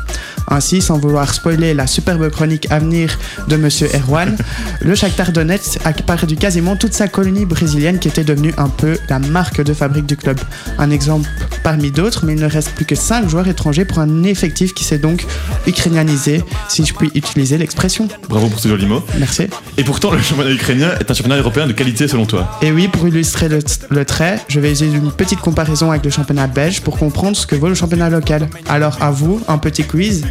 Ainsi, 0.48 0.80
sans 0.80 0.98
vouloir 0.98 1.32
spoiler 1.32 1.74
la 1.74 1.86
superbe 1.86 2.28
chronique 2.30 2.66
à 2.70 2.78
venir 2.78 3.18
de 3.48 3.56
Monsieur 3.56 3.88
Erwan, 3.94 4.36
le 4.80 4.94
Shakhtar 4.94 5.32
Donetsk 5.32 5.78
a 5.84 5.92
perdu 5.92 6.36
quasiment 6.36 6.76
toute 6.76 6.92
sa 6.92 7.08
colonie 7.08 7.44
brésilienne 7.44 7.98
qui 7.98 8.08
était 8.08 8.24
devenue 8.24 8.52
un 8.56 8.68
peu 8.68 8.98
la 9.08 9.18
marque 9.18 9.62
de 9.62 9.72
fabrique 9.74 10.06
du 10.06 10.16
club. 10.16 10.38
Un 10.78 10.90
exemple 10.90 11.28
parmi 11.62 11.90
d'autres, 11.90 12.24
mais 12.24 12.34
il 12.34 12.40
ne 12.40 12.48
reste 12.48 12.70
plus 12.72 12.84
que 12.84 12.94
5 12.94 13.28
joueurs 13.28 13.48
étrangers 13.48 13.84
pour 13.84 13.98
un 13.98 14.22
effectif 14.24 14.74
qui 14.74 14.84
s'est 14.84 14.98
donc 14.98 15.24
ukrainianisé, 15.66 16.42
si 16.68 16.84
je 16.84 16.94
puis 16.94 17.10
utiliser 17.14 17.58
l'expression. 17.58 18.08
Bravo 18.28 18.48
pour 18.48 18.58
ce 18.58 18.68
joli 18.68 18.86
mot. 18.86 19.02
Merci. 19.18 19.48
Et 19.76 19.84
pourtant, 19.84 20.12
le 20.12 20.22
championnat 20.22 20.50
ukrainien 20.50 20.90
est 20.98 21.10
un 21.10 21.14
championnat 21.14 21.38
européen 21.38 21.66
de 21.66 21.72
qualité 21.72 22.08
selon 22.08 22.26
toi? 22.26 22.58
Et 22.62 22.72
oui, 22.72 22.88
pour 22.88 23.06
illustrer 23.06 23.48
le, 23.48 23.60
le 23.90 24.04
trait, 24.04 24.40
je 24.48 24.60
vais 24.60 24.72
utiliser 24.72 24.96
une 24.96 25.12
petite 25.12 25.40
comparaison 25.40 25.90
avec 25.90 26.04
le 26.04 26.10
championnat 26.10 26.46
belge 26.46 26.80
pour 26.80 26.98
comprendre 26.98 27.36
ce 27.36 27.46
que 27.46 27.54
vaut 27.56 27.68
le 27.68 27.74
championnat 27.74 28.10
local. 28.10 28.48
Alors 28.68 28.98
à 29.00 29.10
vous, 29.10 29.40
un 29.48 29.58
petit 29.58 29.84
quiz. 29.84 30.24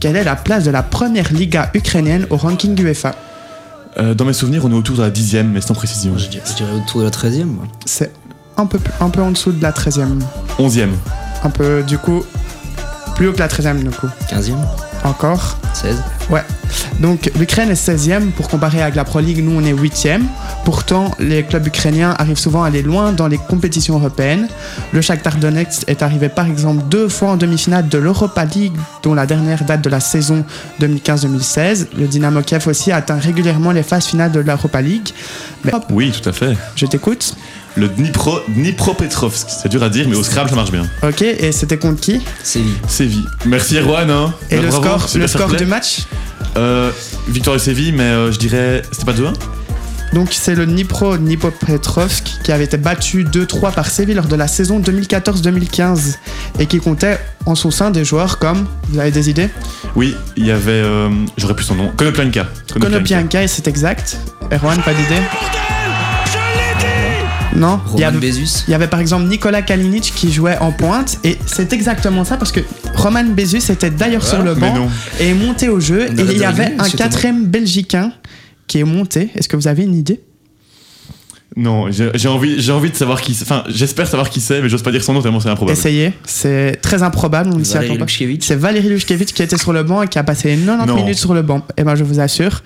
Quelle 0.00 0.16
est 0.16 0.24
la 0.24 0.36
place 0.36 0.64
de 0.64 0.70
la 0.70 0.82
première 0.82 1.32
Liga 1.32 1.70
ukrainienne 1.74 2.26
au 2.30 2.36
ranking 2.36 2.80
UEFA 2.80 3.14
Euh, 3.98 4.14
dans 4.14 4.24
mes 4.26 4.34
souvenirs, 4.34 4.64
on 4.64 4.70
est 4.70 4.74
autour 4.74 4.96
de 4.96 5.02
la 5.02 5.10
dixième, 5.10 5.52
mais 5.52 5.60
sans 5.60 5.74
précision. 5.74 6.18
Je 6.18 6.28
dirais, 6.28 6.44
je 6.46 6.54
dirais 6.54 6.72
autour 6.72 7.00
de 7.00 7.06
la 7.06 7.10
13 7.10 7.40
e 7.40 7.44
C'est 7.86 8.12
un 8.56 8.66
peu, 8.66 8.78
un 9.00 9.08
peu 9.08 9.22
en 9.22 9.30
dessous 9.30 9.52
de 9.52 9.62
la 9.62 9.72
13e. 9.72 10.20
Onzième. 10.58 10.92
Un 11.42 11.50
peu, 11.50 11.82
du 11.82 11.98
coup, 11.98 12.24
plus 13.14 13.28
haut 13.28 13.32
que 13.32 13.38
la 13.38 13.48
13e, 13.48 13.82
du 13.82 13.90
coup. 13.90 14.08
15 14.28 14.50
e 14.50 14.85
Encore 15.06 15.56
16 15.74 16.02
Ouais. 16.30 16.42
Donc 16.98 17.30
l'Ukraine 17.38 17.70
est 17.70 17.74
16e 17.88 18.30
pour 18.32 18.48
comparer 18.48 18.82
avec 18.82 18.96
la 18.96 19.04
Pro 19.04 19.20
League, 19.20 19.40
nous 19.44 19.52
on 19.56 19.64
est 19.64 19.72
8e. 19.72 20.22
Pourtant, 20.64 21.12
les 21.20 21.44
clubs 21.44 21.64
ukrainiens 21.64 22.16
arrivent 22.18 22.38
souvent 22.38 22.64
à 22.64 22.66
aller 22.66 22.82
loin 22.82 23.12
dans 23.12 23.28
les 23.28 23.38
compétitions 23.38 23.96
européennes. 23.96 24.48
Le 24.92 25.00
Shakhtar 25.00 25.36
Donetsk 25.36 25.84
est 25.86 26.02
arrivé 26.02 26.28
par 26.28 26.46
exemple 26.46 26.82
deux 26.90 27.08
fois 27.08 27.30
en 27.30 27.36
demi-finale 27.36 27.88
de 27.88 27.98
l'Europa 27.98 28.44
League, 28.44 28.72
dont 29.04 29.14
la 29.14 29.26
dernière 29.26 29.62
date 29.64 29.82
de 29.82 29.88
la 29.88 30.00
saison 30.00 30.44
2015-2016. 30.80 31.86
Le 31.96 32.08
Dynamo 32.08 32.42
Kiev 32.42 32.66
aussi 32.66 32.90
atteint 32.90 33.18
régulièrement 33.18 33.70
les 33.70 33.84
phases 33.84 34.06
finales 34.06 34.32
de 34.32 34.40
l'Europa 34.40 34.80
League. 34.82 35.10
Mais 35.64 35.72
hop, 35.72 35.84
Oui, 35.90 36.10
tout 36.10 36.28
à 36.28 36.32
fait. 36.32 36.56
je 36.74 36.86
t'écoute. 36.86 37.36
Le 37.76 37.88
Dnipro, 37.88 38.38
Dnipropetrovsk. 38.48 39.48
C'est 39.48 39.68
dur 39.68 39.82
à 39.82 39.88
dire, 39.90 40.08
mais 40.08 40.16
au 40.16 40.22
Scrabble, 40.22 40.48
ça 40.48 40.56
marche 40.56 40.70
bien. 40.72 40.86
Ok, 41.02 41.20
et 41.22 41.52
c'était 41.52 41.76
contre 41.76 42.00
qui? 42.00 42.22
Séville. 42.42 42.72
Séville. 42.88 43.26
Merci 43.44 43.76
Erwan. 43.76 44.10
Hein. 44.10 44.32
Et 44.50 44.56
Bah, 44.56 44.62
le 44.62 44.68
bravo, 44.68 45.06
score, 45.06 45.48
le 45.50 45.56
du 45.56 45.66
match? 45.66 45.98
Euh, 46.56 46.90
Victoire 47.28 47.56
de 47.56 47.60
Séville, 47.60 47.92
mais 47.92 48.04
euh, 48.04 48.32
je 48.32 48.38
dirais. 48.38 48.80
C'était 48.92 49.04
pas 49.04 49.12
2-1 49.12 49.32
Donc 50.14 50.28
c'est 50.32 50.54
le 50.54 50.64
Dnipro 50.64 51.18
Dnipropetrovsk 51.18 52.24
qui 52.42 52.50
avait 52.50 52.64
été 52.64 52.78
battu 52.78 53.24
2-3 53.24 53.74
par 53.74 53.90
Séville 53.90 54.14
lors 54.14 54.26
de 54.28 54.36
la 54.36 54.48
saison 54.48 54.80
2014-2015 54.80 56.14
et 56.58 56.64
qui 56.66 56.78
comptait 56.78 57.18
en 57.44 57.54
son 57.54 57.70
sein 57.70 57.90
des 57.90 58.06
joueurs 58.06 58.38
comme, 58.38 58.66
vous 58.88 58.98
avez 58.98 59.10
des 59.10 59.28
idées? 59.28 59.50
Oui, 59.96 60.16
il 60.38 60.46
y 60.46 60.50
avait. 60.50 60.70
euh, 60.72 61.10
J'aurais 61.36 61.54
plus 61.54 61.64
son 61.66 61.74
nom. 61.74 61.88
Konoplyanka. 61.94 62.46
Konoplyanka 62.80 63.42
et 63.42 63.48
c'est 63.48 63.68
exact. 63.68 64.16
Erwan, 64.50 64.80
pas 64.82 64.94
d'idée? 64.94 65.20
Non 67.56 67.80
il 67.94 68.00
y, 68.00 68.04
Roman 68.04 68.18
avait, 68.18 68.26
Bezus. 68.26 68.64
il 68.68 68.70
y 68.70 68.74
avait 68.74 68.86
par 68.86 69.00
exemple 69.00 69.24
Nikola 69.26 69.62
Kalinic 69.62 70.12
qui 70.14 70.32
jouait 70.32 70.58
en 70.58 70.72
pointe 70.72 71.18
et 71.24 71.38
c'est 71.46 71.72
exactement 71.72 72.24
ça 72.24 72.36
parce 72.36 72.52
que 72.52 72.60
Roman 72.94 73.24
Bezus 73.24 73.70
était 73.70 73.90
d'ailleurs 73.90 74.26
sur 74.26 74.42
le 74.42 74.54
banc 74.54 74.74
non. 74.74 74.88
et 75.18 75.30
est 75.30 75.34
monté 75.34 75.68
au 75.68 75.80
jeu 75.80 76.06
On 76.10 76.16
et 76.18 76.32
il 76.32 76.38
y 76.38 76.44
avait 76.44 76.74
un 76.78 76.88
quatrième 76.88 77.46
belgicain 77.46 78.12
qui 78.66 78.78
est 78.78 78.84
monté. 78.84 79.30
Est-ce 79.34 79.48
que 79.48 79.56
vous 79.56 79.68
avez 79.68 79.84
une 79.84 79.94
idée? 79.94 80.20
Non, 81.56 81.90
j'ai 81.90 82.28
envie, 82.28 82.60
j'ai 82.60 82.72
envie 82.72 82.90
de 82.90 82.96
savoir 82.96 83.22
qui 83.22 83.32
c'est. 83.32 83.44
Enfin, 83.44 83.64
j'espère 83.68 84.06
savoir 84.06 84.28
qui 84.28 84.40
c'est, 84.40 84.60
mais 84.60 84.68
j'ose 84.68 84.82
pas 84.82 84.90
dire 84.90 85.02
son 85.02 85.14
nom 85.14 85.22
tellement 85.22 85.40
c'est 85.40 85.48
improbable. 85.48 85.78
Essayez, 85.78 86.12
c'est 86.26 86.78
très 86.82 87.02
improbable, 87.02 87.50
on 87.54 87.58
ne 87.58 87.64
s'y 87.64 87.74
Valérie 87.74 87.94
attend 87.94 88.04
pas. 88.04 88.12
C'est 88.40 88.56
Valérie 88.56 88.90
Lushkevich 88.90 89.32
qui 89.32 89.42
était 89.42 89.56
sur 89.56 89.72
le 89.72 89.82
banc 89.82 90.02
et 90.02 90.08
qui 90.08 90.18
a 90.18 90.24
passé 90.24 90.50
90 90.54 90.86
Non. 90.86 90.96
minutes 90.96 91.16
sur 91.16 91.32
le 91.32 91.40
banc. 91.40 91.62
Et 91.78 91.84
ben 91.84 91.94
je 91.94 92.04
vous 92.04 92.20
assure. 92.20 92.62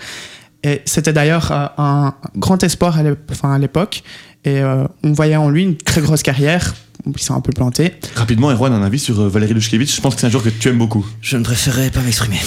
Et 0.64 0.82
c'était 0.86 1.12
d'ailleurs 1.12 1.52
euh, 1.52 1.66
un 1.78 2.14
grand 2.36 2.62
espoir 2.64 2.98
à 2.98 3.58
l'époque. 3.58 4.02
Et 4.44 4.60
euh, 4.60 4.84
on 5.02 5.12
voyait 5.12 5.36
en 5.36 5.50
lui 5.50 5.62
une 5.62 5.76
très 5.76 6.00
grosse 6.00 6.22
carrière. 6.22 6.74
Il 7.06 7.18
s'est 7.18 7.32
un 7.32 7.40
peu 7.40 7.52
planté. 7.52 7.94
Rapidement, 8.14 8.50
Erwan, 8.50 8.72
un 8.72 8.82
avis 8.82 8.98
sur 8.98 9.20
euh, 9.20 9.28
Valérie 9.28 9.54
Lushkevich. 9.54 9.94
Je 9.94 10.00
pense 10.00 10.14
que 10.14 10.20
c'est 10.20 10.26
un 10.26 10.30
joueur 10.30 10.44
que 10.44 10.50
tu 10.50 10.68
aimes 10.68 10.78
beaucoup. 10.78 11.06
Je 11.22 11.36
ne 11.36 11.44
préférerais 11.44 11.90
pas 11.90 12.00
m'exprimer. 12.00 12.40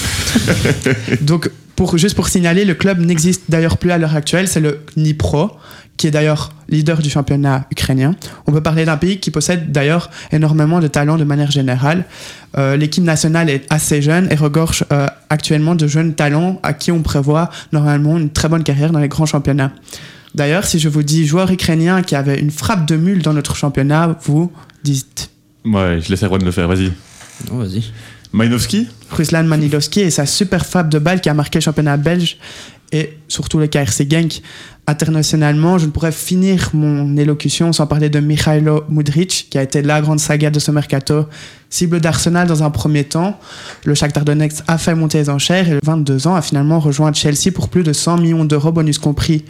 Donc, 1.21 1.49
pour, 1.75 1.97
juste 1.97 2.15
pour 2.15 2.27
signaler, 2.27 2.65
le 2.65 2.75
club 2.75 2.99
n'existe 2.99 3.43
d'ailleurs 3.49 3.77
plus 3.77 3.91
à 3.91 3.97
l'heure 3.97 4.15
actuelle. 4.15 4.47
C'est 4.47 4.59
le 4.59 4.81
Dnipro, 4.95 5.51
qui 5.97 6.07
est 6.07 6.11
d'ailleurs 6.11 6.51
leader 6.69 7.01
du 7.01 7.09
championnat 7.09 7.65
ukrainien. 7.71 8.15
On 8.47 8.51
peut 8.51 8.61
parler 8.61 8.85
d'un 8.85 8.97
pays 8.97 9.19
qui 9.19 9.31
possède 9.31 9.71
d'ailleurs 9.71 10.09
énormément 10.31 10.79
de 10.79 10.87
talents 10.87 11.17
de 11.17 11.23
manière 11.23 11.51
générale. 11.51 12.05
Euh, 12.57 12.75
L'équipe 12.75 13.03
nationale 13.03 13.49
est 13.49 13.65
assez 13.71 14.01
jeune 14.01 14.27
et 14.31 14.35
regorge 14.35 14.85
euh, 14.91 15.07
actuellement 15.29 15.75
de 15.75 15.87
jeunes 15.87 16.13
talents 16.13 16.59
à 16.63 16.73
qui 16.73 16.91
on 16.91 17.01
prévoit 17.01 17.49
normalement 17.71 18.17
une 18.17 18.29
très 18.29 18.49
bonne 18.49 18.63
carrière 18.63 18.91
dans 18.91 18.99
les 18.99 19.07
grands 19.07 19.25
championnats. 19.25 19.71
D'ailleurs, 20.35 20.65
si 20.65 20.79
je 20.79 20.89
vous 20.89 21.03
dis 21.03 21.25
joueur 21.25 21.51
ukrainien 21.51 22.01
qui 22.01 22.15
avait 22.15 22.39
une 22.39 22.51
frappe 22.51 22.87
de 22.87 22.95
mule 22.95 23.21
dans 23.21 23.33
notre 23.33 23.55
championnat, 23.55 24.17
vous 24.23 24.51
dites 24.83 25.29
Ouais, 25.65 25.99
je 26.01 26.09
laisse 26.09 26.23
Erwan 26.23 26.43
le 26.43 26.51
faire, 26.51 26.67
vas-y. 26.67 26.91
Non, 27.49 27.57
vas-y. 27.57 27.83
Malinowski 28.33 28.87
Ruslan 29.11 29.43
Manilowski 29.43 30.01
et 30.01 30.09
sa 30.09 30.25
super 30.25 30.65
frappe 30.65 30.89
de 30.89 30.97
balle 30.97 31.21
qui 31.21 31.29
a 31.29 31.35
marqué 31.35 31.59
le 31.59 31.63
championnat 31.63 31.97
belge 31.97 32.37
et 32.91 33.17
surtout 33.27 33.59
le 33.59 33.67
KRC 33.67 34.07
Genk 34.09 34.41
internationalement. 34.87 35.77
Je 35.77 35.85
ne 35.85 35.91
pourrais 35.91 36.11
finir 36.11 36.71
mon 36.73 37.15
élocution 37.15 37.71
sans 37.73 37.85
parler 37.85 38.09
de 38.09 38.19
Mikhailo 38.19 38.85
Mudric 38.89 39.47
qui 39.51 39.57
a 39.57 39.63
été 39.63 39.83
la 39.83 40.01
grande 40.01 40.19
saga 40.19 40.49
de 40.49 40.59
ce 40.59 40.71
mercato. 40.71 41.27
Cible 41.69 41.99
d'Arsenal 41.99 42.47
dans 42.47 42.63
un 42.63 42.69
premier 42.71 43.03
temps, 43.03 43.39
le 43.85 43.95
Shakhtar 43.95 44.25
Donetsk 44.25 44.63
a 44.67 44.77
fait 44.77 44.95
monter 44.95 45.19
les 45.19 45.29
enchères 45.29 45.67
et 45.67 45.73
le 45.73 45.79
22 45.83 46.27
ans 46.27 46.35
a 46.35 46.41
finalement 46.41 46.79
rejoint 46.79 47.13
Chelsea 47.13 47.51
pour 47.53 47.69
plus 47.69 47.83
de 47.83 47.93
100 47.93 48.17
millions 48.17 48.45
d'euros 48.45 48.71
bonus 48.71 48.97
compris. 48.99 49.45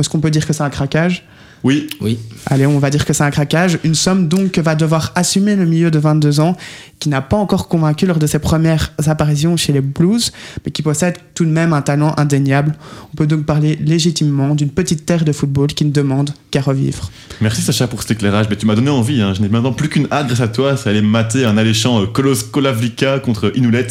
Est-ce 0.00 0.08
qu'on 0.08 0.20
peut 0.20 0.30
dire 0.30 0.46
que 0.46 0.52
c'est 0.52 0.62
un 0.62 0.70
craquage 0.70 1.24
Oui. 1.62 1.88
Oui. 2.00 2.18
Allez, 2.46 2.66
on 2.66 2.78
va 2.78 2.88
dire 2.90 3.04
que 3.04 3.12
c'est 3.12 3.22
un 3.22 3.30
craquage. 3.30 3.78
Une 3.84 3.94
somme 3.94 4.28
donc 4.28 4.52
que 4.52 4.60
va 4.60 4.74
devoir 4.74 5.12
assumer 5.14 5.56
le 5.56 5.66
milieu 5.66 5.90
de 5.90 5.98
22 5.98 6.40
ans, 6.40 6.56
qui 6.98 7.08
n'a 7.10 7.20
pas 7.20 7.36
encore 7.36 7.68
convaincu 7.68 8.06
lors 8.06 8.18
de 8.18 8.26
ses 8.26 8.38
premières 8.38 8.92
apparitions 9.06 9.56
chez 9.58 9.72
les 9.72 9.80
Blues, 9.82 10.32
mais 10.64 10.72
qui 10.72 10.82
possède 10.82 11.16
tout 11.34 11.44
de 11.44 11.50
même 11.50 11.72
un 11.74 11.82
talent 11.82 12.14
indéniable. 12.16 12.74
On 13.12 13.16
peut 13.16 13.26
donc 13.26 13.44
parler 13.44 13.76
légitimement 13.76 14.54
d'une 14.54 14.70
petite 14.70 15.04
terre 15.06 15.24
de 15.24 15.32
football 15.32 15.68
qui 15.68 15.84
ne 15.84 15.90
demande 15.92 16.30
qu'à 16.50 16.62
revivre. 16.62 17.10
Merci 17.42 17.60
Sacha 17.62 17.86
pour 17.86 18.00
cet 18.02 18.12
éclairage, 18.12 18.46
mais 18.48 18.56
tu 18.56 18.64
m'as 18.66 18.74
donné 18.74 18.90
envie. 18.90 19.20
hein. 19.20 19.34
Je 19.34 19.42
n'ai 19.42 19.48
maintenant 19.48 19.72
plus 19.72 19.88
qu'une 19.90 20.08
hâte 20.10 20.26
grâce 20.28 20.40
à 20.40 20.48
toi, 20.48 20.76
c'est 20.78 20.88
aller 20.90 21.02
mater 21.02 21.44
un 21.44 21.56
alléchant 21.58 22.00
euh, 22.02 22.06
Kolos 22.06 22.36
Kolavlika 22.50 23.18
contre 23.18 23.52
Inoulet. 23.54 23.86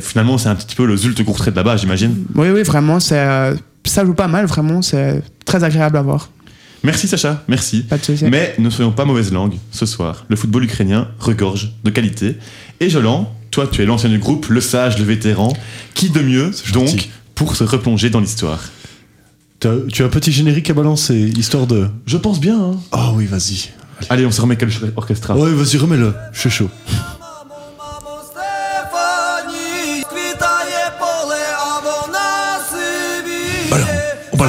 Finalement, 0.00 0.36
c'est 0.36 0.48
un 0.50 0.54
petit 0.54 0.76
peu 0.76 0.84
le 0.84 0.96
Zult 0.96 1.22
courtrait 1.24 1.50
de 1.50 1.56
là-bas, 1.56 1.76
j'imagine. 1.78 2.24
Oui, 2.34 2.48
oui, 2.50 2.62
vraiment, 2.62 3.00
c'est, 3.00 3.18
euh, 3.18 3.54
ça 3.88 4.04
joue 4.04 4.14
pas 4.14 4.28
mal, 4.28 4.46
vraiment, 4.46 4.82
c'est 4.82 5.22
très 5.44 5.64
agréable 5.64 5.96
à 5.96 6.02
voir. 6.02 6.30
Merci 6.82 7.08
Sacha, 7.08 7.42
merci. 7.48 7.82
Pas 7.82 7.98
de 7.98 8.04
souci. 8.04 8.24
Mais 8.26 8.54
ne 8.58 8.70
soyons 8.70 8.92
pas 8.92 9.04
mauvaise 9.04 9.32
langue. 9.32 9.54
Ce 9.72 9.86
soir, 9.86 10.24
le 10.28 10.36
football 10.36 10.64
ukrainien 10.64 11.08
regorge 11.18 11.72
de 11.82 11.90
qualité. 11.90 12.36
Et 12.78 12.90
Jolan, 12.90 13.32
toi, 13.50 13.66
tu 13.66 13.82
es 13.82 13.86
l'ancien 13.86 14.10
du 14.10 14.18
groupe, 14.18 14.46
le 14.48 14.60
sage, 14.60 14.98
le 14.98 15.04
vétéran. 15.04 15.52
Qui 15.94 16.10
de 16.10 16.20
mieux, 16.20 16.50
donc, 16.72 17.08
pour 17.34 17.56
se 17.56 17.64
replonger 17.64 18.10
dans 18.10 18.20
l'histoire 18.20 18.60
Tu 19.58 19.68
as 19.68 20.04
un 20.04 20.08
petit 20.08 20.30
générique 20.30 20.70
à 20.70 20.74
balancer, 20.74 21.16
histoire 21.36 21.66
de. 21.66 21.88
Je 22.06 22.18
pense 22.18 22.38
bien. 22.38 22.56
Hein. 22.56 22.76
Ah 22.92 23.12
oui, 23.14 23.26
vas-y. 23.26 23.70
Allez, 24.10 24.26
on 24.26 24.30
se 24.30 24.40
remet 24.40 24.56
quel 24.56 24.68
orchestra? 24.94 25.36
Ouais, 25.36 25.50
vas-y, 25.52 25.78
remets-le. 25.78 26.14
Je 26.32 26.40
suis 26.40 26.50
chaud. 26.50 26.70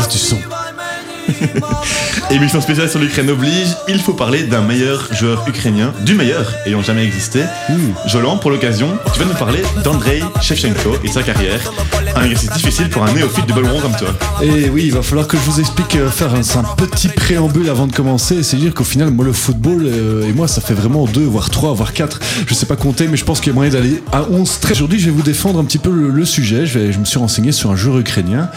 Du 0.06 0.20
son. 0.20 0.38
Émission 2.30 2.62
spéciale 2.62 2.90
sur 2.90 3.00
l'Ukraine 3.00 3.30
oblige, 3.32 3.70
il 3.88 4.00
faut 4.00 4.14
parler 4.14 4.44
d'un 4.44 4.62
meilleur 4.62 5.14
joueur 5.14 5.44
ukrainien, 5.48 5.94
du 6.06 6.14
meilleur 6.14 6.54
ayant 6.66 6.82
jamais 6.84 7.04
existé. 7.04 7.42
Jolan, 8.06 8.38
pour 8.38 8.52
l'occasion, 8.52 8.98
tu 9.14 9.20
vas 9.20 9.26
nous 9.26 9.34
parler 9.34 9.64
d'Andrei 9.84 10.22
Shevchenko 10.42 10.98
et 11.04 11.08
sa 11.08 11.24
carrière. 11.24 11.60
Un 12.16 12.24
exercice 12.26 12.52
difficile 12.52 12.90
pour 12.90 13.04
un 13.04 13.12
néophyte 13.12 13.48
de 13.48 13.54
ballon 13.54 13.80
comme 13.82 13.96
toi. 13.96 14.10
Et 14.42 14.70
oui, 14.70 14.84
il 14.86 14.94
va 14.94 15.02
falloir 15.02 15.28
que 15.28 15.36
je 15.38 15.42
vous 15.44 15.60
explique, 15.60 15.96
euh, 15.96 16.10
faire 16.10 16.34
un, 16.34 16.42
un 16.42 16.64
petit 16.76 17.08
préambule 17.08 17.70
avant 17.70 17.88
de 17.88 17.94
commencer. 17.94 18.44
C'est 18.44 18.58
dire 18.58 18.74
qu'au 18.74 18.84
final, 18.84 19.10
moi, 19.12 19.26
le 19.26 19.34
football, 19.34 19.84
euh, 19.86 20.28
et 20.28 20.34
moi, 20.34 20.48
ça 20.48 20.62
fait 20.62 20.74
vraiment 20.74 21.06
deux, 21.06 21.26
voire 21.26 21.50
trois, 21.50 21.74
voire 21.74 21.94
quatre. 21.94 22.20
Je 22.46 22.54
sais 22.54 22.66
pas 22.66 22.76
compter, 22.76 23.08
mais 23.08 23.18
je 23.18 23.26
pense 23.26 23.40
qu'il 23.40 23.50
y 23.50 23.52
a 23.52 23.56
moyen 23.56 23.72
d'aller 23.72 24.02
à 24.12 24.24
11 24.30 24.60
très. 24.60 24.74
Aujourd'hui, 24.74 25.00
je 25.00 25.06
vais 25.06 25.12
vous 25.12 25.24
défendre 25.24 25.60
un 25.60 25.66
petit 25.66 25.80
peu 25.80 25.92
le, 25.92 26.10
le 26.10 26.26
sujet. 26.26 26.66
Je, 26.66 26.80
vais, 26.80 26.92
je 26.92 27.00
me 27.00 27.06
suis 27.06 27.20
renseigné 27.20 27.52
sur 27.52 27.72
un 27.72 27.76
joueur 27.76 28.00
ukrainien. 28.00 28.50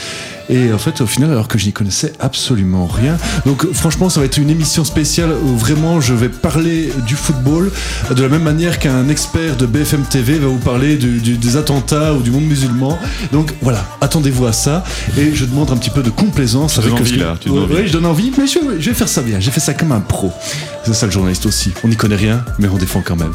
Et 0.53 0.73
en 0.73 0.79
fait, 0.79 1.01
au 1.01 1.07
final, 1.07 1.31
alors 1.31 1.47
que 1.47 1.59
je 1.59 1.67
n'y 1.67 1.73
connaissais 1.73 2.13
absolument 2.19 2.87
rien. 2.87 3.17
Donc, 3.47 3.73
franchement, 3.73 4.09
ça 4.11 4.19
va 4.21 4.27
être 4.27 4.37
une 4.37 4.51
émission 4.51 4.85
spéciale 4.85 5.31
où 5.45 5.57
vraiment 5.57 6.01
je 6.01 6.13
vais 6.13 6.29
parler 6.29 6.93
du 7.07 7.15
football 7.15 7.71
de 8.15 8.21
la 8.23 8.29
même 8.29 8.43
manière 8.43 8.81
qu'un 8.81 9.09
expert 9.09 9.57
de 9.57 9.65
BFM 9.67 10.03
TV 10.03 10.39
va 10.41 10.49
vous 10.49 10.59
parler 10.59 10.97
du- 10.97 11.21
du- 11.21 11.37
des 11.39 11.57
attentats 11.57 12.15
ou 12.15 12.21
du 12.23 12.33
monde 12.33 12.45
musulman. 12.47 12.99
Donc, 13.33 13.53
voilà, 13.63 13.87
attendez-vous 14.01 14.47
à 14.47 14.53
ça. 14.53 14.83
Et 15.17 15.33
je 15.35 15.45
demande 15.45 15.71
un 15.71 15.77
petit 15.77 15.91
peu 15.91 16.03
de 16.03 16.11
complaisance 16.11 16.75
Tu 16.75 16.81
avec 16.81 16.95
envie, 16.95 17.13
que- 17.13 17.21
là, 17.21 17.37
tu 17.41 17.49
Ouais, 17.49 17.61
ouais, 17.67 17.87
je 17.87 17.93
donne 17.93 18.07
envie, 18.07 18.33
mais 18.37 18.47
je, 18.49 18.59
je 18.81 18.89
vais 18.91 18.95
faire 18.95 19.09
ça 19.09 19.23
bien. 19.23 19.39
J'ai 19.39 19.53
fait 19.53 19.61
ça 19.61 19.73
comme 19.75 19.93
un 19.93 20.01
pro. 20.01 20.33
C'est 20.85 20.95
ça 20.95 21.07
le 21.07 21.13
journaliste 21.13 21.47
aussi. 21.47 21.73
On 21.85 21.89
n'y 21.89 21.97
connaît 21.97 22.17
rien, 22.17 22.45
mais 22.59 22.67
on 22.69 22.77
défend 22.77 23.03
quand 23.05 23.17
même. 23.17 23.33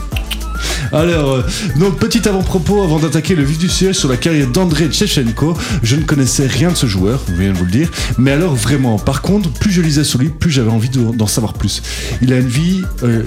Alors, 0.92 1.32
euh, 1.34 1.42
donc 1.80 1.98
petit 2.00 2.28
avant-propos 2.28 2.84
avant 2.84 3.00
d'attaquer 3.00 3.36
le 3.36 3.44
vif 3.44 3.58
du 3.58 3.70
sujet 3.70 3.94
sur 3.94 4.10
la 4.10 4.18
carrière 4.18 4.48
d'Andrei 4.48 4.88
Tchechenko. 4.90 5.58
Je 5.84 5.96
ne 5.96 6.04
connaissais 6.04 6.48
rien 6.48 6.72
de 6.72 6.76
ce 6.76 6.86
joueur, 6.86 7.22
je 7.28 7.34
viens 7.34 7.52
de 7.54 7.58
vous 7.58 7.66
le 7.66 7.72
dire. 7.72 7.90
Mais 8.18 8.32
alors 8.32 8.56
vraiment, 8.56 8.98
par 9.00 9.22
contre, 9.22 9.50
plus 9.52 9.72
je 9.72 9.82
lisais 9.82 10.04
sur 10.04 10.20
lui, 10.20 10.30
plus 10.30 10.52
j'avais 10.52 10.72
envie 10.72 10.90
de- 10.90 11.16
d'en 11.16 11.28
savoir 11.28 11.54
plus. 11.54 11.82
Il 12.22 12.34
a 12.34 12.38
une 12.38 12.48
vie, 12.48 12.82
euh, 13.04 13.24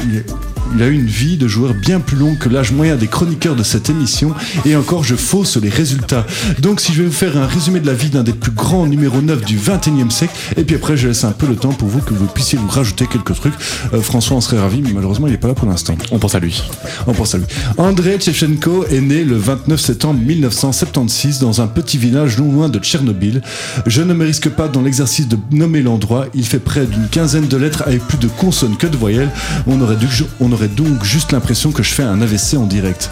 il- 0.77 0.83
a 0.83 0.87
eu 0.87 0.93
une 0.95 1.07
vie 1.07 1.37
de 1.37 1.49
joueur 1.49 1.75
bien 1.75 2.01
plus 2.01 2.17
longue 2.17 2.39
que 2.39 2.49
l'âge 2.49 2.73
moyen 2.73 2.97
des 2.97 3.07
chroniqueurs 3.09 3.57
de 3.57 3.63
cette 3.63 3.91
émission. 3.91 4.33
Et 4.65 4.77
encore, 4.77 5.05
je 5.05 5.15
fausse 5.17 5.57
les 5.57 5.69
résultats. 5.69 6.27
Donc, 6.61 6.81
si 6.81 6.93
je 6.93 7.03
vais 7.03 7.09
vous 7.09 7.13
faire 7.15 7.37
un 7.37 7.47
résumé 7.47 7.81
de 7.81 7.87
la 7.87 7.95
vie 7.95 8.11
d'un 8.11 8.23
des 8.23 8.33
plus 8.33 8.53
grands 8.53 8.87
numéro 8.87 9.21
9 9.21 9.45
du 9.45 9.57
21e 9.59 10.11
siècle, 10.11 10.35
et 10.57 10.65
puis 10.65 10.77
après, 10.77 10.97
je 10.97 11.09
laisse 11.09 11.25
un 11.25 11.33
peu 11.33 11.47
le 11.47 11.57
temps 11.57 11.73
pour 11.73 11.89
vous 11.89 12.01
que 12.01 12.15
vous 12.15 12.27
puissiez 12.27 12.59
vous 12.59 12.69
rajouter 12.69 13.07
quelques 13.07 13.35
trucs. 13.35 13.55
Euh, 13.93 14.01
François 14.01 14.37
en 14.37 14.41
serait 14.41 14.59
ravi, 14.61 14.81
mais 14.83 14.93
malheureusement, 14.93 15.27
il 15.27 15.31
n'est 15.33 15.37
pas 15.39 15.49
là 15.49 15.55
pour 15.55 15.69
l'instant. 15.69 15.97
On 16.13 16.19
pense 16.19 16.35
à 16.35 16.41
lui. 16.41 16.63
On 17.07 17.13
pense 17.13 17.35
à 17.35 17.39
lui. 17.39 17.47
Andrei 17.77 18.19
Tchevchenko 18.19 18.85
est 18.91 19.01
né 19.01 19.25
le 19.25 19.37
29 19.37 19.81
septembre 19.81 20.21
1976 20.25 21.39
dans 21.41 21.61
un 21.61 21.67
petit 21.67 21.99
village 21.99 22.39
non 22.39 22.51
loin 22.53 22.69
de 22.69 22.79
Tchernobyl. 22.79 23.43
Je 23.87 24.03
ne 24.03 24.13
me 24.15 24.25
risque 24.25 24.49
pas 24.49 24.69
dans 24.69 24.83
l'exercice 24.83 25.29
de 25.29 25.37
nommer 25.53 25.83
l'endroit. 25.83 26.27
Il 26.35 26.45
fait 26.45 26.59
près 26.59 26.87
d'une 26.87 27.09
quinzaine 27.09 27.47
de 27.47 27.57
lettres 27.57 27.83
avec 27.87 28.03
plus 28.07 28.19
de 28.19 28.27
consonnes 28.29 28.77
que 28.77 28.87
de 28.87 28.97
voyelles. 28.97 29.31
On 29.67 29.81
aurait, 29.81 29.97
dû- 29.97 30.07
on 30.41 30.51
aurait 30.53 30.58
donc 30.67 31.05
juste 31.05 31.33
l'impression 31.33 31.71
que 31.71 31.83
je 31.83 31.95
fais 31.95 32.03
un 32.03 32.21
AVC 32.21 32.55
en 32.57 32.67
direct. 32.67 33.11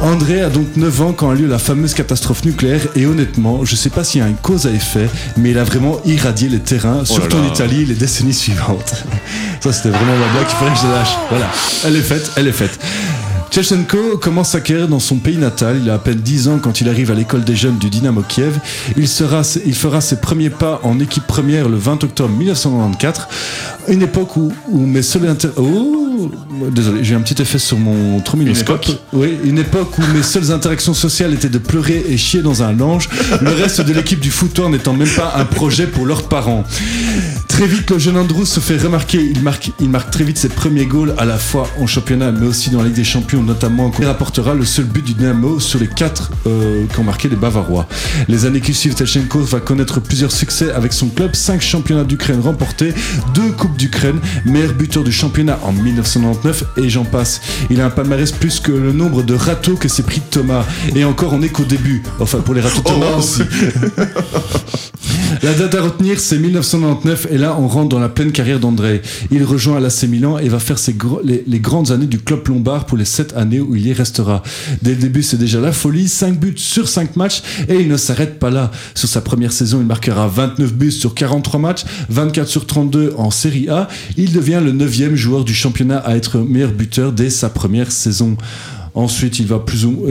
André 0.00 0.40
a 0.40 0.48
donc 0.48 0.76
9 0.76 1.02
ans 1.02 1.12
quand 1.12 1.30
a 1.30 1.34
lieu 1.34 1.46
la 1.46 1.58
fameuse 1.58 1.92
catastrophe 1.92 2.44
nucléaire 2.44 2.80
et 2.96 3.06
honnêtement, 3.06 3.64
je 3.64 3.76
sais 3.76 3.90
pas 3.90 4.04
s'il 4.04 4.22
y 4.22 4.24
a 4.24 4.28
une 4.28 4.36
cause 4.36 4.66
à 4.66 4.70
effet, 4.70 5.08
mais 5.36 5.50
il 5.50 5.58
a 5.58 5.64
vraiment 5.64 6.00
irradié 6.06 6.48
les 6.48 6.60
terrains, 6.60 7.04
surtout 7.04 7.36
là. 7.36 7.42
en 7.42 7.52
Italie, 7.52 7.84
les 7.84 7.94
décennies 7.94 8.32
suivantes. 8.32 9.04
Ça, 9.60 9.72
c'était 9.72 9.90
vraiment 9.90 10.12
la 10.12 10.32
blague 10.32 10.46
qu'il 10.46 10.56
fallait 10.56 10.72
que 10.72 10.78
je 10.78 10.86
lâche. 10.86 11.16
Voilà. 11.28 11.50
Elle 11.84 11.96
est 11.96 12.00
faite, 12.00 12.30
elle 12.36 12.48
est 12.48 12.52
faite. 12.52 12.78
Tchechenko 13.50 14.16
commence 14.18 14.50
sa 14.50 14.60
carrière 14.60 14.86
dans 14.86 15.00
son 15.00 15.16
pays 15.16 15.36
natal. 15.36 15.80
Il 15.82 15.90
a 15.90 15.94
à 15.94 15.98
peine 15.98 16.20
10 16.20 16.48
ans 16.48 16.60
quand 16.62 16.80
il 16.80 16.88
arrive 16.88 17.10
à 17.10 17.14
l'école 17.14 17.42
des 17.42 17.56
jeunes 17.56 17.78
du 17.78 17.90
Dynamo 17.90 18.22
Kiev. 18.22 18.60
Il, 18.96 19.08
sera, 19.08 19.42
il 19.66 19.74
fera 19.74 20.00
ses 20.00 20.20
premiers 20.20 20.50
pas 20.50 20.78
en 20.84 21.00
équipe 21.00 21.26
première 21.26 21.68
le 21.68 21.76
20 21.76 22.04
octobre 22.04 22.32
1994. 22.32 23.26
Une 23.90 24.02
époque 24.02 24.36
où, 24.36 24.52
où 24.68 24.86
mes 24.86 25.02
seuls. 25.02 25.36
Oh, 25.56 26.30
désolé, 26.72 27.02
j'ai 27.02 27.14
un 27.14 27.20
petit 27.20 27.40
effet 27.42 27.58
sur 27.58 27.76
mon 27.76 28.20
trombinoscope. 28.20 28.86
Oui, 29.12 29.36
une 29.44 29.58
époque 29.58 29.98
où 29.98 30.02
mes 30.14 30.22
seules 30.22 30.52
interactions 30.52 30.94
sociales 30.94 31.34
étaient 31.34 31.48
de 31.48 31.58
pleurer 31.58 32.04
et 32.08 32.16
chier 32.16 32.42
dans 32.42 32.62
un 32.62 32.72
lange. 32.72 33.08
Le 33.40 33.50
reste 33.50 33.80
de 33.80 33.92
l'équipe 33.92 34.20
du 34.20 34.30
footoir 34.30 34.70
n'étant 34.70 34.92
même 34.92 35.08
pas 35.08 35.34
un 35.36 35.44
projet 35.44 35.86
pour 35.86 36.06
leurs 36.06 36.28
parents. 36.28 36.64
Très 37.48 37.66
vite, 37.66 37.90
le 37.90 37.98
jeune 37.98 38.16
Andrews 38.16 38.46
se 38.46 38.60
fait 38.60 38.78
remarquer. 38.78 39.18
Il 39.18 39.42
marque, 39.42 39.72
il 39.80 39.90
marque 39.90 40.10
très 40.10 40.24
vite 40.24 40.38
ses 40.38 40.48
premiers 40.48 40.86
goals 40.86 41.14
à 41.18 41.24
la 41.24 41.36
fois 41.36 41.68
en 41.78 41.86
championnat, 41.86 42.32
mais 42.32 42.46
aussi 42.46 42.70
dans 42.70 42.78
la 42.78 42.86
Ligue 42.86 42.96
des 42.96 43.04
Champions, 43.04 43.42
notamment. 43.42 43.90
Il 43.98 44.06
rapportera 44.06 44.54
le 44.54 44.64
seul 44.64 44.86
but 44.86 45.04
du 45.04 45.14
Dynamo 45.14 45.60
sur 45.60 45.78
les 45.78 45.88
quatre 45.88 46.30
euh, 46.46 46.86
qu'ont 46.94 47.02
marqué 47.02 47.28
les 47.28 47.36
Bavarois. 47.36 47.86
Les 48.28 48.46
années 48.46 48.60
qui 48.60 48.72
suivent, 48.72 48.94
Telchenko 48.94 49.40
va 49.40 49.60
connaître 49.60 50.00
plusieurs 50.00 50.32
succès 50.32 50.70
avec 50.72 50.92
son 50.92 51.08
club. 51.08 51.34
Cinq 51.34 51.60
championnats 51.60 52.04
d'Ukraine 52.04 52.40
remportés, 52.40 52.94
deux 53.34 53.50
coupes 53.50 53.76
d'Ukraine, 53.80 54.20
meilleur 54.44 54.74
buteur 54.74 55.02
du 55.04 55.12
championnat 55.12 55.58
en 55.64 55.72
1999 55.72 56.64
et 56.76 56.88
j'en 56.88 57.04
passe. 57.04 57.40
Il 57.70 57.80
a 57.80 57.86
un 57.86 57.90
palmarès 57.90 58.30
plus 58.30 58.60
que 58.60 58.72
le 58.72 58.92
nombre 58.92 59.22
de 59.22 59.34
râteaux 59.34 59.74
que 59.76 59.88
s'est 59.88 60.02
pris 60.02 60.20
Thomas. 60.30 60.64
Et 60.94 61.04
encore, 61.04 61.32
on 61.32 61.42
est 61.42 61.48
qu'au 61.48 61.64
début. 61.64 62.02
Enfin, 62.20 62.38
pour 62.38 62.54
les 62.54 62.60
râteaux 62.60 62.82
Thomas 62.82 63.06
Oh. 63.14 63.18
aussi. 63.18 63.42
La 65.42 65.54
date 65.54 65.74
à 65.74 65.80
retenir, 65.82 66.20
c'est 66.20 66.36
1999, 66.38 67.28
et 67.30 67.38
là, 67.38 67.56
on 67.58 67.66
rentre 67.66 67.88
dans 67.88 67.98
la 67.98 68.10
pleine 68.10 68.30
carrière 68.30 68.60
d'André. 68.60 69.00
Il 69.30 69.42
rejoint 69.44 69.80
l'AC 69.80 70.02
Milan 70.02 70.38
et 70.38 70.48
va 70.50 70.58
faire 70.58 70.78
ses 70.78 70.94
les, 71.24 71.44
les 71.46 71.60
grandes 71.60 71.92
années 71.92 72.06
du 72.06 72.18
club 72.18 72.46
lombard 72.48 72.84
pour 72.84 72.98
les 72.98 73.06
7 73.06 73.34
années 73.36 73.60
où 73.60 73.74
il 73.74 73.86
y 73.86 73.92
restera. 73.94 74.42
Dès 74.82 74.90
le 74.90 74.96
début, 74.96 75.22
c'est 75.22 75.38
déjà 75.38 75.58
la 75.60 75.72
folie, 75.72 76.08
5 76.08 76.38
buts 76.38 76.54
sur 76.56 76.88
5 76.88 77.16
matchs, 77.16 77.42
et 77.68 77.76
il 77.76 77.88
ne 77.88 77.96
s'arrête 77.96 78.38
pas 78.38 78.50
là. 78.50 78.70
Sur 78.94 79.08
sa 79.08 79.22
première 79.22 79.52
saison, 79.52 79.78
il 79.80 79.86
marquera 79.86 80.26
29 80.26 80.74
buts 80.74 80.92
sur 80.92 81.14
43 81.14 81.58
matchs, 81.60 81.84
24 82.10 82.46
sur 82.48 82.66
32 82.66 83.14
en 83.16 83.30
Série 83.30 83.59
Il 84.16 84.32
devient 84.32 84.60
le 84.64 84.72
9e 84.72 85.14
joueur 85.14 85.44
du 85.44 85.54
championnat 85.54 85.98
à 85.98 86.16
être 86.16 86.38
meilleur 86.38 86.72
buteur 86.72 87.12
dès 87.12 87.30
sa 87.30 87.48
première 87.50 87.90
saison. 87.92 88.36
Ensuite, 88.94 89.38
il 89.38 89.46
va 89.46 89.60
plus, 89.60 89.84
ou- 89.84 90.04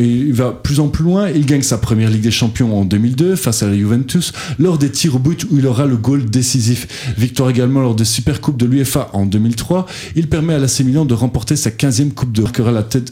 plus 0.63 0.79
en 0.79 0.87
plus 0.87 1.03
loin. 1.03 1.29
Il 1.29 1.45
gagne 1.45 1.61
sa 1.61 1.77
première 1.77 2.09
Ligue 2.09 2.21
des 2.21 2.31
Champions 2.31 2.79
en 2.79 2.85
2002 2.85 3.35
face 3.35 3.61
à 3.61 3.67
la 3.67 3.75
Juventus 3.75 4.31
lors 4.57 4.77
des 4.77 4.89
tirs 4.89 5.15
au 5.17 5.19
but 5.19 5.45
où 5.51 5.57
il 5.57 5.67
aura 5.67 5.85
le 5.85 5.97
goal 5.97 6.29
décisif. 6.29 6.87
Victoire 7.17 7.49
également 7.49 7.81
lors 7.81 7.93
des 7.95 8.05
Supercoupes 8.05 8.57
de 8.57 8.65
l'UEFA 8.65 9.09
en 9.11 9.25
2003. 9.25 9.85
Il 10.15 10.27
permet 10.27 10.53
à 10.53 10.59
l'AC 10.59 10.79
Milan 10.81 11.03
de 11.05 11.13
remporter 11.13 11.57
sa 11.57 11.71
15e 11.71 12.11
Coupe 12.13 12.31
de 12.31 12.43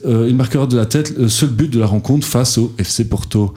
euh, 0.05 0.25
Il 0.29 0.35
marquera 0.38 0.67
de 0.67 0.77
la 0.77 0.85
tête 0.85 1.13
le 1.17 1.27
seul 1.27 1.49
but 1.49 1.69
de 1.69 1.79
la 1.79 1.85
rencontre 1.85 2.25
face 2.25 2.57
au 2.57 2.73
FC 2.77 3.03
Porto. 3.03 3.53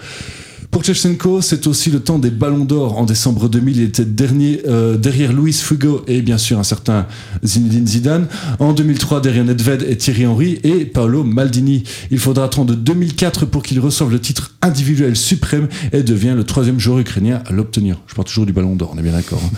Pour 0.71 0.85
Shevchenko, 0.85 1.41
c'est 1.43 1.66
aussi 1.66 1.91
le 1.91 1.99
temps 1.99 2.21
des 2.21 2.31
ballons 2.31 2.64
d'or. 2.64 2.97
En 2.97 3.05
décembre 3.05 3.49
2000, 3.49 3.77
il 3.77 3.83
était 3.83 4.05
dernier, 4.05 4.61
euh, 4.68 4.97
derrière 4.97 5.33
Luis 5.33 5.53
Fugo 5.53 6.05
et 6.07 6.23
bien 6.23 6.39
sûr 6.39 6.61
un 6.61 6.62
certain 6.62 7.07
Zinedine 7.45 7.89
Zidane. 7.89 8.29
En 8.61 8.73
2003, 8.73 9.21
derrière 9.21 9.45
Nedved 9.45 9.83
et 9.83 9.97
Thierry 9.97 10.27
Henry 10.27 10.61
et 10.62 10.85
Paolo 10.85 11.25
Maldini. 11.25 11.83
Il 12.12 12.21
faudra 12.21 12.45
attendre 12.45 12.75
2004 12.77 13.47
pour 13.47 13.64
qu'il 13.64 13.81
reçoive 13.81 14.12
le 14.12 14.21
titre 14.21 14.55
individuel 14.62 15.16
suprême 15.16 15.66
et 15.93 16.05
devient 16.05 16.35
le 16.37 16.45
troisième 16.45 16.79
joueur 16.79 17.01
ukrainien 17.01 17.43
à 17.47 17.53
l'obtenir. 17.53 18.01
Je 18.07 18.14
parle 18.14 18.29
toujours 18.29 18.47
du 18.47 18.53
ballon 18.53 18.77
d'or, 18.77 18.93
on 18.95 18.99
est 18.99 19.03
bien 19.03 19.12
d'accord. 19.12 19.43
hein. 19.45 19.57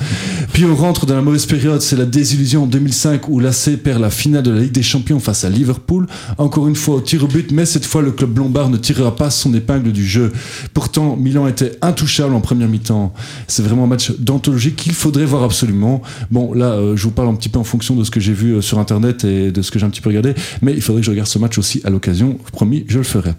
Puis 0.55 0.65
on 0.65 0.75
rentre 0.75 1.05
dans 1.05 1.15
la 1.15 1.23
mauvaise 1.23 1.45
période, 1.45 1.83
c'est 1.83 1.97
la 1.97 2.07
désillusion 2.07 2.63
en 2.63 2.67
2005 2.67 3.29
où 3.29 3.39
l'AC 3.39 3.77
perd 3.85 4.01
la 4.01 4.11
finale 4.11 4.43
de 4.45 4.51
la 4.51 4.61
Ligue 4.61 4.73
des 4.73 4.83
Champions 4.83 5.21
face 5.21 5.45
à 5.45 5.51
Liverpool. 5.51 6.07
Encore 6.39 6.69
une 6.69 6.77
fois 6.77 6.97
au 6.97 7.01
tir 7.03 7.23
au 7.23 7.27
but, 7.27 7.53
mais 7.53 7.67
cette 7.67 7.85
fois 7.85 8.01
le 8.01 8.13
club 8.13 8.39
lombard 8.39 8.71
ne 8.71 8.79
tirera 8.79 9.15
pas 9.15 9.29
son 9.29 9.53
épingle 9.53 9.93
du 9.93 10.07
jeu. 10.07 10.33
Pourtant, 10.73 11.02
Milan 11.17 11.47
était 11.47 11.73
intouchable 11.83 12.35
en 12.35 12.41
première 12.41 12.69
mi-temps. 12.69 13.13
C'est 13.47 13.63
vraiment 13.63 13.85
un 13.85 13.87
match 13.87 14.13
d'anthologie 14.19 14.73
qu'il 14.73 14.93
faudrait 14.93 15.25
voir 15.25 15.43
absolument. 15.43 16.03
Bon, 16.31 16.53
là, 16.55 16.73
euh, 16.73 16.97
je 16.97 17.05
vous 17.05 17.11
parle 17.11 17.29
un 17.29 17.35
petit 17.35 17.49
peu 17.49 17.59
en 17.59 17.65
fonction 17.65 17.95
de 17.95 18.05
ce 18.05 18.11
que 18.11 18.21
j'ai 18.21 18.33
vu 18.33 18.55
euh, 18.55 18.61
sur 18.61 18.79
Internet 18.79 19.25
et 19.25 19.51
de 19.51 19.63
ce 19.63 19.71
que 19.71 19.79
j'ai 19.79 19.87
un 19.87 19.91
petit 19.91 20.01
peu 20.01 20.09
regardé, 20.09 20.35
mais 20.63 20.73
il 20.73 20.81
faudrait 20.83 21.01
que 21.01 21.07
je 21.07 21.11
regarde 21.11 21.29
ce 21.29 21.39
match 21.39 21.59
aussi 21.59 21.81
à 21.85 21.91
l'occasion. 21.91 22.39
Promis, 22.53 22.85
je 22.89 22.99
le 22.99 23.05
ferai. 23.05 23.33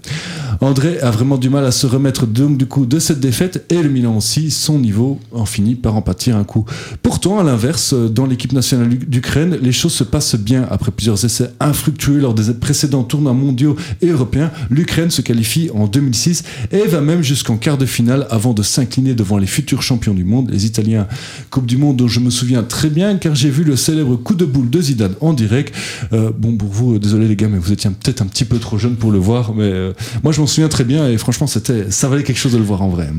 André 0.61 0.99
a 0.99 1.11
vraiment 1.11 1.37
du 1.37 1.49
mal 1.49 1.65
à 1.65 1.71
se 1.71 1.87
remettre 1.87 2.25
donc 2.25 2.57
du 2.57 2.65
coup 2.65 2.85
de 2.85 2.99
cette 2.99 3.19
défaite 3.19 3.65
et 3.69 3.81
le 3.81 3.89
Milan 3.89 4.17
aussi, 4.17 4.51
son 4.51 4.79
niveau 4.79 5.19
en 5.31 5.45
finit 5.45 5.75
par 5.75 5.95
en 5.95 6.01
pâtir 6.01 6.37
un 6.37 6.43
coup. 6.43 6.65
Pourtant, 7.01 7.39
à 7.39 7.43
l'inverse, 7.43 7.93
euh, 7.93 8.09
dans 8.09 8.25
l'équipe 8.25 8.53
nationale 8.53 8.89
d'Ukraine, 8.89 9.57
les 9.61 9.71
choses 9.71 9.93
se 9.93 10.03
passent 10.03 10.35
bien. 10.35 10.67
Après 10.69 10.91
plusieurs 10.91 11.23
essais 11.23 11.49
infructueux 11.59 12.19
lors 12.19 12.33
des 12.33 12.53
précédents 12.53 13.03
tournois 13.03 13.33
mondiaux 13.33 13.75
et 14.01 14.07
européens, 14.07 14.51
l'Ukraine 14.69 15.11
se 15.11 15.21
qualifie 15.21 15.69
en 15.73 15.87
2006 15.87 16.43
et 16.71 16.87
va 16.87 17.01
même 17.01 17.23
jusqu'en 17.23 17.52
quart 17.57 17.77
de 17.77 17.85
finale 17.85 18.27
avant 18.29 18.53
de 18.53 18.63
s'incliner 18.63 19.13
devant 19.13 19.37
les 19.37 19.47
futurs 19.47 19.81
champions 19.81 20.13
du 20.13 20.23
monde, 20.23 20.49
les 20.51 20.65
Italiens. 20.65 21.07
Coupe 21.49 21.65
du 21.65 21.77
Monde 21.77 21.97
dont 21.97 22.07
je 22.07 22.19
me 22.19 22.29
souviens 22.29 22.63
très 22.63 22.89
bien 22.89 23.17
car 23.17 23.35
j'ai 23.35 23.49
vu 23.49 23.63
le 23.63 23.75
célèbre 23.75 24.15
coup 24.15 24.35
de 24.35 24.45
boule 24.45 24.69
de 24.69 24.81
Zidane 24.81 25.15
en 25.21 25.33
direct. 25.33 25.73
Euh, 26.13 26.31
bon, 26.35 26.55
pour 26.55 26.69
vous, 26.69 26.95
euh, 26.95 26.99
désolé 26.99 27.27
les 27.27 27.35
gars, 27.35 27.47
mais 27.47 27.57
vous 27.57 27.71
étiez 27.71 27.89
peut-être 27.89 28.21
un 28.21 28.27
petit 28.27 28.45
peu 28.45 28.59
trop 28.59 28.77
jeune 28.77 28.95
pour 28.95 29.11
le 29.11 29.19
voir, 29.19 29.53
mais 29.53 29.63
euh, 29.63 29.93
moi 30.23 30.33
je 30.33 30.41
m'en 30.41 30.47
souviens 30.47 30.69
très 30.69 30.83
bien 30.83 31.09
et 31.09 31.17
franchement, 31.17 31.47
ça 31.47 32.09
valait 32.09 32.23
quelque 32.23 32.37
chose 32.37 32.53
de 32.53 32.57
le 32.57 32.63
voir 32.63 32.81
en 32.81 32.89
vrai. 32.89 33.09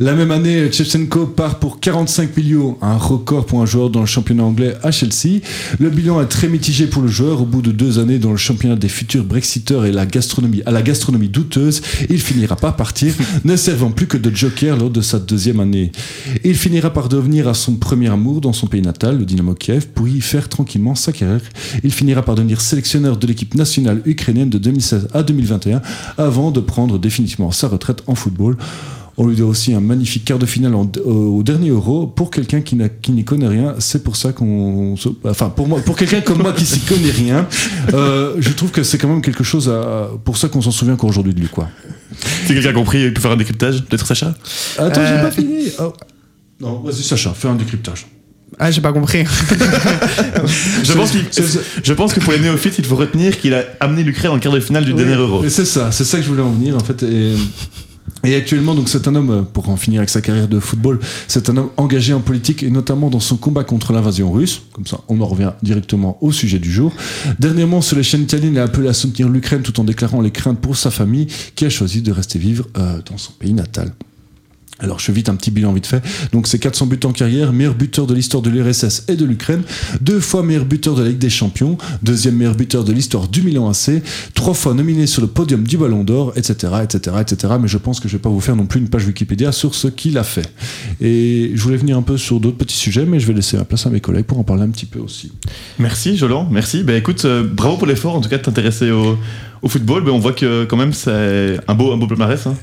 La 0.00 0.14
même 0.14 0.30
année, 0.30 0.70
Shevchenko 0.70 1.26
part 1.26 1.58
pour 1.58 1.80
45 1.80 2.36
millions, 2.36 2.78
un 2.82 2.96
record 2.96 3.46
pour 3.46 3.60
un 3.62 3.66
joueur 3.66 3.90
dans 3.90 4.00
le 4.00 4.06
championnat 4.06 4.44
anglais 4.44 4.74
à 4.84 4.92
Chelsea. 4.92 5.40
Le 5.80 5.90
bilan 5.90 6.20
est 6.20 6.26
très 6.26 6.48
mitigé 6.48 6.86
pour 6.86 7.02
le 7.02 7.08
joueur. 7.08 7.42
Au 7.42 7.44
bout 7.44 7.62
de 7.62 7.72
deux 7.72 7.98
années 7.98 8.20
dans 8.20 8.30
le 8.30 8.36
championnat 8.36 8.76
des 8.76 8.88
futurs 8.88 9.24
Brexiteurs 9.24 9.86
et 9.86 9.92
la 9.92 10.06
gastronomie, 10.06 10.62
à 10.66 10.70
la 10.70 10.82
gastronomie 10.82 11.28
douteuse, 11.28 11.82
il 12.08 12.20
finira 12.20 12.54
par 12.54 12.76
partir, 12.76 13.12
ne 13.44 13.56
servant 13.56 13.90
plus 13.90 14.06
que 14.06 14.16
de 14.16 14.34
joker 14.34 14.76
lors 14.76 14.90
de 14.90 15.00
sa 15.00 15.18
deuxième 15.18 15.58
année. 15.58 15.90
Il 16.44 16.54
finira 16.54 16.92
par 16.92 17.08
devenir 17.08 17.48
à 17.48 17.54
son 17.54 17.74
premier 17.74 18.08
amour 18.08 18.40
dans 18.40 18.52
son 18.52 18.68
pays 18.68 18.82
natal, 18.82 19.18
le 19.18 19.24
Dynamo 19.24 19.54
Kiev, 19.54 19.88
pour 19.88 20.06
y 20.06 20.20
faire 20.20 20.48
tranquillement 20.48 20.94
sa 20.94 21.10
carrière. 21.10 21.40
Il 21.82 21.90
finira 21.90 22.22
par 22.22 22.36
devenir 22.36 22.60
sélectionneur 22.60 23.16
de 23.16 23.26
l'équipe 23.26 23.56
nationale 23.56 24.00
ukrainienne 24.04 24.50
de 24.50 24.58
2016 24.58 25.08
à 25.12 25.24
2021, 25.24 25.82
avant 26.18 26.52
de 26.52 26.60
prendre 26.60 26.98
définitivement 27.00 27.50
sa 27.50 27.66
retraite 27.66 28.02
en 28.06 28.14
football. 28.14 28.56
On 29.20 29.26
lui 29.26 29.34
doit 29.34 29.48
aussi 29.48 29.74
un 29.74 29.80
magnifique 29.80 30.24
quart 30.24 30.38
de 30.38 30.46
finale 30.46 30.76
en- 30.76 30.88
au, 31.04 31.38
au 31.38 31.42
dernier 31.42 31.70
Euro. 31.70 32.06
Pour 32.06 32.30
quelqu'un 32.30 32.60
qui 32.60 32.76
n'a- 32.76 32.88
qui 32.88 33.10
n'y 33.10 33.24
connaît 33.24 33.48
rien, 33.48 33.74
c'est 33.80 34.04
pour 34.04 34.14
ça 34.14 34.32
qu'on. 34.32 34.94
Enfin, 35.24 35.48
pour 35.50 35.66
moi, 35.66 35.80
pour 35.80 35.96
quelqu'un 35.96 36.20
comme 36.20 36.38
moi 36.38 36.52
qui 36.52 36.64
s'y 36.64 36.78
connaît 36.80 37.10
rien, 37.10 37.46
euh, 37.94 38.34
je 38.38 38.50
trouve 38.50 38.70
que 38.70 38.84
c'est 38.84 38.96
quand 38.96 39.08
même 39.08 39.20
quelque 39.20 39.42
chose 39.42 39.68
à, 39.68 40.08
pour 40.24 40.36
ça 40.36 40.46
qu'on 40.48 40.62
s'en 40.62 40.70
souvient 40.70 40.94
encore 40.94 41.10
aujourd'hui 41.10 41.34
de 41.34 41.40
lui, 41.40 41.48
quoi. 41.48 41.68
Si 42.46 42.54
quelqu'un 42.54 42.70
a 42.70 42.72
compris, 42.72 43.02
il 43.02 43.12
peut 43.12 43.20
faire 43.20 43.32
un 43.32 43.36
décryptage, 43.36 43.82
peut-être 43.84 44.06
Sacha? 44.06 44.34
Attends, 44.78 45.00
Euh, 45.00 45.16
j'ai 45.16 45.22
pas 45.22 45.30
fini. 45.32 45.64
Oh. 45.80 45.92
Non, 46.60 46.80
vas-y, 46.84 47.02
Sacha, 47.02 47.32
fais 47.34 47.48
un 47.48 47.56
décryptage. 47.56 48.06
Ah, 48.58 48.70
j'ai 48.70 48.80
pas 48.80 48.92
compris. 48.92 49.24
je 50.84 50.92
pense, 50.92 51.10
qu'il- 51.10 51.24
je 51.84 51.92
pense 51.92 52.12
que 52.14 52.20
pour 52.20 52.32
les 52.32 52.38
néophytes, 52.40 52.78
il 52.78 52.84
faut 52.84 52.96
retenir 52.96 53.38
qu'il 53.38 53.54
a 53.54 53.64
amené 53.80 54.02
l'Ukraine 54.04 54.30
en 54.32 54.38
quart 54.38 54.52
de 54.52 54.60
finale 54.60 54.84
du 54.84 54.92
Oui, 54.92 54.98
dernier 54.98 55.14
Euro. 55.16 55.42
C'est 55.48 55.64
ça, 55.64 55.90
c'est 55.92 56.04
ça 56.04 56.18
que 56.18 56.22
je 56.24 56.28
voulais 56.28 56.42
en 56.42 56.50
venir 56.50 56.76
en 56.76 56.80
fait. 56.80 57.02
Et, 57.02 57.34
et 58.24 58.34
actuellement, 58.34 58.74
donc 58.74 58.88
c'est 58.88 59.08
un 59.08 59.14
homme, 59.14 59.30
euh, 59.30 59.42
pour 59.42 59.68
en 59.68 59.76
finir 59.76 60.00
avec 60.00 60.10
sa 60.10 60.20
carrière 60.20 60.48
de 60.48 60.60
football, 60.60 61.00
c'est 61.26 61.48
un 61.50 61.56
homme 61.56 61.70
engagé 61.76 62.12
en 62.12 62.20
politique 62.20 62.62
et 62.62 62.70
notamment 62.70 63.10
dans 63.10 63.20
son 63.20 63.36
combat 63.36 63.64
contre 63.64 63.92
l'invasion 63.92 64.32
russe. 64.32 64.62
Comme 64.72 64.86
ça, 64.86 65.00
on 65.08 65.20
en 65.20 65.26
revient 65.26 65.52
directement 65.62 66.18
au 66.20 66.32
sujet 66.32 66.58
du 66.58 66.70
jour. 66.70 66.92
Dernièrement, 67.38 67.80
sur 67.80 67.96
les 67.96 68.02
chaînes 68.02 68.22
italiennes, 68.22 68.54
il 68.54 68.58
a 68.58 68.64
appelé 68.64 68.88
à 68.88 68.92
soutenir 68.92 69.28
l'Ukraine 69.28 69.62
tout 69.62 69.78
en 69.80 69.84
déclarant 69.84 70.20
les 70.20 70.30
craintes 70.30 70.60
pour 70.60 70.76
sa 70.76 70.90
famille, 70.90 71.26
qui 71.54 71.64
a 71.64 71.70
choisi 71.70 72.02
de 72.02 72.12
rester 72.12 72.38
vivre 72.38 72.66
euh, 72.76 73.00
dans 73.08 73.18
son 73.18 73.32
pays 73.32 73.52
natal. 73.52 73.92
Alors 74.80 74.98
je 74.98 75.06
fais 75.06 75.12
vite 75.12 75.28
un 75.28 75.34
petit 75.34 75.50
bilan 75.50 75.72
vite 75.72 75.86
fait. 75.86 76.02
Donc 76.32 76.46
c'est 76.46 76.58
400 76.58 76.86
buts 76.86 77.00
en 77.04 77.12
carrière, 77.12 77.52
meilleur 77.52 77.74
buteur 77.74 78.06
de 78.06 78.14
l'histoire 78.14 78.42
de 78.42 78.50
l'URSS 78.50 79.04
et 79.08 79.16
de 79.16 79.24
l'Ukraine, 79.24 79.62
deux 80.00 80.20
fois 80.20 80.42
meilleur 80.42 80.64
buteur 80.64 80.94
de 80.94 81.02
la 81.02 81.08
Ligue 81.08 81.18
des 81.18 81.30
Champions, 81.30 81.78
deuxième 82.02 82.36
meilleur 82.36 82.54
buteur 82.54 82.84
de 82.84 82.92
l'histoire 82.92 83.28
du 83.28 83.42
Milan 83.42 83.68
AC, 83.68 84.02
trois 84.34 84.54
fois 84.54 84.74
nominé 84.74 85.06
sur 85.06 85.22
le 85.22 85.28
podium 85.28 85.64
du 85.64 85.76
Ballon 85.76 86.04
d'Or, 86.04 86.32
etc., 86.36 86.72
etc., 86.82 87.16
etc. 87.20 87.54
Mais 87.60 87.68
je 87.68 87.78
pense 87.78 88.00
que 88.00 88.08
je 88.08 88.14
vais 88.14 88.22
pas 88.22 88.28
vous 88.28 88.40
faire 88.40 88.56
non 88.56 88.66
plus 88.66 88.80
une 88.80 88.88
page 88.88 89.06
Wikipédia 89.06 89.52
sur 89.52 89.74
ce 89.74 89.88
qu'il 89.88 90.18
a 90.18 90.24
fait. 90.24 90.48
Et 91.00 91.52
je 91.54 91.62
voulais 91.62 91.76
venir 91.76 91.96
un 91.96 92.02
peu 92.02 92.16
sur 92.16 92.40
d'autres 92.40 92.56
petits 92.56 92.76
sujets, 92.76 93.04
mais 93.04 93.20
je 93.20 93.26
vais 93.26 93.34
laisser 93.34 93.56
la 93.56 93.64
place 93.64 93.86
à 93.86 93.90
mes 93.90 94.00
collègues 94.00 94.26
pour 94.26 94.38
en 94.38 94.44
parler 94.44 94.62
un 94.62 94.70
petit 94.70 94.86
peu 94.86 95.00
aussi. 95.00 95.32
Merci 95.78 96.16
Jolan, 96.16 96.48
merci. 96.50 96.82
Ben 96.82 96.96
écoute, 96.96 97.24
euh, 97.24 97.42
bravo 97.44 97.76
pour 97.76 97.86
l'effort 97.86 98.14
en 98.14 98.20
tout 98.20 98.28
cas 98.28 98.38
de 98.38 98.42
t'intéresser 98.42 98.90
au, 98.90 99.18
au 99.62 99.68
football. 99.68 100.04
Ben, 100.04 100.12
on 100.12 100.18
voit 100.18 100.32
que 100.32 100.64
quand 100.64 100.76
même 100.76 100.92
c'est 100.92 101.58
un 101.66 101.74
beau, 101.74 101.92
un 101.92 101.96
beau 101.96 102.06
palmarès. 102.06 102.46
Hein, 102.46 102.54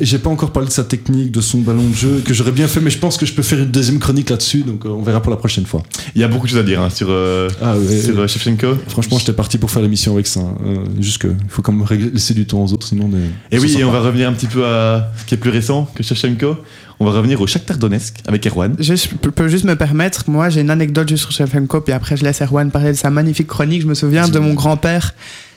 j'ai- 0.00 0.18
pas 0.18 0.30
encore 0.30 0.50
parlé 0.52 0.68
de 0.68 0.72
sa 0.72 0.84
technique, 0.84 1.30
de 1.30 1.40
son 1.40 1.58
ballon 1.58 1.86
de 1.88 1.94
jeu, 1.94 2.22
que 2.24 2.32
j'aurais 2.34 2.52
bien 2.52 2.66
fait, 2.68 2.80
mais 2.80 2.90
je 2.90 2.98
pense 2.98 3.16
que 3.16 3.26
je 3.26 3.32
peux 3.34 3.42
faire 3.42 3.58
une 3.58 3.70
deuxième 3.70 3.98
chronique 3.98 4.30
là-dessus, 4.30 4.62
donc 4.62 4.84
euh, 4.86 4.88
on 4.88 5.02
verra 5.02 5.20
pour 5.20 5.30
la 5.30 5.36
prochaine 5.36 5.66
fois. 5.66 5.82
Il 6.14 6.20
y 6.20 6.24
a 6.24 6.28
beaucoup 6.28 6.46
de 6.46 6.50
choses 6.50 6.60
à 6.60 6.62
dire 6.62 6.80
hein, 6.80 6.90
sur, 6.90 7.08
euh, 7.10 7.48
Ah 7.62 7.76
ouais, 7.76 8.00
sur 8.00 8.18
euh, 8.18 8.26
Shevchenko. 8.26 8.78
Franchement, 8.88 9.18
j'étais 9.18 9.32
parti 9.34 9.58
pour 9.58 9.70
faire 9.70 9.82
l'émission 9.82 10.14
avec 10.14 10.26
ça. 10.26 10.40
hein. 10.40 10.54
Euh, 10.66 10.76
juste 11.00 11.18
que 11.18 11.28
il 11.28 11.48
faut 11.50 11.62
quand 11.62 11.72
même 11.72 11.82
régler- 11.86 12.10
laisser 12.12 12.34
du 12.34 12.46
temps 12.46 12.64
aux 12.64 12.72
autres, 12.72 12.86
sinon. 12.86 13.08
Des... 13.08 13.18
Et 13.52 13.58
oui, 13.58 13.76
et 13.78 13.84
on 13.84 13.88
pas. 13.92 14.00
va 14.00 14.06
revenir 14.06 14.28
un 14.28 14.32
petit 14.32 14.46
peu 14.46 14.64
à 14.66 15.10
ce 15.20 15.24
qui 15.26 15.34
est 15.34 15.38
plus 15.38 15.50
récent 15.50 15.88
que 15.94 16.02
Shevchenko. 16.02 16.56
On 16.98 17.04
va 17.04 17.10
revenir 17.12 17.38
au 17.42 17.46
Shakhtar 17.46 17.76
Donetsk 17.76 18.14
avec 18.26 18.46
Erwan. 18.46 18.74
Je 18.78 18.94
peux- 19.20 19.30
peux 19.30 19.48
juste 19.48 19.64
me 19.66 19.76
permettre, 19.76 20.24
moi 20.30 20.48
j'ai 20.48 20.62
une 20.62 20.70
anecdote 20.70 21.06
juste 21.10 21.24
sur 21.24 21.30
Shevchenko, 21.32 21.82
puis 21.82 21.92
après 21.92 22.16
je 22.16 22.24
laisse 22.24 22.40
Erwan 22.40 22.70
parler 22.70 22.92
de 22.92 22.96
sa 22.96 23.10
magnifique 23.10 23.48
chronique. 23.48 23.82
Je 23.82 23.86
me 23.86 23.92
souviens 23.94 24.28
de 24.28 24.38
mon 24.38 24.54
grand-père 24.54 25.14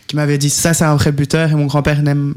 qui 0.10 0.16
m'avait 0.18 0.38
dit 0.38 0.50
ça 0.50 0.74
c'est 0.74 0.84
un 0.84 0.96
vrai 0.96 1.12
buteur, 1.14 1.50
et 1.52 1.56
mon 1.56 1.68
grand-père 1.68 2.02
n'aime 2.02 2.34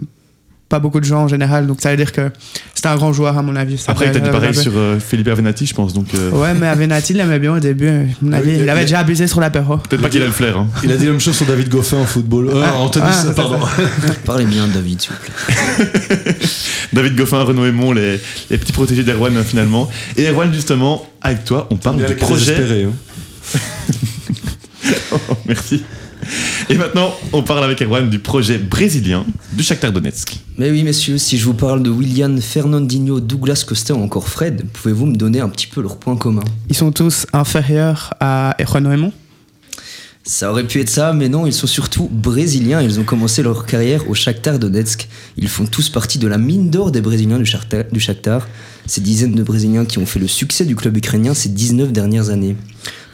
pas 0.69 0.79
beaucoup 0.79 1.01
de 1.01 1.05
gens 1.05 1.25
en 1.25 1.29
général, 1.29 1.67
donc 1.67 1.83
ça 1.83 1.91
veut 1.91 1.99
dire 1.99 2.13
que 2.13 2.31
c'était 2.75 2.89
un 2.89 2.97
grand 2.97 3.13
joueur 3.13 3.37
à 3.37 3.43
mon 3.43 3.57
avis. 3.57 3.77
Ça 3.77 3.93
Après, 3.93 4.07
il 4.07 4.13
t'a 4.13 4.21
va- 4.21 4.25
dit 4.25 4.31
pareil 4.31 4.55
sur 4.55 4.73
euh, 4.75 4.99
Felipe 4.99 5.29
Avenatti, 5.29 5.67
je 5.67 5.75
pense. 5.75 5.93
Donc, 5.93 6.07
euh, 6.15 6.31
Ouais, 6.31 6.55
mais 6.55 6.67
Avenatti, 6.67 7.13
il 7.13 7.21
aimait 7.21 7.39
bien 7.39 7.53
au 7.55 7.61
début. 7.61 7.89
à 7.89 7.93
mon 8.23 8.33
avis. 8.33 8.53
il- 8.53 8.63
il 8.63 8.71
avait 8.71 8.81
il- 8.81 8.85
déjà 8.85 9.01
abusé 9.01 9.27
sur 9.27 9.39
l'apéro. 9.41 9.77
peut-être 9.77 10.01
pas 10.01 10.09
qu'il 10.09 10.23
a 10.23 10.27
le 10.27 10.33
flair. 10.33 10.57
Hein. 10.57 10.69
Il 10.83 10.91
a 10.91 10.97
dit 10.97 11.05
la 11.05 11.11
même 11.11 11.21
chose 11.21 11.37
sur 11.37 11.45
David 11.45 11.69
Goffin 11.69 11.99
en 11.99 12.07
football. 12.07 12.49
Euh, 12.49 12.63
Ah, 12.65 12.77
en 12.79 12.89
tennis, 12.89 13.27
ah, 13.29 13.33
pardon. 13.35 13.59
Parlez 14.25 14.47
bien 14.47 14.67
de 14.67 14.73
David, 14.73 14.99
s'il 15.03 15.11
vous 15.11 15.19
plaît. 15.19 16.37
David 16.95 17.17
Goffin, 17.17 17.43
Renaud 17.43 17.67
Aymon, 17.67 17.93
les, 17.93 18.19
les 18.51 18.57
petits 18.57 18.73
protégés 18.73 19.05
d'Erwan 19.05 19.37
euh, 19.37 19.43
finalement. 19.45 19.91
Et 20.17 20.27
Erwan, 20.27 20.53
justement, 20.55 21.07
avec 21.21 21.45
toi, 21.45 21.67
on 21.71 21.77
parle 21.77 22.03
du 22.03 22.15
projet. 22.17 22.87
hein. 22.87 23.59
Oh, 25.13 25.35
merci. 25.47 25.83
Et 26.73 26.79
maintenant, 26.79 27.15
on 27.35 27.43
parle 27.43 27.65
avec 27.65 27.83
Erwan 27.83 28.09
du 28.09 28.19
projet 28.19 28.57
brésilien 28.57 29.27
du 29.53 29.63
Shakhtar 29.63 29.93
Donetsk. 29.93 30.39
Mais 30.57 30.71
oui, 30.71 30.85
messieurs, 30.85 31.19
si 31.19 31.37
je 31.37 31.45
vous 31.45 31.53
parle 31.53 31.83
de 31.83 31.91
William 31.91 32.41
Fernandinho, 32.41 33.21
Douglas 33.21 33.67
Costa 33.69 33.93
ou 33.93 34.03
encore 34.03 34.27
Fred, 34.27 34.65
pouvez-vous 34.73 35.05
me 35.05 35.15
donner 35.15 35.41
un 35.41 35.51
petit 35.51 35.67
peu 35.67 35.83
leurs 35.83 35.99
points 35.99 36.17
communs 36.17 36.45
Ils 36.71 36.75
sont 36.75 36.91
tous 36.91 37.27
inférieurs 37.35 38.15
à 38.21 38.57
Renaud 38.59 38.91
Aymon. 38.91 39.13
Ça 40.25 40.51
aurait 40.51 40.67
pu 40.67 40.81
être 40.81 40.89
ça, 40.89 41.13
mais 41.13 41.29
non, 41.29 41.47
ils 41.47 41.53
sont 41.53 41.67
surtout 41.67 42.09
brésiliens. 42.11 42.81
Ils 42.81 42.99
ont 42.99 43.05
commencé 43.05 43.43
leur 43.43 43.67
carrière 43.67 44.09
au 44.09 44.15
Shakhtar 44.15 44.59
Donetsk. 44.59 45.09
Ils 45.37 45.49
font 45.49 45.67
tous 45.67 45.91
partie 45.91 46.19
de 46.19 46.27
la 46.27 46.39
mine 46.39 46.71
d'or 46.71 46.91
des 46.91 47.03
Brésiliens 47.03 47.39
du 47.39 47.45
Shakhtar, 47.45 47.85
du 47.93 48.01
Shakhtar. 48.01 48.49
Ces 48.87 49.03
dizaines 49.03 49.35
de 49.35 49.43
Brésiliens 49.43 49.85
qui 49.85 49.99
ont 49.99 50.07
fait 50.07 50.21
le 50.21 50.29
succès 50.29 50.65
du 50.65 50.75
club 50.75 50.97
ukrainien 50.97 51.35
ces 51.35 51.51
19 51.51 51.93
dernières 51.93 52.31
années. 52.31 52.57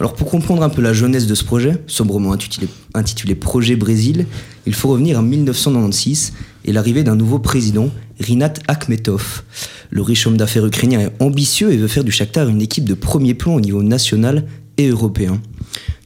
Alors 0.01 0.15
pour 0.15 0.31
comprendre 0.31 0.63
un 0.63 0.69
peu 0.69 0.81
la 0.81 0.93
jeunesse 0.93 1.27
de 1.27 1.35
ce 1.35 1.45
projet, 1.45 1.83
intitulé, 2.31 2.69
intitulé 2.95 3.35
Projet 3.35 3.77
Brésil, 3.77 4.27
il 4.67 4.75
faut 4.75 4.89
revenir 4.89 5.19
en 5.19 5.23
1996 5.23 6.33
et 6.65 6.73
l'arrivée 6.73 7.03
d'un 7.03 7.17
nouveau 7.17 7.39
président, 7.39 7.91
Rinat 8.21 8.55
Akhmetov. 8.69 9.43
Le 9.91 10.03
riche 10.03 10.27
homme 10.27 10.37
d'affaires 10.37 10.67
ukrainien 10.67 11.01
est 11.01 11.23
ambitieux 11.23 11.73
et 11.73 11.77
veut 11.77 11.89
faire 11.89 12.05
du 12.05 12.13
Shakhtar 12.13 12.49
une 12.49 12.63
équipe 12.63 12.85
de 12.85 12.95
premier 12.95 13.35
plan 13.35 13.55
au 13.55 13.61
niveau 13.61 13.83
national 13.83 14.45
et 14.77 14.89
européen. 14.89 15.41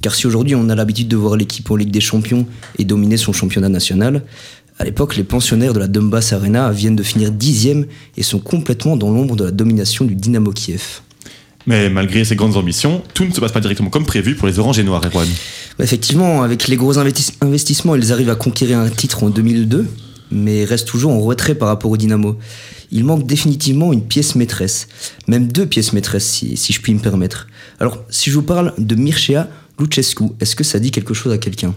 Car 0.00 0.14
si 0.14 0.26
aujourd'hui 0.26 0.54
on 0.54 0.68
a 0.68 0.74
l'habitude 0.74 1.08
de 1.08 1.16
voir 1.16 1.36
l'équipe 1.36 1.70
en 1.70 1.76
Ligue 1.76 1.90
des 1.90 2.00
Champions 2.00 2.46
et 2.78 2.84
dominer 2.84 3.16
son 3.16 3.32
championnat 3.32 3.68
national, 3.68 4.24
à 4.78 4.84
l'époque 4.84 5.16
les 5.16 5.24
pensionnaires 5.24 5.74
de 5.74 5.78
la 5.78 5.86
Donbass 5.86 6.32
Arena 6.32 6.70
viennent 6.72 6.96
de 6.96 7.02
finir 7.02 7.30
dixième 7.30 7.86
et 8.16 8.22
sont 8.22 8.40
complètement 8.40 8.96
dans 8.96 9.10
l'ombre 9.10 9.36
de 9.36 9.44
la 9.44 9.50
domination 9.50 10.04
du 10.04 10.16
Dynamo 10.16 10.50
Kiev. 10.50 11.02
Mais 11.66 11.88
malgré 11.90 12.24
ses 12.24 12.36
grandes 12.36 12.56
ambitions, 12.56 13.02
tout 13.14 13.24
ne 13.24 13.32
se 13.32 13.40
passe 13.40 13.52
pas 13.52 13.60
directement 13.60 13.90
comme 13.90 14.04
prévu 14.06 14.34
pour 14.34 14.48
les 14.48 14.58
Oranges 14.58 14.78
et 14.78 14.84
Noirs, 14.84 15.02
Erwan. 15.04 15.28
Effectivement, 15.78 16.42
avec 16.42 16.68
les 16.68 16.76
gros 16.76 16.98
investis- 16.98 17.34
investissements, 17.40 17.94
ils 17.94 18.12
arrivent 18.12 18.30
à 18.30 18.34
conquérir 18.34 18.78
un 18.78 18.88
titre 18.88 19.22
en 19.22 19.30
2002, 19.30 19.88
mais 20.30 20.64
reste 20.64 20.88
toujours 20.88 21.12
en 21.12 21.20
retrait 21.20 21.54
par 21.54 21.68
rapport 21.68 21.90
au 21.90 21.96
Dynamo. 21.96 22.38
Il 22.90 23.04
manque 23.04 23.26
définitivement 23.26 23.92
une 23.92 24.02
pièce 24.02 24.34
maîtresse, 24.34 24.88
même 25.28 25.46
deux 25.50 25.66
pièces 25.66 25.92
maîtresses 25.92 26.26
si, 26.26 26.56
si 26.56 26.72
je 26.72 26.80
puis 26.80 26.92
me 26.94 26.98
permettre. 27.00 27.46
Alors, 27.80 27.98
si 28.10 28.30
je 28.30 28.34
vous 28.34 28.42
parle 28.42 28.74
de 28.78 28.94
Mircea 28.94 29.46
Lucescu, 29.78 30.24
est-ce 30.40 30.54
que 30.56 30.64
ça 30.64 30.78
dit 30.78 30.90
quelque 30.90 31.14
chose 31.14 31.32
à 31.32 31.38
quelqu'un? 31.38 31.74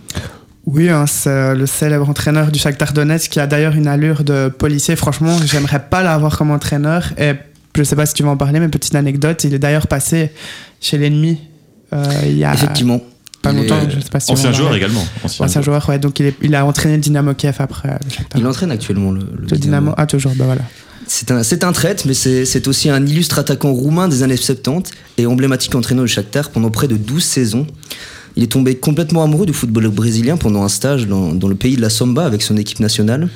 Oui, 0.66 0.90
hein, 0.90 1.06
c'est 1.06 1.54
le 1.54 1.68
célèbre 1.68 2.10
entraîneur 2.10 2.52
du 2.52 2.58
Shakhtar 2.58 2.92
Donetsk 2.92 3.32
qui 3.32 3.40
a 3.40 3.46
d'ailleurs 3.46 3.76
une 3.76 3.88
allure 3.88 4.24
de 4.24 4.50
policier. 4.50 4.96
Franchement, 4.96 5.38
j'aimerais 5.46 5.88
pas 5.90 6.02
l'avoir 6.02 6.38
comme 6.38 6.50
entraîneur. 6.50 7.14
Et 7.20 7.34
je 7.76 7.84
sais 7.84 7.96
pas 7.96 8.06
si 8.06 8.14
tu 8.14 8.24
vas 8.24 8.30
en 8.30 8.38
parler, 8.38 8.60
mais 8.60 8.68
petite 8.70 8.96
anecdote, 8.96 9.44
il 9.44 9.54
est 9.54 9.60
d'ailleurs 9.60 9.88
passé 9.88 10.32
chez 10.82 10.98
l'ennemi 10.98 11.38
euh, 11.94 12.04
il 12.26 12.38
y 12.38 12.44
a 12.44 12.54
Effectivement. 12.54 13.00
pas 13.42 13.52
Il 13.52 13.60
est- 13.60 13.62
longtemps. 13.68 13.88
Je 13.90 14.00
sais 14.00 14.10
pas 14.10 14.20
si 14.20 14.28
tu 14.28 14.34
Ancien 14.34 14.52
joueur 14.52 14.70
parler. 14.70 14.80
également. 14.84 15.06
Ancien 15.24 15.46
Ancien 15.46 15.62
joueur. 15.62 15.82
joueur, 15.82 15.90
ouais. 15.90 16.00
Donc 16.00 16.20
il, 16.20 16.26
est- 16.28 16.36
il 16.42 16.56
a 16.56 16.66
entraîné 16.66 16.96
le 16.96 17.02
Dynamo 17.02 17.34
Kiev 17.36 17.56
après 17.60 17.90
euh, 17.90 17.98
le. 18.36 18.40
Il 18.40 18.48
entraîne 18.48 18.72
actuellement 18.72 19.12
le, 19.12 19.20
le 19.22 19.48
Le 19.50 19.58
Dynamo, 19.58 19.94
ah 19.98 20.06
toujours, 20.08 20.34
bah 20.36 20.46
voilà. 20.46 20.62
C'est 21.08 21.30
un, 21.30 21.44
c'est 21.44 21.64
un 21.64 21.72
traître, 21.72 22.06
mais 22.08 22.16
c'est 22.16 22.46
c'est 22.46 22.68
aussi 22.68 22.90
un 22.90 23.06
illustre 23.06 23.38
attaquant 23.38 23.72
roumain 23.72 24.08
des 24.08 24.24
années 24.24 24.38
70 24.38 24.90
et 25.20 25.28
emblématique 25.28 25.76
entraîneur 25.76 26.04
du 26.06 26.12
Shakhtar 26.12 26.50
pendant 26.50 26.72
près 26.72 26.88
de 26.88 26.98
12 26.98 27.24
saisons. 27.24 27.68
Il 28.36 28.44
est 28.44 28.52
tombé 28.52 28.76
complètement 28.76 29.24
amoureux 29.24 29.46
du 29.46 29.54
football 29.54 29.88
brésilien 29.90 30.36
pendant 30.36 30.64
un 30.64 30.68
stage 30.70 31.08
dans, 31.08 31.32
dans 31.34 31.48
le 31.48 31.56
pays 31.56 31.76
de 31.78 31.82
la 31.82 31.90
Samba 31.92 32.26
avec 32.26 32.42
son 32.42 32.58
équipe 32.58 32.80
nationale. 32.80 33.30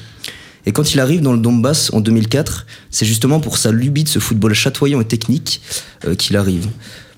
Et 0.66 0.72
quand 0.72 0.93
il 0.93 0.99
arrive 0.99 1.22
dans 1.22 1.34
le 1.34 1.39
Donbass 1.39 1.91
en 1.93 2.01
2004, 2.01 2.66
c'est 2.89 3.05
justement 3.05 3.39
pour 3.39 3.57
sa 3.57 3.72
lubie 3.72 4.03
de 4.03 4.10
ce 4.10 4.20
football 4.20 4.53
chatoyant 4.53 5.01
et 5.01 5.05
technique 5.05 5.62
euh, 6.05 6.16
qu'il 6.16 6.38
arrive. 6.38 6.68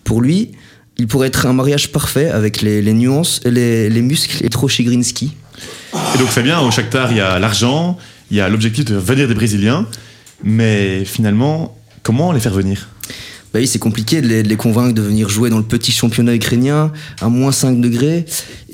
Pour 0.03 0.21
lui, 0.21 0.51
il 0.97 1.07
pourrait 1.07 1.27
être 1.27 1.45
un 1.45 1.53
mariage 1.53 1.91
parfait 1.91 2.29
avec 2.29 2.61
les, 2.61 2.81
nuances, 2.93 3.41
les, 3.45 3.89
les 3.89 4.01
muscles 4.01 4.45
et 4.45 4.49
trop 4.49 4.67
Chigrinski. 4.67 5.33
Et 6.15 6.17
donc 6.17 6.29
c'est 6.31 6.43
bien, 6.43 6.59
au 6.59 6.71
Shakhtar, 6.71 7.11
il 7.11 7.17
y 7.17 7.21
a 7.21 7.39
l'argent, 7.39 7.97
il 8.29 8.37
y 8.37 8.41
a 8.41 8.49
l'objectif 8.49 8.85
de 8.85 8.95
venir 8.95 9.27
des 9.27 9.33
Brésiliens, 9.33 9.87
mais 10.43 11.05
finalement, 11.05 11.75
comment 12.03 12.31
les 12.31 12.39
faire 12.39 12.53
venir? 12.53 12.87
Bah 13.53 13.59
oui, 13.59 13.67
c'est 13.67 13.79
compliqué 13.79 14.21
de 14.21 14.27
les, 14.27 14.43
de 14.43 14.55
convaincre 14.55 14.93
de 14.93 15.01
venir 15.01 15.27
jouer 15.27 15.49
dans 15.49 15.57
le 15.57 15.63
petit 15.63 15.91
championnat 15.91 16.33
ukrainien 16.33 16.93
à 17.19 17.27
moins 17.27 17.51
5 17.51 17.81
degrés 17.81 18.25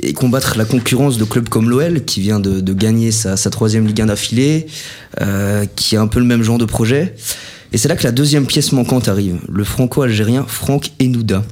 et 0.04 0.14
combattre 0.14 0.56
la 0.56 0.66
concurrence 0.66 1.18
de 1.18 1.24
clubs 1.24 1.50
comme 1.50 1.68
l'OL 1.68 2.06
qui 2.06 2.22
vient 2.22 2.40
de, 2.40 2.62
de 2.62 2.74
gagner 2.74 3.12
sa, 3.12 3.36
troisième 3.50 3.88
Ligue 3.88 4.02
1 4.02 4.06
d'affilée, 4.06 4.68
euh, 5.22 5.66
qui 5.76 5.96
a 5.96 6.02
un 6.02 6.06
peu 6.06 6.20
le 6.20 6.26
même 6.26 6.44
genre 6.44 6.60
de 6.60 6.66
projet. 6.66 7.16
Et 7.74 7.80
c'est 7.80 7.88
là 7.88 7.96
que 7.96 8.04
la 8.04 8.12
deuxième 8.12 8.46
pièce 8.46 8.72
manquante 8.72 9.08
arrive, 9.08 9.40
le 9.52 9.64
franco-algérien 9.64 10.46
Franck 10.48 10.92
Enouda. 11.02 11.44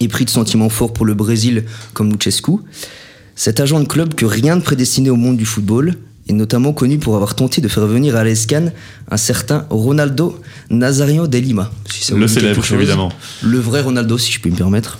Épris 0.00 0.24
de 0.24 0.30
sentiments 0.30 0.68
forts 0.68 0.92
pour 0.92 1.06
le 1.06 1.14
Brésil 1.14 1.64
comme 1.92 2.10
Lucescu, 2.10 2.52
cet 3.36 3.60
agent 3.60 3.78
de 3.78 3.86
club 3.86 4.14
que 4.14 4.26
rien 4.26 4.56
ne 4.56 4.60
prédestinait 4.60 5.10
au 5.10 5.16
monde 5.16 5.36
du 5.36 5.46
football, 5.46 5.94
est 6.28 6.32
notamment 6.32 6.72
connu 6.72 6.98
pour 6.98 7.14
avoir 7.14 7.34
tenté 7.34 7.60
de 7.60 7.68
faire 7.68 7.86
venir 7.86 8.16
à 8.16 8.24
l'ESCAN 8.24 8.70
un 9.10 9.16
certain 9.16 9.66
Ronaldo 9.70 10.40
Nazario 10.70 11.26
de 11.26 11.38
Lima. 11.38 11.70
si 11.88 12.12
Le 12.12 12.28
célèbre, 12.28 12.62
évidemment. 12.72 13.12
Le 13.42 13.58
vrai 13.58 13.80
Ronaldo, 13.80 14.18
si 14.18 14.32
je 14.32 14.40
puis 14.40 14.50
me 14.50 14.56
permettre. 14.56 14.98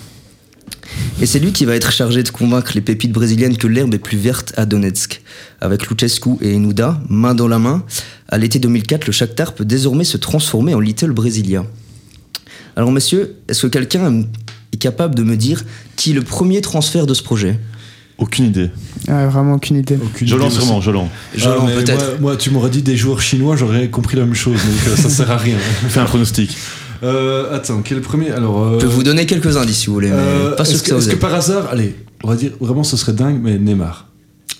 Et 1.20 1.26
c'est 1.26 1.38
lui 1.38 1.52
qui 1.52 1.64
va 1.64 1.74
être 1.74 1.90
chargé 1.90 2.22
de 2.22 2.28
convaincre 2.28 2.72
les 2.74 2.80
pépites 2.80 3.12
brésiliennes 3.12 3.56
que 3.56 3.66
l'herbe 3.66 3.92
est 3.94 3.98
plus 3.98 4.18
verte 4.18 4.52
à 4.56 4.66
Donetsk. 4.66 5.20
Avec 5.60 5.88
Lucescu 5.88 6.30
et 6.40 6.54
Enouda, 6.54 7.00
main 7.08 7.34
dans 7.34 7.48
la 7.48 7.58
main, 7.58 7.84
à 8.28 8.38
l'été 8.38 8.58
2004, 8.58 9.06
le 9.06 9.12
Shakhtar 9.12 9.54
peut 9.54 9.64
désormais 9.64 10.04
se 10.04 10.16
transformer 10.16 10.74
en 10.74 10.80
Little 10.80 11.10
Brasilia. 11.10 11.64
Alors 12.76 12.92
messieurs, 12.92 13.36
est-ce 13.48 13.62
que 13.62 13.66
quelqu'un 13.66 14.22
est 14.72 14.76
capable 14.76 15.14
de 15.14 15.24
me 15.24 15.36
dire 15.36 15.64
qui 15.96 16.12
est 16.12 16.14
le 16.14 16.22
premier 16.22 16.60
transfert 16.60 17.06
de 17.06 17.14
ce 17.14 17.22
projet? 17.22 17.58
Aucune 18.18 18.46
idée. 18.46 18.70
Ouais, 19.06 19.26
vraiment 19.28 19.54
aucune 19.54 19.76
idée. 19.76 19.96
Aucune 20.02 20.26
Jolan 20.26 20.50
sûrement, 20.50 20.80
Jolan. 20.80 21.08
Jolan, 21.36 21.56
Ah, 21.60 21.64
mais 21.66 21.74
peut-être. 21.82 22.04
Moi, 22.20 22.32
moi, 22.32 22.36
tu 22.36 22.50
m'aurais 22.50 22.70
dit 22.70 22.82
des 22.82 22.96
joueurs 22.96 23.20
chinois, 23.20 23.54
j'aurais 23.54 23.88
compris 23.88 24.16
la 24.16 24.24
même 24.24 24.34
chose, 24.34 24.54
donc 24.56 24.88
euh, 24.88 24.96
ça 24.96 25.08
sert 25.08 25.30
à 25.30 25.36
rien. 25.36 25.56
Fais 25.88 26.00
un 26.00 26.04
pronostic. 26.04 26.56
Euh, 27.04 27.54
attends, 27.54 27.80
quel 27.82 27.98
est 27.98 28.00
le 28.00 28.06
premier? 28.06 28.32
Alors, 28.32 28.60
euh, 28.60 28.78
Je 28.80 28.86
peux 28.86 28.90
vous 28.92 29.04
donner 29.04 29.24
quelques 29.24 29.56
indices 29.56 29.78
si 29.78 29.86
vous 29.86 29.94
voulez, 29.94 30.08
mais 30.08 30.16
euh, 30.16 30.56
pas 30.56 30.64
sûr 30.64 30.74
est-ce 30.74 30.82
que 30.82 30.88
ça 30.90 30.96
est-ce 30.96 31.04
vous 31.10 31.12
que 31.12 31.20
par 31.20 31.32
hasard, 31.32 31.68
allez, 31.70 31.94
on 32.24 32.28
va 32.28 32.34
dire 32.34 32.50
vraiment 32.60 32.82
ce 32.82 32.96
serait 32.96 33.12
dingue, 33.12 33.38
mais 33.40 33.56
Neymar. 33.56 34.07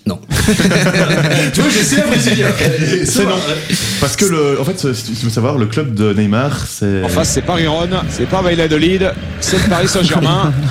Non. 0.08 0.20
tu 1.52 1.60
vois, 1.60 1.70
j'ai 1.70 1.80
essayé 1.80 2.02
un 2.02 2.06
Brésilien. 2.06 2.48
C'est 3.04 3.24
non. 3.24 3.36
Parce 4.00 4.16
que, 4.16 4.24
le, 4.24 4.58
en 4.58 4.64
fait, 4.64 4.94
si 4.94 5.12
tu 5.12 5.24
veux 5.26 5.30
savoir, 5.30 5.58
le 5.58 5.66
club 5.66 5.94
de 5.94 6.14
Neymar, 6.14 6.66
c'est. 6.66 7.02
En 7.04 7.08
face, 7.10 7.32
c'est 7.34 7.42
Paris-Rhône, 7.42 7.94
c'est 8.08 8.26
pas 8.26 8.40
Valladolid, 8.40 9.12
c'est 9.40 9.62
le 9.62 9.68
Paris 9.68 9.88
Saint-Germain. 9.88 10.52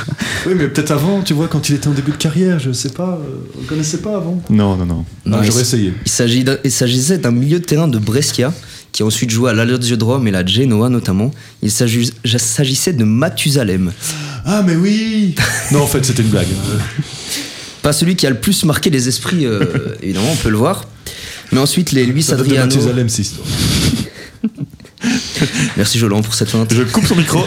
Oui, 0.46 0.54
mais 0.56 0.68
peut-être 0.70 0.92
avant, 0.92 1.22
tu 1.24 1.34
vois, 1.34 1.48
quand 1.50 1.68
il 1.68 1.76
était 1.76 1.90
en 1.90 1.94
début 1.94 2.12
de 2.12 2.18
carrière, 2.18 2.58
je 2.58 2.72
sais 2.72 2.92
pas, 2.92 3.20
euh, 3.22 3.36
on 3.58 3.62
le 3.62 3.68
connaissait 3.68 3.98
pas 3.98 4.16
avant. 4.16 4.42
Non, 4.50 4.78
non, 4.78 4.86
non. 4.86 5.04
Non, 5.26 5.40
il 5.42 5.48
J'aurais 5.48 5.62
essayé. 5.64 5.94
Il 6.06 6.10
s'agit 6.12 6.44
d'un- 6.46 6.58
il 6.64 6.72
s'agissait 6.72 7.18
d'un 7.18 7.32
milieu 7.32 7.60
de 7.60 7.66
terrain 7.66 7.90
de 7.90 7.98
Brescia 8.00 8.54
qui 8.94 9.04
a 9.04 9.06
ensuite 9.06 9.30
joué 9.30 9.50
à 9.50 9.54
l'Allerzio 9.54 9.98
de 9.98 10.04
Rome 10.06 10.26
et 10.28 10.32
la 10.32 10.46
Genoa 10.46 10.88
notamment. 10.88 11.32
Il 11.62 11.72
s'agissait 11.72 12.94
de 12.94 13.04
Mathusalem. 13.04 13.92
Ah, 14.46 14.64
mais 14.66 14.76
oui 14.76 15.36
Non, 15.72 15.82
en 15.82 15.88
fait, 15.88 16.06
c'était 16.06 16.22
une 16.22 16.30
blague. 16.30 16.48
Pas 17.88 17.94
celui 17.94 18.18
qui 18.18 18.28
a 18.28 18.30
le 18.30 18.36
plus 18.36 18.66
marqué 18.66 18.90
les 18.90 19.08
esprits, 19.08 19.46
euh, 19.46 19.64
évidemment, 20.02 20.30
on 20.30 20.36
peut 20.36 20.50
le 20.50 20.58
voir. 20.58 20.84
Mais 21.54 21.60
ensuite, 21.60 21.94
les 21.94 22.06
Luis 22.06 22.34
Adriano. 22.34 22.76
Merci 25.78 25.98
Jolan 25.98 26.22
pour 26.22 26.34
cette 26.34 26.50
feinte. 26.50 26.74
Je 26.74 26.84
coupe 26.84 27.06
son 27.06 27.16
micro. 27.16 27.40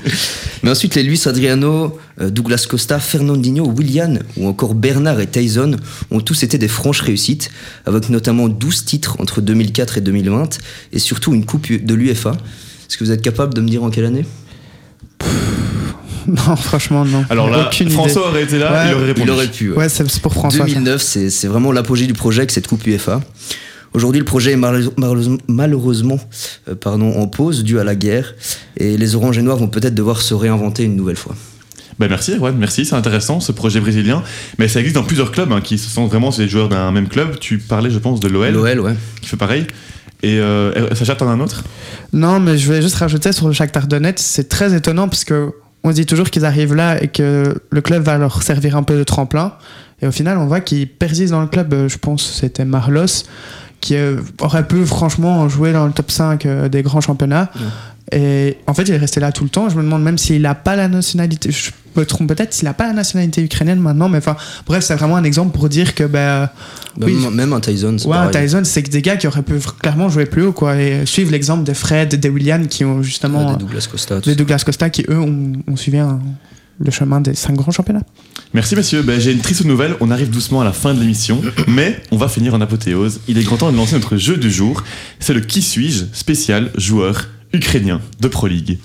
Mais 0.62 0.70
ensuite, 0.70 0.94
les 0.94 1.02
Luis 1.02 1.20
Adriano, 1.26 1.98
euh, 2.18 2.30
Douglas 2.30 2.64
Costa, 2.66 2.98
Fernandinho, 2.98 3.70
Willian 3.76 4.20
ou 4.38 4.48
encore 4.48 4.74
Bernard 4.74 5.20
et 5.20 5.26
Tyson 5.26 5.76
ont 6.10 6.20
tous 6.20 6.44
été 6.44 6.56
des 6.56 6.68
franches 6.68 7.02
réussites, 7.02 7.50
avec 7.84 8.08
notamment 8.08 8.48
12 8.48 8.86
titres 8.86 9.16
entre 9.20 9.42
2004 9.42 9.98
et 9.98 10.00
2020 10.00 10.60
et 10.94 10.98
surtout 10.98 11.34
une 11.34 11.44
coupe 11.44 11.70
de 11.70 11.94
l'UFA. 11.94 12.32
Est-ce 12.88 12.96
que 12.96 13.04
vous 13.04 13.10
êtes 13.10 13.20
capable 13.20 13.52
de 13.52 13.60
me 13.60 13.68
dire 13.68 13.84
en 13.84 13.90
quelle 13.90 14.06
année? 14.06 14.24
Non, 16.48 16.56
franchement, 16.56 17.04
non. 17.04 17.24
Alors 17.30 17.50
là, 17.50 17.66
Aucune 17.66 17.90
François 17.90 18.22
idée. 18.22 18.30
aurait 18.30 18.42
été 18.44 18.58
là, 18.58 18.72
Ouais. 18.72 18.88
il 18.90 18.94
aurait 18.94 19.06
répondu. 19.06 19.26
Il 19.26 19.30
aurait 19.30 19.46
pu. 19.48 19.70
ouais. 19.70 19.76
Ouais, 19.78 19.88
c'est 19.88 20.20
pour 20.20 20.32
François. 20.32 20.60
ça. 20.60 20.66
2009, 20.66 21.02
c'est 21.02 21.46
vraiment 21.46 21.72
l'apogée 21.72 22.06
du 22.06 22.12
projet 22.14 22.40
avec 22.40 22.50
cette 22.50 22.66
coupe 22.66 22.86
UEFA. 22.86 23.20
Aujourd'hui, 23.92 24.18
le 24.18 24.24
projet 24.24 24.52
est 24.52 24.56
malheure- 24.56 24.90
malheureusement, 24.96 25.38
malheureusement, 25.46 26.18
euh, 26.68 26.74
pardon, 26.74 27.12
en 27.16 27.28
pause 27.28 27.62
dû 27.62 27.78
à 27.78 27.84
la 27.84 27.94
guerre 27.94 28.34
et 28.76 28.96
les 28.96 29.14
Oranges 29.14 29.38
et 29.38 29.42
Noirs 29.42 29.56
vont 29.58 29.68
peut-être 29.68 29.94
devoir 29.94 30.20
se 30.20 30.34
réinventer 30.34 30.82
une 30.82 30.96
nouvelle 30.96 31.16
fois. 31.16 31.34
Ben 32.00 32.08
merci, 32.08 32.32
Erwan, 32.32 32.56
merci, 32.58 32.84
c'est 32.84 32.96
intéressant 32.96 33.38
ce 33.38 33.52
projet 33.52 33.78
brésilien. 33.78 34.24
Mais 34.58 34.66
ça 34.66 34.80
existe 34.80 34.96
dans 34.96 35.04
plusieurs 35.04 35.30
clubs 35.30 35.52
hein, 35.52 35.60
qui 35.60 35.78
se 35.78 35.88
sentent 35.88 36.10
vraiment 36.10 36.30
des 36.30 36.48
joueurs 36.48 36.68
d'un 36.68 36.90
même 36.90 37.06
club. 37.06 37.38
Tu 37.38 37.58
parlais, 37.58 37.88
je 37.90 37.98
pense, 38.00 38.18
de 38.18 38.26
l'OL 38.26 38.50
L'OL, 38.52 38.80
ouais. 38.80 38.94
qui 39.22 39.28
fait 39.28 39.36
pareil. 39.36 39.64
Et 40.24 40.40
euh, 40.40 40.92
Sacha, 40.96 41.14
t'en 41.14 41.28
as 41.28 41.32
un 41.32 41.38
autre? 41.40 41.62
Non, 42.12 42.40
mais 42.40 42.58
je 42.58 42.72
vais 42.72 42.82
juste 42.82 42.96
rajouter 42.96 43.30
sur 43.30 43.46
le 43.46 43.52
Shakhtar 43.52 43.86
Donetsk, 43.86 44.18
c'est 44.18 44.48
très 44.48 44.74
étonnant 44.74 45.06
parce 45.06 45.22
que 45.24 45.50
on 45.84 45.90
se 45.90 45.94
dit 45.94 46.06
toujours 46.06 46.30
qu'ils 46.30 46.46
arrivent 46.46 46.74
là 46.74 47.00
et 47.02 47.08
que 47.08 47.54
le 47.70 47.80
club 47.82 48.02
va 48.02 48.16
leur 48.16 48.42
servir 48.42 48.76
un 48.76 48.82
peu 48.82 48.96
de 48.96 49.04
tremplin. 49.04 49.52
Et 50.00 50.06
au 50.06 50.12
final, 50.12 50.38
on 50.38 50.46
voit 50.46 50.60
qu'ils 50.60 50.88
persistent 50.88 51.32
dans 51.32 51.42
le 51.42 51.46
club. 51.46 51.72
Euh, 51.72 51.88
Je 51.88 51.98
pense 51.98 52.26
que 52.26 52.34
c'était 52.34 52.64
Marlos 52.64 53.24
qui 53.80 53.96
euh, 53.96 54.16
aurait 54.40 54.66
pu 54.66 54.86
franchement 54.86 55.46
jouer 55.48 55.74
dans 55.74 55.86
le 55.86 55.92
top 55.92 56.10
5 56.10 56.46
euh, 56.46 56.68
des 56.70 56.82
grands 56.82 57.02
championnats. 57.02 57.50
Et 58.12 58.58
en 58.66 58.74
fait, 58.74 58.82
il 58.82 58.92
est 58.92 58.98
resté 58.98 59.18
là 59.20 59.32
tout 59.32 59.44
le 59.44 59.50
temps. 59.50 59.68
Je 59.68 59.76
me 59.76 59.82
demande 59.82 60.02
même 60.02 60.18
s'il 60.18 60.42
n'a 60.42 60.54
pas 60.54 60.76
la 60.76 60.88
nationalité. 60.88 61.50
Je 61.50 61.70
me 61.96 62.04
trompe 62.04 62.28
peut-être 62.28 62.52
s'il 62.52 62.66
n'a 62.66 62.74
pas 62.74 62.86
la 62.86 62.92
nationalité 62.92 63.42
ukrainienne 63.42 63.80
maintenant. 63.80 64.08
Mais 64.08 64.18
enfin, 64.18 64.36
bref, 64.66 64.84
c'est 64.84 64.94
vraiment 64.94 65.16
un 65.16 65.24
exemple 65.24 65.56
pour 65.56 65.68
dire 65.68 65.94
que 65.94 66.04
ben, 66.04 66.50
Bah, 66.96 67.06
Oui. 67.08 67.14
même, 67.32 67.52
un 67.54 67.60
Tyson, 67.60 67.96
c'est 67.98 68.06
Ouais, 68.06 68.12
pareil. 68.14 68.44
Tyson, 68.46 68.62
c'est 68.64 68.82
que 68.82 68.90
des 68.90 69.00
gars 69.02 69.16
qui 69.16 69.26
auraient 69.26 69.42
pu 69.42 69.54
clairement 69.80 70.08
jouer 70.10 70.26
plus 70.26 70.42
haut, 70.42 70.52
quoi. 70.52 70.76
Et 70.80 71.06
suivre 71.06 71.30
l'exemple 71.32 71.64
des 71.64 71.74
Fred, 71.74 72.14
des 72.14 72.28
William, 72.28 72.66
qui 72.68 72.84
ont 72.84 73.02
justement. 73.02 73.46
Ouais, 73.46 73.52
des 73.56 73.64
Douglas 73.64 73.88
Costa, 73.90 74.20
des. 74.20 74.34
Douglas 74.34 74.62
Costa, 74.64 74.90
qui 74.90 75.04
eux 75.08 75.18
ont, 75.18 75.52
ont 75.66 75.76
suivi 75.76 75.98
un- 75.98 76.20
le 76.80 76.90
chemin 76.90 77.20
des 77.20 77.34
cinq 77.34 77.54
grands 77.54 77.70
championnats. 77.70 78.02
Merci 78.52 78.74
messieurs, 78.76 79.02
ben, 79.02 79.20
j'ai 79.20 79.30
une 79.32 79.38
triste 79.38 79.64
nouvelle, 79.64 79.94
on 80.00 80.10
arrive 80.10 80.28
doucement 80.28 80.60
à 80.60 80.64
la 80.64 80.72
fin 80.72 80.92
de 80.92 80.98
l'émission, 81.00 81.40
mais 81.68 82.00
on 82.10 82.16
va 82.16 82.26
finir 82.28 82.52
en 82.54 82.60
apothéose. 82.60 83.20
Il 83.28 83.38
est 83.38 83.44
grand 83.44 83.56
temps 83.56 83.70
de 83.72 83.76
lancer 83.76 83.94
notre 83.94 84.16
jeu 84.16 84.36
du 84.36 84.50
jour, 84.50 84.82
c'est 85.20 85.34
le 85.34 85.40
Qui 85.40 85.62
suis-je? 85.62 86.04
Spécial 86.12 86.70
joueur 86.76 87.28
ukrainien 87.54 88.00
de 88.20 88.28
Pro 88.28 88.48
League. 88.48 88.78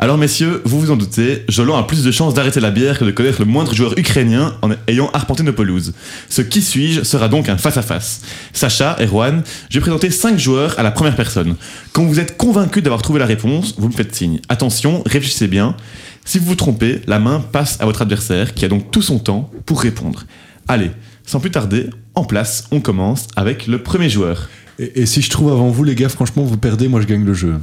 Alors 0.00 0.16
messieurs, 0.16 0.62
vous 0.64 0.80
vous 0.80 0.90
en 0.90 0.96
doutez, 0.96 1.44
Jolan 1.48 1.76
a 1.76 1.82
plus 1.86 2.02
de 2.02 2.10
chances 2.10 2.34
d'arrêter 2.34 2.58
la 2.58 2.70
bière 2.70 2.98
que 2.98 3.04
de 3.04 3.10
connaître 3.10 3.38
le 3.38 3.44
moindre 3.44 3.74
joueur 3.74 3.96
ukrainien 3.98 4.56
en 4.62 4.70
ayant 4.88 5.10
arpenté 5.12 5.42
nos 5.42 5.52
pelouses. 5.52 5.92
Ce 6.28 6.42
qui 6.42 6.62
suis-je 6.62 7.02
sera 7.04 7.28
donc 7.28 7.48
un 7.48 7.58
face-à-face. 7.58 8.22
Sacha, 8.52 8.96
Erwan, 8.98 9.42
je 9.68 9.78
vais 9.78 9.82
présenter 9.82 10.10
5 10.10 10.38
joueurs 10.38 10.78
à 10.78 10.82
la 10.82 10.90
première 10.90 11.14
personne. 11.14 11.54
Quand 11.92 12.04
vous 12.04 12.18
êtes 12.18 12.38
convaincu 12.38 12.82
d'avoir 12.82 13.02
trouvé 13.02 13.20
la 13.20 13.26
réponse, 13.26 13.74
vous 13.76 13.88
me 13.88 13.92
faites 13.92 14.14
signe. 14.16 14.40
Attention, 14.48 15.02
réfléchissez 15.04 15.48
bien. 15.48 15.76
Si 16.24 16.38
vous 16.38 16.46
vous 16.46 16.54
trompez, 16.54 17.02
la 17.06 17.18
main 17.18 17.38
passe 17.38 17.76
à 17.80 17.84
votre 17.84 18.02
adversaire 18.02 18.54
qui 18.54 18.64
a 18.64 18.68
donc 18.68 18.90
tout 18.90 19.02
son 19.02 19.18
temps 19.18 19.50
pour 19.66 19.82
répondre. 19.82 20.24
Allez, 20.66 20.92
sans 21.30 21.38
plus 21.38 21.52
tarder, 21.52 21.88
en 22.16 22.24
place, 22.24 22.64
on 22.72 22.80
commence 22.80 23.28
avec 23.36 23.68
le 23.68 23.80
premier 23.80 24.10
joueur. 24.10 24.48
Et, 24.80 25.02
et 25.02 25.06
si 25.06 25.22
je 25.22 25.30
trouve 25.30 25.52
avant 25.52 25.68
vous, 25.68 25.84
les 25.84 25.94
gars, 25.94 26.08
franchement, 26.08 26.42
vous 26.42 26.56
perdez, 26.56 26.88
moi 26.88 27.00
je 27.00 27.06
gagne 27.06 27.24
le 27.24 27.34
jeu. 27.34 27.54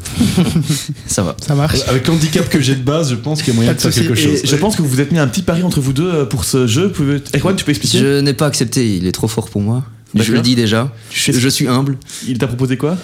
Ça 1.05 1.21
va. 1.21 1.35
Ça 1.45 1.53
marche. 1.53 1.79
Avec 1.87 2.07
l'handicap 2.07 2.47
que 2.47 2.61
j'ai 2.61 2.75
de 2.75 2.81
base, 2.81 3.09
je 3.09 3.15
pense 3.15 3.41
qu'il 3.43 3.49
y 3.49 3.51
a 3.51 3.55
moyen 3.55 3.73
de 3.73 3.75
de 3.75 3.81
faire 3.81 3.91
quelque 3.93 4.15
chose. 4.15 4.39
Et 4.41 4.47
je 4.47 4.55
pense 4.55 4.77
que 4.77 4.81
vous 4.81 4.87
vous 4.87 5.01
êtes 5.01 5.11
mis 5.11 5.19
un 5.19 5.27
petit 5.27 5.41
pari 5.41 5.63
entre 5.63 5.81
vous 5.81 5.91
deux 5.91 6.09
euh, 6.09 6.25
pour 6.25 6.45
ce 6.45 6.65
jeu. 6.65 6.93
Erwan, 7.35 7.57
tu 7.57 7.65
peux 7.65 7.71
expliquer? 7.71 7.97
Je 7.99 8.21
n'ai 8.21 8.33
pas 8.33 8.45
accepté, 8.45 8.95
il 8.95 9.05
est 9.05 9.11
trop 9.11 9.27
fort 9.27 9.49
pour 9.49 9.61
moi. 9.61 9.83
Je 10.15 10.31
le 10.31 10.39
dis 10.39 10.55
déjà. 10.55 10.93
Je, 11.11 11.33
je 11.33 11.49
suis 11.49 11.67
humble. 11.67 11.97
Il 12.25 12.37
t'a 12.37 12.47
proposé 12.47 12.77
quoi? 12.77 12.97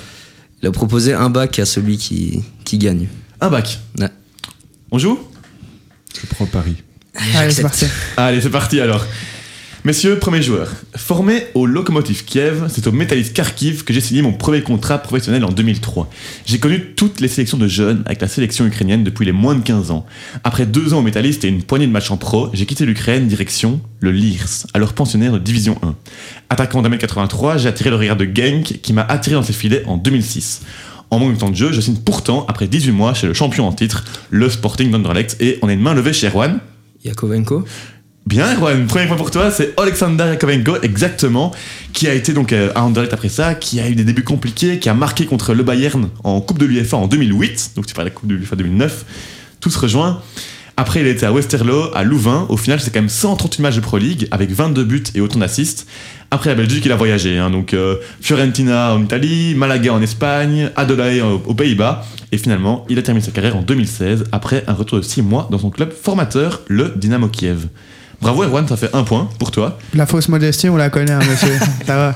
Il 0.62 0.68
a 0.68 0.72
proposé 0.72 1.12
un 1.12 1.30
bac 1.30 1.60
à 1.60 1.66
celui 1.66 1.98
qui, 1.98 2.42
qui 2.64 2.78
gagne. 2.78 3.08
Un 3.42 3.50
bac. 3.50 3.80
Ouais. 4.00 4.08
On 4.92 4.98
joue? 4.98 5.20
Je 6.22 6.26
prends 6.28 6.46
le 6.46 6.52
pari. 6.52 6.76
Allez, 7.36 7.52
c'est 7.52 7.64
parti. 7.64 7.86
Allez, 8.16 8.40
c'est 8.40 8.50
parti 8.50 8.80
alors. 8.80 9.06
Messieurs, 9.86 10.18
premier 10.18 10.42
joueur. 10.42 10.72
Formé 10.96 11.44
au 11.56 11.66
Lokomotiv 11.66 12.24
Kiev, 12.24 12.68
c'est 12.70 12.88
au 12.88 12.94
Metalist 12.94 13.34
Kharkiv 13.34 13.84
que 13.84 13.92
j'ai 13.92 14.00
signé 14.00 14.22
mon 14.22 14.32
premier 14.32 14.62
contrat 14.62 14.98
professionnel 14.98 15.44
en 15.44 15.52
2003. 15.52 16.10
J'ai 16.46 16.58
connu 16.58 16.94
toutes 16.96 17.20
les 17.20 17.28
sélections 17.28 17.58
de 17.58 17.68
jeunes 17.68 18.02
avec 18.06 18.22
la 18.22 18.30
sélection 18.30 18.66
ukrainienne 18.66 19.04
depuis 19.04 19.26
les 19.26 19.34
moins 19.34 19.56
de 19.56 19.62
15 19.62 19.92
ans. 19.92 20.06
Après 20.46 20.66
deux 20.66 20.94
ans 20.94 21.00
au 21.00 21.02
Metalist 21.02 21.44
et 21.44 21.50
une 21.50 21.64
poignée 21.64 21.86
de 21.86 21.92
matchs 21.92 22.12
en 22.12 22.16
pro, 22.16 22.50
j'ai 22.54 22.66
quitté 22.66 22.86
l'Ukraine 22.86 23.28
direction 23.28 23.82
le 24.00 24.14
Lirs, 24.14 24.68
alors 24.74 24.94
pensionnaire 24.94 25.34
de 25.34 25.40
Division 25.40 25.78
1. 25.84 25.96
Attaquant 26.50 26.82
d'un 26.82 26.96
83, 26.96 27.58
j'ai 27.58 27.68
attiré 27.68 27.90
le 27.90 27.98
regard 27.98 28.16
de 28.16 28.24
Genk 28.24 28.80
qui 28.82 28.94
m'a 28.94 29.02
attiré 29.02 29.36
dans 29.36 29.44
ses 29.44 29.52
filets 29.52 29.84
en 29.86 29.98
2006. 29.98 30.62
En 31.10 31.20
manque 31.20 31.34
de 31.34 31.40
temps 31.40 31.50
de 31.50 31.58
jeu, 31.58 31.74
je 31.74 31.82
signe 31.82 31.98
pourtant 31.98 32.46
après 32.48 32.70
18 32.70 32.94
mois 32.94 33.14
chez 33.14 33.28
le 33.28 33.34
champion 33.34 33.68
en 33.68 33.74
titre, 33.74 34.06
le 34.30 34.50
Sporting 34.50 34.92
d'Anderlecht, 34.92 35.36
et 35.42 35.60
on 35.62 35.68
est 35.68 35.74
une 35.74 35.82
main 35.82 35.94
levée 35.94 36.14
chez 36.14 36.28
Erwan. 36.28 36.62
Yakovenko 37.04 37.66
Bien, 38.26 38.56
Erwan, 38.56 38.88
premier 38.88 39.06
point 39.08 39.18
pour 39.18 39.32
toi, 39.32 39.52
c'est 39.52 39.78
Alexander 39.78 40.24
Yakovenko, 40.24 40.78
exactement, 40.82 41.52
qui 41.92 42.08
a 42.08 42.14
été 42.14 42.32
donc 42.32 42.54
euh, 42.54 42.72
à 42.74 42.84
Anderlecht 42.84 43.14
après 43.14 43.28
ça, 43.28 43.54
qui 43.54 43.82
a 43.82 43.90
eu 43.90 43.96
des 43.96 44.06
débuts 44.06 44.24
compliqués, 44.24 44.80
qui 44.80 44.88
a 44.88 44.94
marqué 44.94 45.26
contre 45.26 45.54
le 45.54 45.62
Bayern 45.64 46.10
en 46.24 46.40
Coupe 46.40 46.58
de 46.58 46.66
l'UEFA 46.66 46.96
en 46.96 47.08
2008, 47.08 47.72
donc 47.76 47.86
tu 47.86 47.94
parles 47.94 48.08
de 48.08 48.14
la 48.14 48.16
Coupe 48.16 48.30
de 48.30 48.36
l'UEFA 48.36 48.56
2009, 48.56 49.06
tout 49.60 49.70
se 49.70 49.78
rejoint. 49.78 50.22
Après, 50.76 51.02
il 51.02 51.06
a 51.06 51.10
été 51.10 51.26
à 51.26 51.32
Westerlo, 51.32 51.92
à 51.94 52.04
Louvain. 52.04 52.48
Au 52.50 52.58
final, 52.58 52.80
c'est 52.80 52.92
quand 52.92 53.00
même 53.02 53.10
138 53.10 53.62
matchs 53.62 53.76
de 53.76 53.82
Pro 53.82 54.00
League 54.00 54.28
avec 54.32 54.50
22 54.50 54.84
buts 54.84 55.04
et 55.14 55.22
autant 55.22 55.38
d'assists. 55.38 55.88
Après 56.32 56.50
la 56.50 56.56
Belgique, 56.56 56.84
il 56.86 56.92
a 56.92 56.96
voyagé. 56.96 57.38
hein, 57.38 57.52
donc 57.52 57.76
euh, 57.76 57.98
Fiorentina 58.22 58.96
en 58.96 59.04
Italie, 59.04 59.54
Malaga 59.54 59.94
en 59.94 60.02
Espagne, 60.02 60.72
Adelaide 60.76 61.22
euh, 61.22 61.38
aux 61.46 61.54
Pays-Bas. 61.54 62.04
Et 62.32 62.40
finalement, 62.40 62.88
il 62.90 62.98
a 62.98 63.04
terminé 63.04 63.24
sa 63.24 63.32
carrière 63.32 63.56
en 63.56 63.62
2016 63.62 64.24
après 64.32 64.64
un 64.66 64.74
retour 64.74 64.98
de 64.98 65.04
6 65.04 65.22
mois 65.22 65.48
dans 65.52 65.60
son 65.60 65.70
club 65.70 65.94
formateur, 65.94 66.62
le 66.68 66.92
Dynamo 66.96 67.28
Kiev. 67.28 67.68
Bravo 68.24 68.44
Erwan, 68.44 68.68
ça 68.68 68.78
fait 68.78 68.90
un 68.94 69.04
point 69.04 69.30
pour 69.40 69.52
toi. 69.52 69.78
La 69.94 70.06
fausse 70.06 70.30
modestie, 70.30 70.70
on 70.70 70.78
la 70.78 70.90
connaît, 70.90 71.12
hein, 71.12 71.20
monsieur. 71.30 71.54
Ça 71.86 71.96
va. 71.96 72.16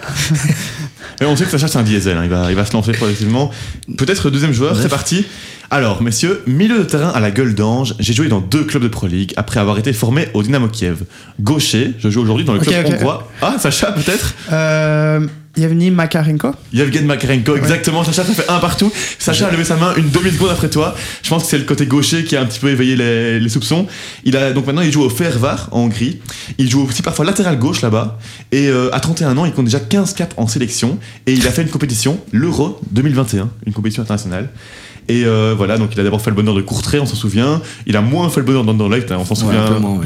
Et 1.20 1.26
on 1.26 1.36
sait 1.36 1.46
que 1.46 1.52
Sacha 1.52 1.68
c'est 1.68 1.78
un 1.78 1.84
diesel, 1.84 2.16
hein, 2.18 2.22
il, 2.24 2.30
va, 2.30 2.50
il 2.50 2.56
va 2.56 2.66
se 2.66 2.74
lancer 2.74 2.92
progressivement. 2.92 3.50
Peut-être 3.98 4.30
deuxième 4.30 4.54
joueur, 4.54 4.74
Bref. 4.74 4.84
c'est 4.84 4.90
parti. 4.90 5.26
Alors, 5.70 6.02
messieurs, 6.02 6.44
milieu 6.48 6.78
de 6.80 6.84
terrain 6.84 7.10
à 7.10 7.20
la 7.20 7.30
gueule 7.32 7.54
d'ange, 7.54 7.96
j'ai 8.00 8.14
joué 8.14 8.28
dans 8.30 8.40
deux 8.40 8.64
clubs 8.64 8.84
de 8.84 8.88
Pro 8.88 9.08
League 9.08 9.34
après 9.36 9.60
avoir 9.60 9.78
été 9.78 9.92
formé 9.92 10.30
au 10.34 10.44
Dynamo 10.44 10.68
Kiev. 10.70 11.04
Gaucher, 11.42 11.94
je 12.00 12.10
joue 12.10 12.22
aujourd'hui 12.22 12.46
dans 12.46 12.54
le 12.54 12.60
club 12.60 12.86
hongrois. 12.86 13.28
Ah, 13.42 13.56
Sacha 13.60 13.92
peut-être? 13.92 14.34
Euh, 14.52 15.28
Yevgeny 15.58 15.92
Makarenko 15.92 16.52
Yevgen 16.72 17.06
Makarenko, 17.06 17.56
exactement. 17.56 18.04
Sacha, 18.04 18.24
ça 18.24 18.34
fait 18.34 18.50
un 18.50 18.60
partout. 18.60 18.92
Sacha 19.20 19.48
a 19.48 19.52
levé 19.52 19.64
sa 19.64 19.76
main 19.76 19.94
une 19.96 20.10
demi-seconde 20.10 20.52
après 20.52 20.70
toi. 20.70 20.96
Je 21.24 21.30
pense 21.30 21.44
que 21.44 21.50
c'est 21.50 21.58
le 21.58 21.64
côté 21.64 21.86
gaucher 21.86 22.24
qui 22.24 22.36
a 22.36 22.42
un 22.42 22.46
petit 22.46 22.60
peu 22.60 22.70
éveillé 22.70 22.96
les, 22.96 23.40
les 23.40 23.50
soupçons. 23.50 23.88
Il 24.24 24.38
a, 24.38 24.54
donc 24.54 24.68
maintenant, 24.68 24.82
il 24.82 24.92
joue 24.92 25.02
au 25.02 25.10
Fervar 25.10 25.70
en 25.72 25.82
Hongrie. 25.82 26.20
Il 26.58 26.70
joue 26.70 26.86
aussi 26.88 27.02
parfois 27.02 27.26
latéral 27.26 27.58
gauche 27.58 27.82
là-bas. 27.82 28.20
Et 28.52 28.68
euh, 28.68 28.94
à 28.94 29.00
31 29.00 29.38
ans, 29.38 29.46
il 29.46 29.52
compte 29.54 29.66
déjà 29.66 29.80
15 29.80 30.14
caps 30.14 30.34
en 30.38 30.48
sélection. 30.48 31.00
Et 31.26 31.34
il 31.34 31.48
a 31.48 31.52
fait 31.52 31.64
une 31.64 31.70
compétition, 31.70 32.20
l'Euro 32.32 32.80
2021, 32.92 33.50
une 33.66 33.74
compétition 33.74 34.04
internationale. 34.04 34.50
Et 35.10 35.26
euh, 35.26 35.54
voilà, 35.56 35.78
donc 35.78 35.90
il 35.94 36.00
a 36.00 36.04
d'abord 36.04 36.22
fait 36.22 36.30
le 36.30 36.36
bonheur 36.36 36.54
de 36.54 36.62
Courtrai, 36.62 37.00
on 37.00 37.06
s'en 37.06 37.16
souvient. 37.16 37.62
Il 37.86 37.96
a 37.96 38.02
moins 38.02 38.30
fait 38.30 38.42
le 38.42 38.46
bonheur 38.46 38.64
d'Anderlecht, 38.64 39.12
hein, 39.12 39.18
on 39.20 39.26
s'en 39.26 39.36
souvient. 39.36 39.80
moins, 39.80 39.98
ouais. 40.00 40.06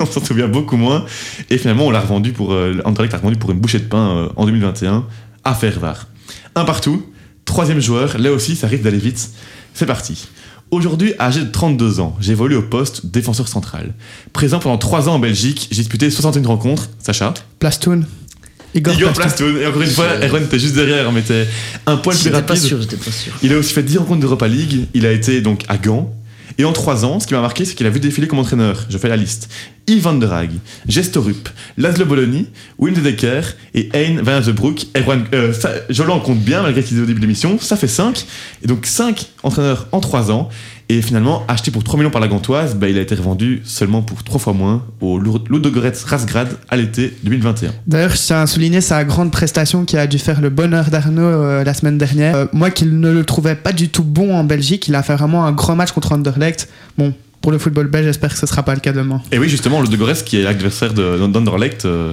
on 0.00 0.06
s'en 0.06 0.22
souvient 0.22 0.48
beaucoup 0.48 0.76
moins. 0.76 1.04
Et 1.48 1.58
finalement, 1.58 1.86
on 1.86 1.90
l'a 1.90 2.00
revendu 2.00 2.32
pour. 2.32 2.52
Euh, 2.52 2.80
Anderlecht 2.84 3.12
l'a 3.12 3.18
revendu 3.18 3.36
pour 3.36 3.50
une 3.50 3.58
bouchée 3.58 3.78
de 3.78 3.84
pain 3.84 4.16
euh, 4.16 4.28
en 4.36 4.44
2021 4.44 5.06
à 5.44 5.54
Fervar. 5.54 6.06
Un 6.54 6.64
partout. 6.64 7.06
Troisième 7.44 7.80
joueur, 7.80 8.18
là 8.18 8.30
aussi, 8.30 8.54
ça 8.54 8.68
risque 8.68 8.84
d'aller 8.84 8.98
vite. 8.98 9.30
C'est 9.74 9.86
parti. 9.86 10.28
Aujourd'hui, 10.70 11.12
âgé 11.18 11.40
de 11.40 11.50
32 11.50 12.00
ans, 12.00 12.16
j'évolue 12.20 12.56
au 12.56 12.62
poste 12.62 13.06
défenseur 13.06 13.48
central. 13.48 13.94
Présent 14.32 14.58
pendant 14.58 14.78
3 14.78 15.08
ans 15.08 15.14
en 15.14 15.18
Belgique, 15.18 15.68
j'ai 15.70 15.82
disputé 15.82 16.10
61 16.10 16.46
rencontres. 16.46 16.88
Sacha? 16.98 17.34
Plastoun 17.58 18.06
Igor, 18.74 18.94
Igor 18.94 19.12
Plastoun. 19.12 19.58
Et 19.58 19.66
encore 19.66 19.82
une 19.82 19.88
fois, 19.90 20.06
Erwan 20.22 20.44
était 20.44 20.58
juste 20.58 20.74
derrière, 20.74 21.10
mais 21.12 21.22
t'es 21.22 21.46
un 21.86 21.96
poil 21.96 22.16
plus 22.16 22.24
J'étais 22.24 22.36
rapide. 22.36 22.48
pas 22.48 22.56
sûr, 22.56 22.80
j'étais 22.80 22.96
pas 22.96 23.10
sûr. 23.10 23.32
Il 23.42 23.52
a 23.52 23.58
aussi 23.58 23.72
fait 23.74 23.82
10 23.82 23.98
rencontres 23.98 24.20
d'Europa 24.20 24.48
League. 24.48 24.86
Il 24.94 25.06
a 25.06 25.12
été 25.12 25.40
donc 25.40 25.64
à 25.68 25.76
Gand. 25.78 26.12
Et 26.58 26.64
en 26.64 26.72
3 26.72 27.04
ans, 27.06 27.18
ce 27.18 27.26
qui 27.26 27.32
m'a 27.32 27.40
marqué, 27.40 27.64
c'est 27.64 27.74
qu'il 27.74 27.86
a 27.86 27.90
vu 27.90 27.98
défiler 27.98 28.26
comme 28.28 28.38
entraîneur. 28.38 28.84
Je 28.90 28.98
fais 28.98 29.08
la 29.08 29.16
liste. 29.16 29.48
Yves 29.86 30.02
Van 30.02 30.12
der 30.12 30.32
Haag, 30.32 30.50
Gestorup, 30.86 31.48
Laszlo 31.78 32.04
Bologna, 32.04 32.40
Wim 32.78 32.92
de 32.94 33.00
Decker 33.00 33.40
et 33.74 33.88
Hein 33.94 34.18
Van 34.22 34.32
Azebroek. 34.32 34.86
Erwan, 34.96 35.24
euh, 35.32 35.52
Jolan 35.88 36.20
compte 36.20 36.40
bien 36.40 36.62
malgré 36.62 36.82
qu'il 36.82 36.98
est 36.98 37.00
au 37.00 37.06
début 37.06 37.20
de 37.20 37.24
l'émission. 37.24 37.58
Ça 37.58 37.76
fait 37.76 37.88
5. 37.88 38.26
Et 38.62 38.66
donc 38.66 38.84
5 38.86 39.26
entraîneurs 39.42 39.88
en 39.92 40.00
3 40.00 40.30
ans. 40.30 40.50
Et 40.94 41.00
finalement, 41.00 41.42
acheté 41.48 41.70
pour 41.70 41.82
3 41.82 41.98
millions 41.98 42.10
par 42.10 42.20
la 42.20 42.28
Gantoise, 42.28 42.74
bah, 42.74 42.86
il 42.86 42.98
a 42.98 43.00
été 43.00 43.14
revendu 43.14 43.62
seulement 43.64 44.02
pour 44.02 44.22
3 44.22 44.38
fois 44.38 44.52
moins 44.52 44.84
au 45.00 45.18
Ludogorets 45.18 45.92
Razgrad 46.04 46.48
à 46.68 46.76
l'été 46.76 47.14
2021. 47.24 47.70
D'ailleurs, 47.86 48.10
je 48.10 48.16
tiens 48.18 48.42
à 48.42 48.46
souligner 48.46 48.82
sa 48.82 49.02
grande 49.04 49.32
prestation 49.32 49.86
qui 49.86 49.96
a 49.96 50.06
dû 50.06 50.18
faire 50.18 50.42
le 50.42 50.50
bonheur 50.50 50.90
d'Arnaud 50.90 51.22
euh, 51.22 51.64
la 51.64 51.72
semaine 51.72 51.96
dernière. 51.96 52.36
Euh, 52.36 52.44
moi 52.52 52.70
qui 52.70 52.84
ne 52.84 53.10
le 53.10 53.24
trouvais 53.24 53.54
pas 53.54 53.72
du 53.72 53.88
tout 53.88 54.04
bon 54.04 54.34
en 54.36 54.44
Belgique, 54.44 54.86
il 54.88 54.94
a 54.94 55.02
fait 55.02 55.14
vraiment 55.16 55.46
un 55.46 55.52
grand 55.52 55.76
match 55.76 55.92
contre 55.92 56.12
Anderlecht. 56.12 56.68
Bon, 56.98 57.14
pour 57.40 57.52
le 57.52 57.58
football 57.58 57.86
belge, 57.86 58.04
j'espère 58.04 58.30
que 58.34 58.38
ce 58.38 58.46
sera 58.46 58.62
pas 58.62 58.74
le 58.74 58.80
cas 58.80 58.92
demain. 58.92 59.22
Et 59.32 59.38
oui, 59.38 59.48
justement, 59.48 59.82
Gorès 59.82 60.22
qui 60.22 60.36
est 60.36 60.42
l'adversaire 60.42 60.92
de- 60.92 61.26
d'Anderlecht 61.26 61.86
euh, 61.86 62.12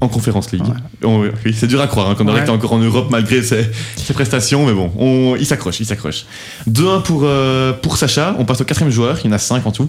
en 0.00 0.08
Conférence 0.08 0.52
League. 0.52 0.62
On- 1.02 1.20
oui, 1.44 1.54
c'est 1.56 1.66
dur 1.66 1.80
à 1.80 1.86
croire 1.86 2.10
hein, 2.10 2.14
qu'Anderlecht 2.14 2.46
Ouais. 2.48 2.52
est 2.52 2.56
encore 2.56 2.72
en 2.72 2.78
Europe 2.78 3.08
malgré 3.10 3.42
ses, 3.42 3.66
ses 3.96 4.12
prestations, 4.12 4.66
mais 4.66 4.72
bon, 4.72 4.92
on- 4.98 5.36
il 5.38 5.46
s'accroche, 5.46 5.80
il 5.80 5.86
s'accroche. 5.86 6.24
2-1 6.66 7.00
pour, 7.00 7.22
euh, 7.24 7.72
pour 7.72 7.96
Sacha, 7.96 8.36
on 8.38 8.44
passe 8.44 8.60
au 8.60 8.64
quatrième 8.64 8.92
joueur, 8.92 9.18
il 9.24 9.26
y 9.26 9.30
en 9.30 9.32
a 9.32 9.38
5 9.38 9.66
en 9.66 9.72
tout. 9.72 9.88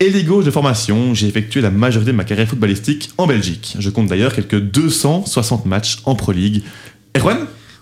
Ailier 0.00 0.24
gauche 0.24 0.44
de 0.44 0.50
formation, 0.50 1.14
j'ai 1.14 1.28
effectué 1.28 1.60
la 1.60 1.70
majorité 1.70 2.10
de 2.12 2.16
ma 2.16 2.24
carrière 2.24 2.48
footballistique 2.48 3.10
en 3.18 3.26
Belgique. 3.26 3.76
Je 3.78 3.90
compte 3.90 4.08
d'ailleurs 4.08 4.34
quelques 4.34 4.58
260 4.60 5.66
matchs 5.66 5.98
en 6.04 6.14
Pro 6.14 6.32
League. 6.32 6.62
Erwan 7.16 7.38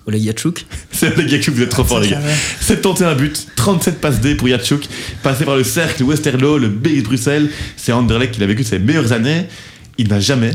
Oleg 0.06 0.22
Yachuk 0.24 0.66
C'est 0.90 1.16
les 1.16 1.24
gars 1.26 1.38
que 1.38 1.50
vous 1.52 1.62
êtes 1.62 1.68
trop 1.70 1.84
forts, 1.84 2.00
les 2.00 2.08
gars. 2.10 2.20
71 2.60 3.16
buts, 3.16 3.32
37 3.56 4.00
passes 4.00 4.20
D 4.20 4.34
pour 4.34 4.48
Yachuk, 4.48 4.84
passé 5.22 5.44
par 5.44 5.56
le 5.56 5.62
cercle 5.64 6.02
Westerlo, 6.02 6.58
le 6.58 6.68
B 6.68 6.88
de 6.96 7.02
Bruxelles. 7.02 7.48
C'est 7.76 7.92
Anderlecht 7.92 8.34
qu'il 8.34 8.42
a 8.42 8.46
vécu 8.46 8.64
ses 8.64 8.78
meilleures 8.80 9.12
années. 9.12 9.46
Il 9.98 10.08
n'a 10.08 10.18
jamais, 10.20 10.50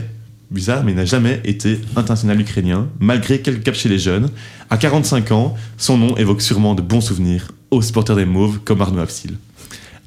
bizarre, 0.51 0.83
mais 0.83 0.91
il 0.93 0.95
n'a 0.95 1.05
jamais 1.05 1.41
été 1.45 1.79
international 1.95 2.39
ukrainien, 2.39 2.87
malgré 2.99 3.41
quelques 3.41 3.63
caps 3.63 3.77
chez 3.79 3.89
les 3.89 3.99
jeunes. 3.99 4.29
À 4.69 4.77
45 4.77 5.31
ans, 5.31 5.55
son 5.77 5.97
nom 5.97 6.15
évoque 6.17 6.41
sûrement 6.41 6.75
de 6.75 6.81
bons 6.81 7.01
souvenirs 7.01 7.47
aux 7.71 7.81
supporters 7.81 8.15
des 8.15 8.25
Mauves 8.25 8.59
comme 8.63 8.81
Arnaud 8.81 9.01
Afsil. 9.01 9.31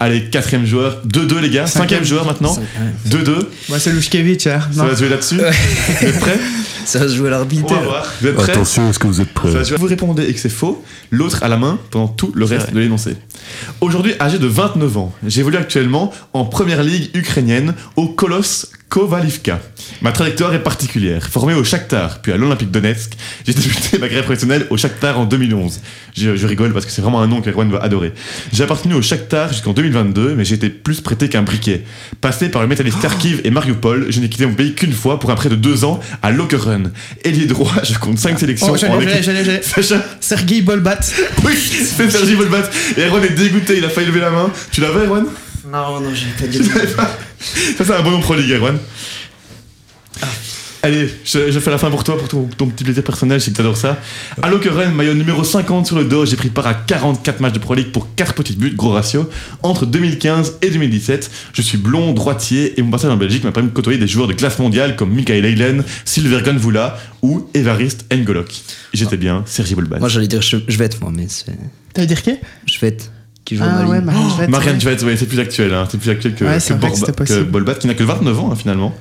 Allez, 0.02 0.30
quatrième 0.30 0.64
joueur, 0.64 1.02
2-2 1.06 1.40
les 1.40 1.50
gars, 1.50 1.66
cinquième, 1.66 1.88
Cinquième. 2.00 2.04
joueur 2.04 2.24
maintenant, 2.24 2.54
Cinq- 2.54 2.62
ouais. 2.62 3.10
2-2. 3.22 3.48
Moi, 3.68 3.78
c'est 3.78 3.92
Lushkevich. 3.92 4.46
Hein. 4.46 4.60
Ça 4.72 4.84
va 4.86 4.94
se 4.94 5.00
jouer 5.00 5.10
là-dessus. 5.10 5.36
Vous 5.36 6.06
êtes 6.06 6.20
prêts 6.20 6.38
Ça 6.86 7.00
va 7.00 7.08
se 7.08 7.14
jouer 7.14 7.28
à 7.28 7.32
l'arbitre. 7.32 7.66
On 7.68 7.74
va 7.74 7.80
voir. 7.82 8.06
Vous 8.22 8.28
êtes 8.28 8.34
prêts 8.34 8.52
Attention, 8.52 8.88
est-ce 8.88 8.98
que 8.98 9.06
vous 9.06 9.20
êtes 9.20 9.28
prêts. 9.34 9.50
Vous 9.76 9.86
répondez 9.86 10.24
et 10.24 10.32
que 10.32 10.40
c'est 10.40 10.48
faux, 10.48 10.82
l'autre 11.10 11.42
à 11.42 11.48
la 11.48 11.58
main 11.58 11.78
pendant 11.90 12.08
tout 12.08 12.32
le 12.34 12.46
reste 12.46 12.72
de 12.72 12.80
l'énoncé. 12.80 13.16
Aujourd'hui, 13.82 14.14
âgé 14.20 14.38
de 14.38 14.46
29 14.46 14.96
ans, 14.96 15.12
j'évolue 15.26 15.58
actuellement 15.58 16.10
en 16.32 16.46
première 16.46 16.82
ligue 16.82 17.10
ukrainienne 17.14 17.74
au 17.96 18.08
Kolos 18.08 18.68
Kovalivka. 18.90 19.60
Ma 20.02 20.10
trajectoire 20.10 20.52
est 20.52 20.62
particulière. 20.62 21.28
Formé 21.30 21.54
au 21.54 21.62
Shakhtar, 21.62 22.20
puis 22.20 22.32
à 22.32 22.36
l'Olympique 22.36 22.72
Donetsk, 22.72 23.12
j'ai 23.46 23.54
débuté 23.54 23.98
ma 23.98 24.08
carrière 24.08 24.24
professionnelle 24.24 24.66
au 24.68 24.76
Shakhtar 24.76 25.18
en 25.18 25.26
2011. 25.26 25.80
Je, 26.16 26.34
je 26.34 26.46
rigole 26.46 26.72
parce 26.72 26.86
que 26.86 26.90
c'est 26.90 27.00
vraiment 27.00 27.22
un 27.22 27.28
nom 27.28 27.40
qu'Erwan 27.40 27.70
va 27.70 27.78
adorer. 27.78 28.12
J'ai 28.52 28.64
appartenu 28.64 28.94
au 28.94 29.00
Shakhtar 29.02 29.52
jusqu'en 29.52 29.72
2022, 29.74 30.34
mais 30.34 30.44
j'ai 30.44 30.56
été 30.56 30.70
plus 30.70 31.00
prêté 31.00 31.28
qu'un 31.28 31.42
briquet. 31.42 31.84
Passé 32.20 32.48
par 32.48 32.62
le 32.62 32.68
Metalist 32.68 33.00
Kharkiv 33.00 33.40
et 33.44 33.50
Mariupol, 33.50 34.06
je 34.10 34.18
n'ai 34.18 34.28
quitté 34.28 34.44
mon 34.44 34.54
pays 34.54 34.74
qu'une 34.74 34.92
fois 34.92 35.20
pour 35.20 35.30
un 35.30 35.36
prêt 35.36 35.48
de 35.48 35.54
deux 35.54 35.84
ans 35.84 36.00
à 36.22 36.32
Lokeren. 36.32 36.90
Ailier 37.24 37.46
droit, 37.46 37.72
je 37.84 37.96
compte 37.96 38.18
5 38.18 38.40
sélections 38.40 38.72
Oh, 38.72 38.76
je 38.76 38.86
l'ai. 38.86 39.62
Sacha 39.62 40.04
Sergei 40.18 40.62
Bolbat. 40.62 40.98
oui, 41.44 41.54
c'est 41.56 42.10
Sergi 42.10 42.34
Volbat. 42.34 42.68
Et 42.96 43.02
Erwan 43.02 43.22
est 43.22 43.30
dégoûté, 43.30 43.78
il 43.78 43.84
a 43.84 43.88
failli 43.88 44.08
lever 44.08 44.20
la 44.20 44.30
main. 44.30 44.50
Tu 44.72 44.80
l'avais, 44.80 45.06
Erwan? 45.06 45.26
Non, 45.70 46.00
non, 46.00 46.14
j'ai 46.14 46.26
pas 46.38 46.46
dit. 46.46 46.58
Tu 46.58 46.64
Ça, 46.64 47.84
c'est 47.84 47.94
un 47.94 48.02
bon 48.02 48.10
nom 48.10 48.20
pro 48.20 48.34
League, 48.34 48.50
Erwan. 48.50 48.78
Allez, 50.82 51.10
je, 51.26 51.50
je 51.50 51.58
fais 51.60 51.70
la 51.70 51.76
fin 51.76 51.90
pour 51.90 52.04
toi, 52.04 52.16
pour 52.16 52.26
ton, 52.26 52.48
ton 52.56 52.66
petit 52.66 52.84
plaisir 52.84 53.04
personnel, 53.04 53.38
je 53.38 53.44
sais 53.44 53.50
que 53.50 53.56
t'adores 53.58 53.76
ça. 53.76 53.98
Allo 54.40 54.58
Keren, 54.58 54.94
maillot 54.94 55.12
numéro 55.12 55.44
50 55.44 55.86
sur 55.86 55.98
le 55.98 56.06
dos, 56.06 56.24
j'ai 56.24 56.36
pris 56.36 56.48
part 56.48 56.66
à 56.66 56.72
44 56.72 57.40
matchs 57.40 57.52
de 57.52 57.58
Pro 57.58 57.74
League 57.74 57.92
pour 57.92 58.14
4 58.14 58.32
petits 58.32 58.54
buts, 58.56 58.72
gros 58.74 58.90
ratio, 58.92 59.28
entre 59.62 59.84
2015 59.84 60.56
et 60.62 60.70
2017. 60.70 61.30
Je 61.52 61.60
suis 61.60 61.76
blond, 61.76 62.14
droitier, 62.14 62.80
et 62.80 62.82
mon 62.82 62.90
passage 62.90 63.10
en 63.10 63.18
Belgique 63.18 63.44
m'a 63.44 63.52
permis 63.52 63.68
de 63.68 63.74
côtoyer 63.74 63.98
des 63.98 64.08
joueurs 64.08 64.26
de 64.26 64.32
classe 64.32 64.58
mondiale 64.58 64.96
comme 64.96 65.12
Michael 65.12 65.44
Eilen, 65.44 65.84
Silver 66.06 66.40
Gunvula 66.42 66.98
ou 67.20 67.46
Evariste 67.52 68.06
Ngolok. 68.10 68.50
J'étais 68.94 69.18
bien, 69.18 69.42
Sergi 69.44 69.74
Bolban. 69.74 69.98
Moi 69.98 70.08
j'allais 70.08 70.28
dire 70.28 70.40
je, 70.40 70.56
je 70.66 70.78
vais 70.78 70.86
être 70.86 70.98
moi, 71.02 71.12
mais 71.14 71.26
c'est. 71.28 71.52
T'allais 71.92 72.06
dire 72.06 72.22
qui? 72.22 72.36
Je 72.64 72.78
vais 72.80 72.88
être. 72.88 73.12
Qui 73.50 73.56
joue 73.56 73.64
Ah 73.66 73.80
au 73.82 73.88
Mali. 73.88 73.90
ouais, 73.90 74.00
Marianne 74.00 74.30
Jvet, 74.30 74.46
Marianne 74.46 74.74
ouais. 74.76 74.80
Jvet, 74.80 75.04
ouais, 75.04 75.16
c'est 75.16 75.26
plus 75.26 75.40
actuel, 75.40 75.74
hein, 75.74 75.88
c'est 75.90 75.98
plus 75.98 76.10
actuel 76.10 76.34
que, 76.36 76.44
Ouais, 76.44 76.58
que, 76.58 76.72
Borba-. 76.72 77.50
Bolbat, 77.50 77.74
qui 77.74 77.88
n'a 77.88 77.94
que 77.94 78.04
29 78.04 78.38
ans 78.38 78.50
hein, 78.52 78.54
finalement. 78.54 78.94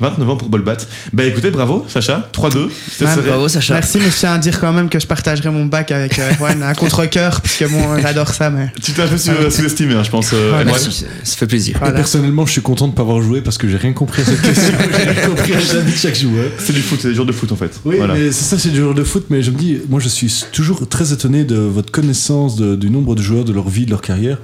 29 0.00 0.28
ans 0.30 0.36
pour 0.36 0.48
Bolbat. 0.48 0.76
Bah 1.12 1.24
écoutez, 1.24 1.50
bravo 1.50 1.84
Sacha, 1.88 2.28
3-2. 2.32 2.68
Ça 2.90 3.04
Ouais, 3.04 3.10
serait- 3.14 3.28
Bravo 3.28 3.48
Sacha. 3.48 3.74
Merci, 3.74 3.98
mais 3.98 4.10
je 4.10 4.16
tiens 4.16 4.34
à 4.34 4.38
dire 4.38 4.58
quand 4.60 4.72
même 4.72 4.88
que 4.88 4.98
je 4.98 5.06
partagerai 5.06 5.50
mon 5.50 5.66
bac 5.66 5.92
avec 5.92 6.18
euh, 6.18 6.32
Erwan 6.32 6.62
à 6.62 6.74
contre-coeur, 6.74 7.40
parce 7.40 7.56
que 7.56 7.64
bon, 7.66 8.00
j'adore 8.02 8.28
ça, 8.28 8.50
mais. 8.50 8.72
Tu 8.82 8.92
t'es 8.92 9.02
un 9.02 9.06
peu 9.06 9.16
sous- 9.16 9.30
sous-estimé, 9.50 9.94
hein, 9.94 10.02
je 10.02 10.10
pense. 10.10 10.32
euh. 10.32 10.50
Erwan. 10.50 10.66
Merci, 10.66 11.04
ça 11.22 11.36
fait 11.36 11.46
plaisir. 11.46 11.76
Et 11.86 11.92
personnellement, 11.92 12.44
je 12.46 12.52
suis 12.52 12.60
content 12.62 12.86
de 12.86 12.92
ne 12.92 12.96
pas 12.96 13.02
avoir 13.02 13.22
joué 13.22 13.40
parce 13.40 13.56
que 13.58 13.68
j'ai 13.68 13.76
rien 13.76 13.92
compris 13.92 14.22
à 14.22 14.24
cette 14.24 14.42
question. 14.42 14.74
j'ai 14.98 15.10
rien 15.10 15.28
compris 15.28 15.54
à 15.54 15.60
chaque 15.60 16.16
joueur. 16.16 16.50
C'est 16.58 16.72
du 16.72 16.80
foot, 16.82 16.98
c'est 17.00 17.08
des 17.08 17.14
jours 17.14 17.26
de 17.26 17.32
foot 17.32 17.52
en 17.52 17.56
fait. 17.56 17.80
Oui, 17.84 17.96
Voilà. 17.98 18.14
mais 18.14 18.32
c'est 18.32 18.44
ça, 18.44 18.58
c'est 18.58 18.70
du 18.70 18.78
joueur 18.80 18.94
de 18.94 19.04
foot. 19.04 19.26
Mais 19.30 19.42
je 19.42 19.50
me 19.50 19.56
dis, 19.56 19.78
moi, 19.88 20.00
je 20.00 20.08
suis 20.08 20.44
toujours 20.52 20.88
très 20.88 21.12
étonné 21.12 21.44
de 21.44 21.56
votre 21.56 21.92
connaissance 21.92 22.56
de- 22.56 22.74
du 22.76 22.90
nombre 22.90 23.14
de 23.14 23.22
joueurs, 23.22 23.44
de 23.44 23.52
leur 23.52 23.68
vie, 23.68 23.84
de 23.86 23.90
leur 23.90 24.02
carrière. 24.02 24.38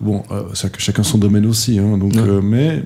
Bon, 0.00 0.22
euh, 0.30 0.42
ça, 0.54 0.68
chacun 0.78 1.02
son 1.02 1.18
domaine 1.18 1.46
aussi, 1.46 1.78
hein, 1.78 1.98
donc, 1.98 2.14
Ouais. 2.14 2.20
euh, 2.26 2.40
mais 2.42 2.82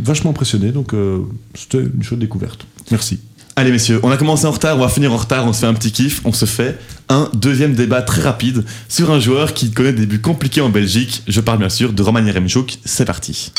vachement 0.00 0.30
impressionné. 0.30 0.72
Donc, 0.72 0.94
euh, 0.94 1.20
c'était 1.54 1.78
une 1.78 2.02
chouette 2.02 2.20
découverte. 2.20 2.66
Merci. 2.90 3.20
Allez 3.56 3.72
messieurs, 3.72 3.98
on 4.04 4.10
a 4.12 4.16
commencé 4.16 4.46
en 4.46 4.52
retard, 4.52 4.76
on 4.76 4.82
va 4.82 4.88
finir 4.88 5.12
en 5.12 5.16
retard, 5.16 5.44
on 5.44 5.52
se 5.52 5.58
fait 5.58 5.66
un 5.66 5.74
petit 5.74 5.90
kiff, 5.90 6.20
on 6.24 6.32
se 6.32 6.44
fait 6.44 6.78
un 7.08 7.28
deuxième 7.34 7.74
débat 7.74 8.02
très 8.02 8.22
rapide 8.22 8.64
sur 8.88 9.10
un 9.10 9.18
joueur 9.18 9.52
qui 9.52 9.72
connaît 9.72 9.92
des 9.92 10.02
débuts 10.06 10.20
compliqués 10.20 10.60
en 10.60 10.68
Belgique. 10.68 11.24
Je 11.26 11.40
parle 11.40 11.58
bien 11.58 11.68
sûr 11.68 11.92
de 11.92 12.00
Roman 12.00 12.24
Yeremchuk, 12.24 12.78
c'est 12.84 13.04
parti. 13.04 13.50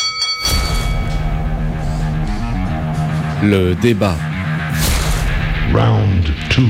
Le 3.44 3.76
débat. 3.82 4.16
Round 5.74 6.24
2. 6.56 6.64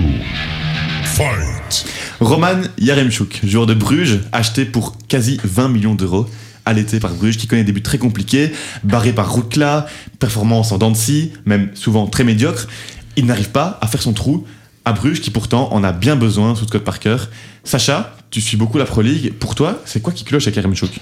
Roman 2.21 2.61
Yaremchuk, 2.77 3.41
joueur 3.43 3.65
de 3.65 3.73
Bruges, 3.73 4.19
acheté 4.31 4.65
pour 4.65 4.97
quasi 5.07 5.39
20 5.43 5.69
millions 5.69 5.95
d'euros 5.95 6.27
l'été 6.73 6.99
par 6.99 7.13
Bruges, 7.13 7.37
qui 7.37 7.47
connaît 7.47 7.63
des 7.63 7.71
buts 7.71 7.81
très 7.81 7.97
compliqués, 7.97 8.51
barré 8.83 9.13
par 9.13 9.31
Routla, 9.31 9.87
performance 10.19 10.71
en 10.71 10.93
scie, 10.93 11.31
même 11.45 11.69
souvent 11.73 12.07
très 12.07 12.23
médiocre. 12.23 12.67
Il 13.15 13.25
n'arrive 13.25 13.49
pas 13.49 13.77
à 13.81 13.87
faire 13.87 14.01
son 14.01 14.13
trou 14.13 14.45
à 14.85 14.93
Bruges, 14.93 15.21
qui 15.21 15.31
pourtant 15.31 15.71
en 15.73 15.83
a 15.83 15.91
bien 15.91 16.15
besoin 16.15 16.55
sous 16.55 16.65
Scott 16.65 16.83
Parker. 16.83 17.17
Sacha, 17.63 18.15
tu 18.31 18.41
suis 18.41 18.57
beaucoup 18.57 18.77
la 18.77 18.85
Pro 18.85 19.01
League. 19.01 19.33
Pour 19.33 19.55
toi, 19.55 19.81
c'est 19.85 20.01
quoi 20.01 20.13
qui 20.13 20.23
cloche 20.23 20.43
avec 20.43 20.55
Yaremchuk 20.55 20.99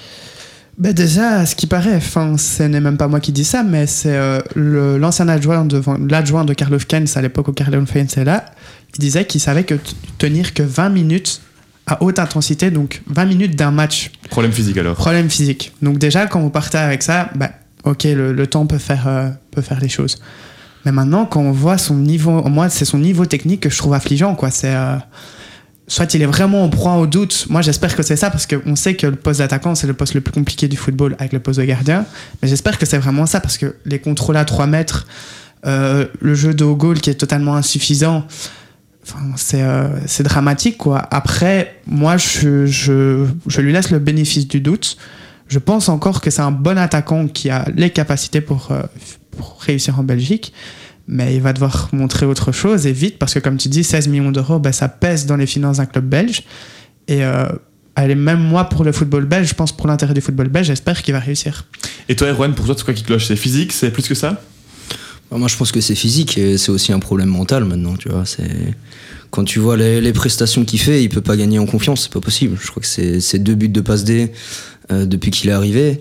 Ben 0.78 0.94
déjà, 0.94 1.46
ce 1.46 1.56
qui 1.56 1.68
paraît, 1.68 1.96
enfin, 1.96 2.38
ce 2.38 2.64
n'est 2.64 2.80
même 2.80 2.98
pas 2.98 3.08
moi 3.08 3.20
qui 3.20 3.32
dis 3.32 3.46
ça, 3.46 3.64
mais 3.64 3.88
c'est 3.88 4.16
euh, 4.16 4.40
l'ancien 4.98 5.28
adjoint 5.28 5.66
de 5.66 5.82
l'adjoint 6.10 6.46
de 6.46 6.54
Karl 6.54 6.78
Keynes 6.86 7.08
à 7.16 7.22
l'époque 7.22 7.48
où 7.50 7.54
Karl 7.54 7.86
Keynes 7.86 8.08
est 8.16 8.24
là. 8.24 8.46
Il 8.96 9.00
disait 9.00 9.26
qu'il 9.26 9.42
savait 9.42 9.64
que 9.64 9.76
tenir 10.18 10.54
que 10.54 10.64
20 10.64 10.90
minutes 10.90 11.42
à 11.88 12.04
haute 12.04 12.20
intensité, 12.20 12.70
donc 12.70 13.02
20 13.08 13.26
minutes 13.26 13.56
d'un 13.56 13.72
match, 13.72 14.12
Problème 14.30 14.52
physique 14.52 14.78
alors. 14.78 14.96
problème 14.96 15.30
physique. 15.30 15.72
Donc 15.82 15.98
déjà, 15.98 16.28
quand 16.28 16.42
vous 16.42 16.50
partez 16.50 16.78
avec 16.78 17.02
ça, 17.02 17.30
bah, 17.36 17.50
ok, 17.86 18.04
le, 18.04 18.34
le 18.34 18.48
temps 18.48 18.66
peut 18.68 18.78
faire, 18.78 19.08
euh, 19.08 19.30
peut 19.52 19.62
faire 19.62 19.80
les 19.80 19.90
choses. 19.90 20.18
Mais 20.86 20.92
maintenant, 20.92 21.26
quand 21.26 21.42
on 21.42 21.52
voit 21.52 21.78
son 21.78 21.96
niveau, 21.96 22.44
moi, 22.50 22.70
c'est 22.70 22.86
son 22.86 23.00
niveau 23.00 23.26
technique 23.26 23.62
que 23.62 23.70
je 23.70 23.78
trouve 23.78 23.94
affligeant, 23.94 24.36
quoi. 24.36 24.52
C'est 24.52 24.74
euh, 24.76 24.96
soit 25.88 26.14
il 26.14 26.22
est 26.22 26.26
vraiment 26.26 26.64
en 26.64 26.70
proie 26.70 26.96
au 26.98 27.08
doute. 27.08 27.48
Moi, 27.50 27.62
j'espère 27.62 27.96
que 27.96 28.04
c'est 28.04 28.16
ça 28.18 28.30
parce 28.30 28.46
qu'on 28.46 28.76
sait 28.76 28.96
que 28.96 29.08
le 29.08 29.16
poste 29.16 29.40
d'attaquant, 29.40 29.74
c'est 29.74 29.88
le 29.88 29.94
poste 29.94 30.14
le 30.14 30.22
plus 30.22 30.34
compliqué 30.34 30.68
du 30.68 30.76
football 30.78 31.16
avec 31.20 31.32
le 31.34 31.40
poste 31.40 31.60
de 31.60 31.66
gardien. 31.66 32.06
Mais 32.42 32.48
j'espère 32.50 32.78
que 32.78 32.86
c'est 32.86 32.98
vraiment 32.98 33.26
ça 33.26 33.40
parce 33.40 33.58
que 33.58 33.76
les 33.86 34.00
contrôles 34.00 34.38
à 34.38 34.46
3 34.46 34.68
mètres, 34.68 35.08
euh, 35.66 36.06
le 36.22 36.36
jeu 36.36 36.54
de 36.54 36.64
haut 36.66 36.76
goal 36.76 37.00
qui 37.00 37.10
est 37.10 37.16
totalement 37.16 37.56
insuffisant, 37.56 38.26
c'est 39.36 39.62
euh, 39.62 39.88
c'est 40.06 40.24
dramatique, 40.24 40.78
quoi. 40.78 41.08
Après, 41.12 41.80
moi, 41.86 42.18
je, 42.18 43.26
lui 43.60 43.72
laisse 43.72 43.92
le 43.92 44.00
bénéfice 44.00 44.48
du 44.48 44.62
doute. 44.62 44.98
Je 45.48 45.60
pense 45.60 45.88
encore 45.90 46.22
que 46.22 46.30
c'est 46.30 46.42
un 46.42 46.52
bon 46.52 46.78
attaquant 46.78 47.28
qui 47.28 47.50
a 47.50 47.66
les 47.76 47.90
capacités 47.90 48.42
pour, 48.42 48.70
euh, 48.72 48.84
réussir 49.60 50.00
en 50.00 50.04
Belgique. 50.04 50.54
Mais 51.08 51.36
il 51.36 51.42
va 51.42 51.54
devoir 51.54 51.88
montrer 51.94 52.26
autre 52.26 52.52
chose 52.52 52.86
et 52.86 52.92
vite 52.92 53.18
parce 53.18 53.34
que, 53.34 53.40
comme 53.40 53.56
tu 53.56 53.70
dis, 53.70 53.86
16 53.86 54.10
millions 54.10 54.32
d'euros, 54.32 54.60
ben, 54.60 54.74
ça 54.74 54.90
pèse 54.90 55.26
dans 55.26 55.38
les 55.38 55.46
finances 55.46 55.78
d'un 55.78 55.86
club 55.86 56.06
belge. 56.06 56.44
Et 57.08 57.24
euh, 57.24 57.48
allez, 57.96 58.16
même 58.16 58.42
moi, 58.42 58.66
pour 58.66 58.84
le 58.84 58.92
football 58.92 59.24
belge, 59.26 59.48
je 59.48 59.54
pense 59.54 59.72
pour 59.72 59.88
l'intérêt 59.88 60.14
du 60.14 60.20
football 60.20 60.50
belge, 60.50 60.68
j'espère 60.68 61.02
qu'il 61.02 61.14
va 61.14 61.22
réussir. 61.22 61.66
Et 62.10 62.16
toi, 62.18 62.28
Erwan, 62.28 62.54
pour 62.54 62.66
toi, 62.66 62.76
c'est 62.78 62.84
quoi 62.84 62.94
qui 62.94 63.04
cloche? 63.04 63.28
C'est 63.28 63.38
physique? 63.38 63.72
C'est 63.72 63.92
plus 63.92 64.06
que 64.06 64.16
ça? 64.16 64.42
Bah, 65.32 65.38
Moi, 65.38 65.48
je 65.48 65.56
pense 65.56 65.72
que 65.72 65.82
c'est 65.82 65.96
physique 65.96 66.38
et 66.38 66.58
c'est 66.58 66.72
aussi 66.72 66.92
un 66.94 67.00
problème 67.00 67.30
mental 67.30 67.66
maintenant, 67.66 67.96
tu 67.98 68.10
vois. 68.10 68.26
C'est 68.26 68.50
quand 69.32 69.44
tu 69.44 69.60
vois 69.60 69.76
les, 69.78 70.00
les 70.02 70.14
prestations 70.14 70.64
qu'il 70.66 70.80
fait, 70.80 71.04
il 71.04 71.10
peut 71.10 71.22
pas 71.22 71.36
gagner 71.36 71.60
en 71.60 71.66
confiance, 71.66 72.04
c'est 72.04 72.12
pas 72.12 72.22
possible. 72.22 72.58
Je 72.62 72.68
crois 72.68 72.82
que 72.82 72.88
c'est 72.88 73.20
c'est 73.20 73.40
deux 73.40 73.56
buts 73.56 73.70
de 73.70 73.82
passe 73.82 74.04
D 74.04 74.32
euh, 74.92 75.06
depuis 75.06 75.32
qu'il 75.32 75.50
est 75.50 75.54
arrivé. 75.54 76.00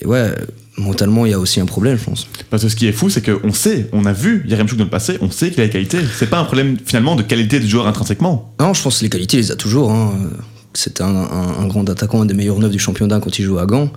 Et 0.00 0.06
ouais, 0.06 0.34
mentalement, 0.76 1.24
il 1.26 1.30
y 1.30 1.34
a 1.34 1.38
aussi 1.38 1.60
un 1.60 1.66
problème, 1.66 1.98
je 1.98 2.04
pense. 2.04 2.26
Parce 2.50 2.62
que 2.62 2.68
ce 2.68 2.76
qui 2.76 2.86
est 2.86 2.92
fou, 2.92 3.08
c'est 3.10 3.22
qu'on 3.24 3.52
sait, 3.52 3.88
on 3.92 4.04
a 4.04 4.12
vu 4.12 4.44
Yaremchuk 4.46 4.78
dans 4.78 4.84
le 4.84 4.90
passé, 4.90 5.16
on 5.22 5.30
sait 5.30 5.50
qu'il 5.50 5.60
a 5.60 5.64
les 5.64 5.70
qualités. 5.70 5.98
C'est 6.18 6.28
pas 6.28 6.38
un 6.38 6.44
problème 6.44 6.76
finalement 6.84 7.16
de 7.16 7.22
qualité 7.22 7.58
du 7.58 7.66
joueur 7.68 7.86
intrinsèquement. 7.86 8.54
Non, 8.60 8.74
je 8.74 8.82
pense 8.82 8.98
que 8.98 9.04
les 9.04 9.10
qualités, 9.10 9.38
il 9.38 9.40
les 9.40 9.50
a 9.52 9.56
toujours. 9.56 9.90
Hein. 9.90 10.12
C'était 10.74 11.02
un, 11.02 11.08
un- 11.16 11.58
un 11.58 11.66
grand 11.66 11.88
attaquant, 11.88 12.20
un 12.22 12.26
des 12.26 12.34
meilleurs 12.34 12.58
neufs 12.58 12.70
du 12.70 12.78
championnat 12.78 13.18
quand 13.18 13.38
il 13.38 13.44
jouait 13.44 13.60
à 13.62 13.66
Gand. 13.66 13.90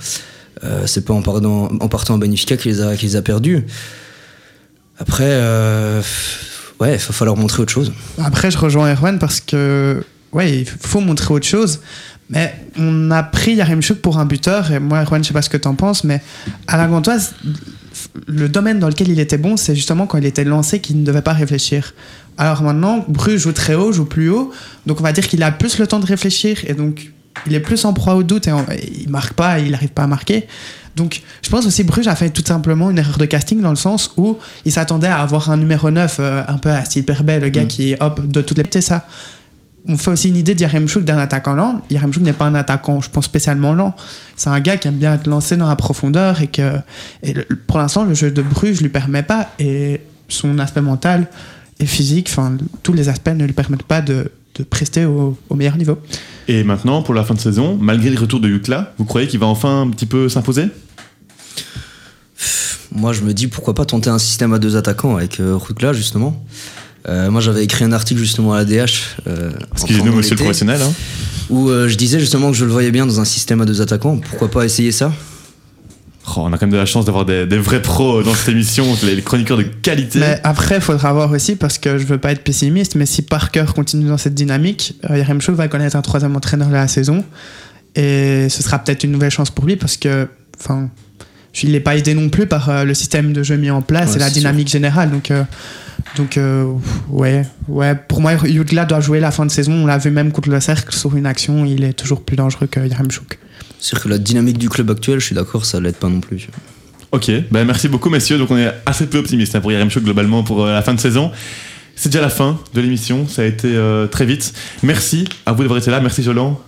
Euh, 0.64 0.84
c'est 0.88 1.04
pas 1.06 1.14
en 1.14 1.22
partant, 1.22 1.66
en 1.80 1.88
partant 1.90 2.16
à 2.16 2.18
Benfica 2.18 2.56
qu'il 2.58 2.72
les 2.72 2.82
a, 2.82 2.96
qu'il 2.96 3.10
les 3.10 3.16
a 3.18 3.22
perdus. 3.22 3.66
Après, 5.00 5.24
euh, 5.28 6.02
ouais, 6.80 6.94
il 6.96 6.98
va 7.00 7.14
falloir 7.14 7.36
montrer 7.38 7.62
autre 7.62 7.72
chose. 7.72 7.92
Après, 8.24 8.52
je 8.52 8.58
rejoins 8.58 8.94
Erwan 8.94 9.20
parce 9.20 9.40
que, 9.42 10.04
ouais, 10.32 10.60
il 10.60 10.66
faut 10.68 11.00
montrer 11.00 11.34
autre 11.34 11.48
chose. 11.48 11.80
Mais 12.30 12.56
on 12.78 13.12
a 13.12 13.22
pris 13.22 13.56
Yaremchuk 13.56 14.02
pour 14.02 14.18
un 14.18 14.26
buteur, 14.26 14.72
et 14.72 14.80
moi, 14.80 15.02
Erwan, 15.04 15.22
je 15.24 15.28
sais 15.28 15.34
pas 15.34 15.42
ce 15.42 15.50
que 15.50 15.58
t'en 15.58 15.76
penses, 15.76 16.04
mais 16.04 16.22
à 16.68 16.78
la 16.78 16.88
Gantoise, 16.88 17.34
le 18.28 18.48
domaine 18.50 18.80
dans 18.80 18.88
lequel 18.88 19.10
il 19.10 19.20
était 19.20 19.38
bon, 19.38 19.58
c'est 19.58 19.76
justement 19.76 20.08
quand 20.08 20.18
il 20.18 20.26
était 20.26 20.44
lancé 20.46 20.80
qu'il 20.80 21.00
ne 21.00 21.06
devait 21.06 21.22
pas 21.22 21.34
réfléchir. 21.34 21.94
Alors 22.38 22.64
maintenant, 22.64 23.06
Bruges 23.08 23.42
joue 23.42 23.52
très 23.52 23.76
haut, 23.76 23.92
joue 23.92 24.06
plus 24.06 24.30
haut, 24.30 24.52
donc 24.88 25.00
on 25.00 25.04
va 25.04 25.12
dire 25.12 25.28
qu'il 25.28 25.44
a 25.44 25.52
plus 25.52 25.78
le 25.78 25.86
temps 25.86 26.00
de 26.00 26.06
réfléchir, 26.06 26.58
et 26.66 26.74
donc 26.74 27.12
il 27.46 27.54
est 27.54 27.60
plus 27.60 27.84
en 27.86 27.94
proie 27.94 28.16
au 28.16 28.24
doute, 28.24 28.48
et 28.48 28.52
en- 28.52 28.66
et 28.72 29.02
il 29.02 29.10
marque 29.10 29.34
pas, 29.34 29.60
il 29.60 29.72
n'arrive 29.72 29.90
pas 29.90 30.04
à 30.04 30.08
marquer. 30.08 30.48
Donc 30.96 31.22
je 31.42 31.50
pense 31.50 31.66
aussi 31.66 31.84
Bruges 31.84 32.08
a 32.08 32.16
fait 32.16 32.30
tout 32.30 32.44
simplement 32.46 32.92
une 32.92 32.98
erreur 33.00 33.18
de 33.18 33.26
casting 33.26 33.62
dans 33.62 33.72
le 33.72 33.76
sens 33.76 34.12
où 34.18 34.38
il 34.66 34.72
s'attendait 34.72 35.08
à 35.08 35.20
avoir 35.22 35.50
un 35.50 35.58
numéro 35.58 35.90
9 35.90 36.18
euh, 36.20 36.44
un 36.48 36.58
peu 36.58 36.70
à 36.70 36.86
style 36.86 37.04
Perbet, 37.06 37.40
le 37.40 37.50
gars 37.50 37.66
qui 37.66 37.96
hop 38.00 38.26
de 38.28 38.42
toutes 38.42 38.58
les 38.60 38.64
c'est 38.72 38.82
ça. 38.82 39.08
On 39.86 39.98
fait 39.98 40.12
aussi 40.12 40.30
une 40.30 40.38
idée 40.38 40.56
d'Yaremchuk 40.56 41.04
d'un 41.04 41.18
attaquant 41.18 41.56
lent. 41.56 41.82
Yaremchuk 41.90 42.24
n'est 42.24 42.32
pas 42.32 42.46
un 42.46 42.56
attaquant, 42.56 43.02
je 43.02 43.10
pense, 43.10 43.26
spécialement 43.26 43.74
lent. 43.74 43.94
C'est 44.38 44.50
un 44.50 44.60
gars 44.62 44.78
qui 44.78 44.88
aime 44.88 44.96
bien 44.96 45.14
être 45.16 45.28
lancé 45.28 45.58
dans 45.58 45.68
la 45.68 45.76
profondeur 45.76 46.42
et 46.42 46.48
que 46.48 46.78
et 47.22 47.34
le- 47.34 47.46
pour 47.68 47.80
l'instant, 47.80 48.06
le 48.06 48.14
jeu 48.14 48.32
de 48.32 48.42
Bruges 48.42 48.80
lui 48.80 48.88
permet 48.88 49.24
pas 49.24 49.50
et 49.60 50.00
son 50.30 50.58
aspect 50.60 50.80
mental 50.82 51.28
et 51.82 51.86
physique, 51.86 52.28
enfin, 52.32 52.56
tous 52.82 52.94
les 52.94 53.10
aspects 53.10 53.32
ne 53.36 53.44
lui 53.46 53.52
permettent 53.52 53.84
pas 53.84 54.00
de, 54.02 54.32
de 54.56 54.64
prester 54.64 55.06
au, 55.06 55.38
au 55.50 55.56
meilleur 55.56 55.78
niveau. 55.78 55.98
Et 56.48 56.64
maintenant, 56.64 57.02
pour 57.02 57.14
la 57.14 57.24
fin 57.24 57.34
de 57.34 57.40
saison, 57.40 57.78
malgré 57.80 58.10
le 58.10 58.20
retour 58.20 58.40
de 58.40 58.48
Yukla, 58.50 58.94
vous 58.98 59.06
croyez 59.06 59.28
qu'il 59.28 59.40
va 59.40 59.46
enfin 59.48 59.82
un 59.82 59.90
petit 59.90 60.06
peu 60.06 60.30
s'imposer? 60.30 60.66
Moi, 62.96 63.14
je 63.14 63.22
me 63.22 63.34
dis 63.34 63.48
pourquoi 63.48 63.74
pas 63.74 63.86
tenter 63.86 64.10
un 64.10 64.20
système 64.20 64.54
à 64.54 64.60
deux 64.60 64.76
attaquants 64.76 65.16
avec 65.18 65.40
euh, 65.40 65.56
Rukla, 65.58 65.94
justement. 65.94 66.46
Euh, 67.10 67.32
moi, 67.32 67.42
j'avais 67.42 67.64
écrit 67.64 67.84
un 67.84 67.92
article 67.92 68.20
justement 68.20 68.54
à 68.54 68.58
la 68.58 68.66
DH. 68.66 68.92
Euh, 69.28 69.52
Excusez-nous, 69.74 70.14
monsieur 70.14 70.36
le 70.36 70.42
professionnel. 70.42 70.82
hein. 70.82 70.94
Où 71.50 71.70
euh, 71.70 71.88
je 71.90 71.96
disais 71.98 72.20
justement 72.20 72.52
que 72.52 72.58
je 72.58 72.66
le 72.66 72.72
voyais 72.72 72.92
bien 72.92 73.06
dans 73.06 73.20
un 73.20 73.26
système 73.26 73.62
à 73.62 73.66
deux 73.66 73.82
attaquants. 73.82 74.18
Pourquoi 74.30 74.50
pas 74.50 74.64
essayer 74.66 74.92
ça? 74.92 75.12
Oh, 76.26 76.34
on 76.38 76.54
a 76.54 76.58
quand 76.58 76.62
même 76.68 76.72
de 76.72 76.78
la 76.78 76.86
chance 76.86 77.06
d'avoir 77.06 77.26
des, 77.26 77.46
des 77.46 77.58
vrais 77.58 77.82
pros 77.82 78.24
dans 78.24 78.34
cette 78.34 78.50
émission, 78.50 78.86
les, 79.04 79.16
les 79.16 79.22
chroniqueurs 79.22 79.58
de 79.58 79.64
qualité. 79.64 80.20
Mais 80.20 80.40
après, 80.44 80.76
il 80.76 80.82
faudra 80.82 81.12
voir 81.12 81.32
aussi, 81.32 81.56
parce 81.56 81.78
que 81.78 81.98
je 81.98 82.06
veux 82.06 82.18
pas 82.18 82.32
être 82.32 82.44
pessimiste, 82.44 82.96
mais 82.96 83.06
si 83.06 83.22
Parker 83.22 83.66
continue 83.76 84.08
dans 84.08 84.18
cette 84.18 84.34
dynamique, 84.34 84.96
euh, 85.10 85.18
Yaremchuk 85.18 85.56
va 85.56 85.68
connaître 85.68 85.96
un 85.96 86.02
troisième 86.02 86.36
entraîneur 86.36 86.70
de 86.70 86.74
la 86.74 86.88
saison. 86.88 87.24
Et 87.96 88.48
ce 88.50 88.64
sera 88.64 88.80
peut-être 88.80 89.04
une 89.04 89.12
nouvelle 89.12 89.32
chance 89.32 89.52
pour 89.52 89.66
lui, 89.66 89.76
parce 89.76 89.98
que, 89.98 90.28
enfin, 90.60 90.90
il 91.62 91.72
n'est 91.72 91.80
pas 91.80 91.96
aidé 91.96 92.14
non 92.16 92.30
plus 92.30 92.48
par 92.48 92.70
euh, 92.70 92.84
le 92.84 92.94
système 92.94 93.32
de 93.34 93.44
jeu 93.44 93.58
mis 93.58 93.70
en 93.70 93.82
place 93.82 94.12
Ouais, 94.12 94.16
et 94.16 94.20
la 94.20 94.30
dynamique 94.30 94.70
générale. 94.70 95.12
Donc, 95.12 95.30
euh, 95.30 95.44
donc 96.16 96.38
euh, 96.38 96.66
ouais, 97.10 97.46
ouais. 97.68 97.96
Pour 97.96 98.22
moi, 98.22 98.34
Yudla 98.44 98.86
doit 98.86 99.02
jouer 99.02 99.20
la 99.20 99.30
fin 99.32 99.46
de 99.46 99.52
saison. 99.52 99.74
On 99.74 99.86
l'a 99.86 99.98
vu 100.00 100.10
même 100.10 100.32
contre 100.32 100.50
le 100.50 100.60
cercle 100.60 100.96
sur 100.96 101.16
une 101.16 101.26
action. 101.26 101.66
Il 101.66 101.84
est 101.84 101.94
toujours 101.94 102.24
plus 102.24 102.36
dangereux 102.36 102.68
que 102.68 102.80
Yaremchuk. 102.80 103.38
C'est-à-dire 103.84 104.04
que 104.04 104.10
la 104.10 104.18
dynamique 104.18 104.58
du 104.58 104.70
club 104.70 104.90
actuel, 104.90 105.20
je 105.20 105.26
suis 105.26 105.36
d'accord, 105.36 105.66
ça 105.66 105.82
l'aide 105.82 105.98
pas 105.98 106.08
non 106.08 106.22
plus. 106.22 106.48
Ok, 107.12 107.30
ben 107.52 107.66
merci 107.66 107.90
beaucoup 107.90 108.10
messieurs. 108.10 108.38
Donc 108.38 108.50
on 108.50 108.58
est 108.58 108.72
assez 108.86 109.08
peu 109.08 109.18
optimiste 109.18 109.56
hein, 109.56 109.60
pour 109.60 109.74
IRM 109.74 109.90
Show 109.90 110.00
globalement 110.00 110.42
pour 110.42 110.64
euh, 110.64 110.72
la 110.72 110.82
fin 110.82 110.94
de 110.94 111.02
saison. 111.02 111.32
C'est 111.94 112.08
déjà 112.08 112.22
la 112.22 112.30
fin 112.30 112.58
de 112.74 112.80
l'émission, 112.80 113.28
ça 113.28 113.42
a 113.42 113.46
été 113.46 113.68
euh, 113.68 114.08
très 114.08 114.26
vite. 114.26 114.54
Merci 114.84 115.26
à 115.46 115.52
vous 115.52 115.64
d'avoir 115.64 115.80
été 115.80 115.92
là, 115.92 116.00
merci 116.00 116.24
Jolan. 116.24 116.60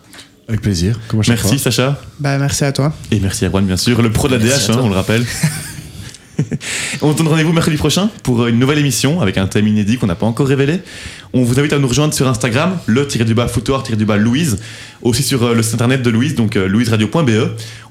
Avec 0.49 0.61
plaisir, 0.61 0.99
Merci 1.27 1.47
fois. 1.47 1.57
Sacha. 1.57 1.99
Bah, 2.19 2.37
merci 2.37 2.65
à 2.65 2.73
toi. 2.73 2.93
Et 3.11 3.19
merci 3.21 3.45
à 3.45 3.49
Juan 3.49 3.65
bien 3.65 3.77
sûr, 3.77 4.01
le 4.01 4.11
pro 4.11 4.27
de 4.27 4.35
la 4.35 4.43
Merci 4.43 4.71
DH, 4.71 4.75
hein, 4.75 4.81
on 4.83 4.89
le 4.89 4.95
rappelle. 4.95 5.25
on 7.01 7.13
se 7.13 7.17
donne 7.17 7.29
rendez-vous 7.29 7.53
mercredi 7.53 7.77
prochain 7.77 8.09
pour 8.23 8.45
une 8.47 8.59
nouvelle 8.59 8.79
émission 8.79 9.21
avec 9.21 9.37
un 9.37 9.47
thème 9.47 9.67
inédit 9.67 9.97
qu'on 9.97 10.07
n'a 10.07 10.15
pas 10.15 10.25
encore 10.25 10.47
révélé. 10.47 10.81
On 11.33 11.43
vous 11.43 11.59
invite 11.59 11.73
à 11.73 11.79
nous 11.79 11.87
rejoindre 11.87 12.13
sur 12.13 12.27
Instagram, 12.27 12.77
le 12.85 13.07
tiré 13.07 13.25
du 13.25 13.33
bas 13.33 13.47
foutoir 13.47 13.83
tiré 13.83 13.97
du 13.97 14.05
bas 14.05 14.17
Louise, 14.17 14.59
aussi 15.05 15.23
sur 15.23 15.43
euh, 15.43 15.53
le 15.53 15.61
site 15.63 15.75
internet 15.75 16.01
de 16.01 16.09
Louise, 16.09 16.35
donc 16.35 16.55
euh, 16.57 16.67
louiseradio.be. 16.67 17.29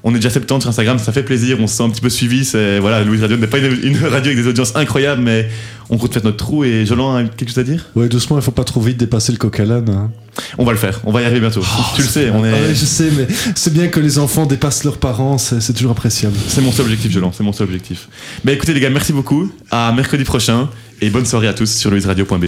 On 0.03 0.11
est 0.11 0.15
déjà 0.19 0.29
70 0.29 0.61
sur 0.61 0.69
Instagram, 0.69 0.99
ça 0.99 1.11
fait 1.11 1.23
plaisir, 1.23 1.57
on 1.59 1.65
se 1.65 1.75
sent 1.77 1.83
un 1.83 1.89
petit 1.89 2.01
peu 2.01 2.09
suivi. 2.09 2.45
C'est 2.45 2.77
voilà, 2.79 3.03
Louise 3.03 3.21
Radio 3.21 3.37
n'est 3.37 3.47
pas 3.47 3.57
une, 3.57 3.79
une 3.83 3.97
radio 4.03 4.31
avec 4.31 4.35
des 4.37 4.47
audiences 4.47 4.75
incroyables, 4.75 5.21
mais 5.21 5.49
on 5.89 5.97
compte 5.97 6.13
faire 6.13 6.23
notre 6.23 6.37
trou. 6.37 6.63
Et 6.63 6.85
Jolan 6.85 7.15
a 7.15 7.23
quelque 7.23 7.47
chose 7.49 7.57
à 7.59 7.63
dire? 7.63 7.85
Ouais, 7.95 8.07
doucement, 8.09 8.37
il 8.37 8.43
faut 8.43 8.51
pas 8.51 8.65
trop 8.65 8.81
vite 8.81 8.97
dépasser 8.97 9.31
le 9.31 9.37
coq 9.37 9.59
à 9.59 9.65
l'âne. 9.65 9.89
hein. 9.89 10.11
On 10.57 10.65
va 10.65 10.73
le 10.73 10.77
faire, 10.77 10.99
on 11.05 11.13
va 11.13 11.21
y 11.21 11.25
arriver 11.25 11.39
bientôt. 11.39 11.63
tu 11.95 12.01
le 12.01 12.07
sais, 12.07 12.29
on 12.29 12.43
est. 12.43 12.51
Ah 12.51 12.67
ouais, 12.67 12.75
je 12.75 12.85
sais, 12.85 13.09
mais 13.17 13.25
c'est 13.55 13.73
bien 13.73 13.87
que 13.87 14.01
les 14.01 14.19
enfants 14.19 14.45
dépassent 14.45 14.83
leurs 14.83 14.97
parents, 14.97 15.37
c'est 15.37 15.61
c'est 15.61 15.71
toujours 15.73 15.91
appréciable. 15.91 16.35
C'est 16.49 16.61
mon 16.61 16.73
seul 16.73 16.85
objectif, 16.85 17.11
Jolan, 17.11 17.31
c'est 17.31 17.43
mon 17.43 17.53
seul 17.53 17.67
objectif. 17.67 18.09
Mais 18.43 18.53
écoutez 18.53 18.73
les 18.73 18.81
gars, 18.81 18.89
merci 18.89 19.13
beaucoup. 19.13 19.49
À 19.71 19.93
mercredi 19.95 20.25
prochain 20.25 20.69
et 21.01 21.09
bonne 21.09 21.25
soirée 21.25 21.47
à 21.47 21.53
tous 21.53 21.71
sur 21.71 21.89
louiseradio.be. 21.89 22.47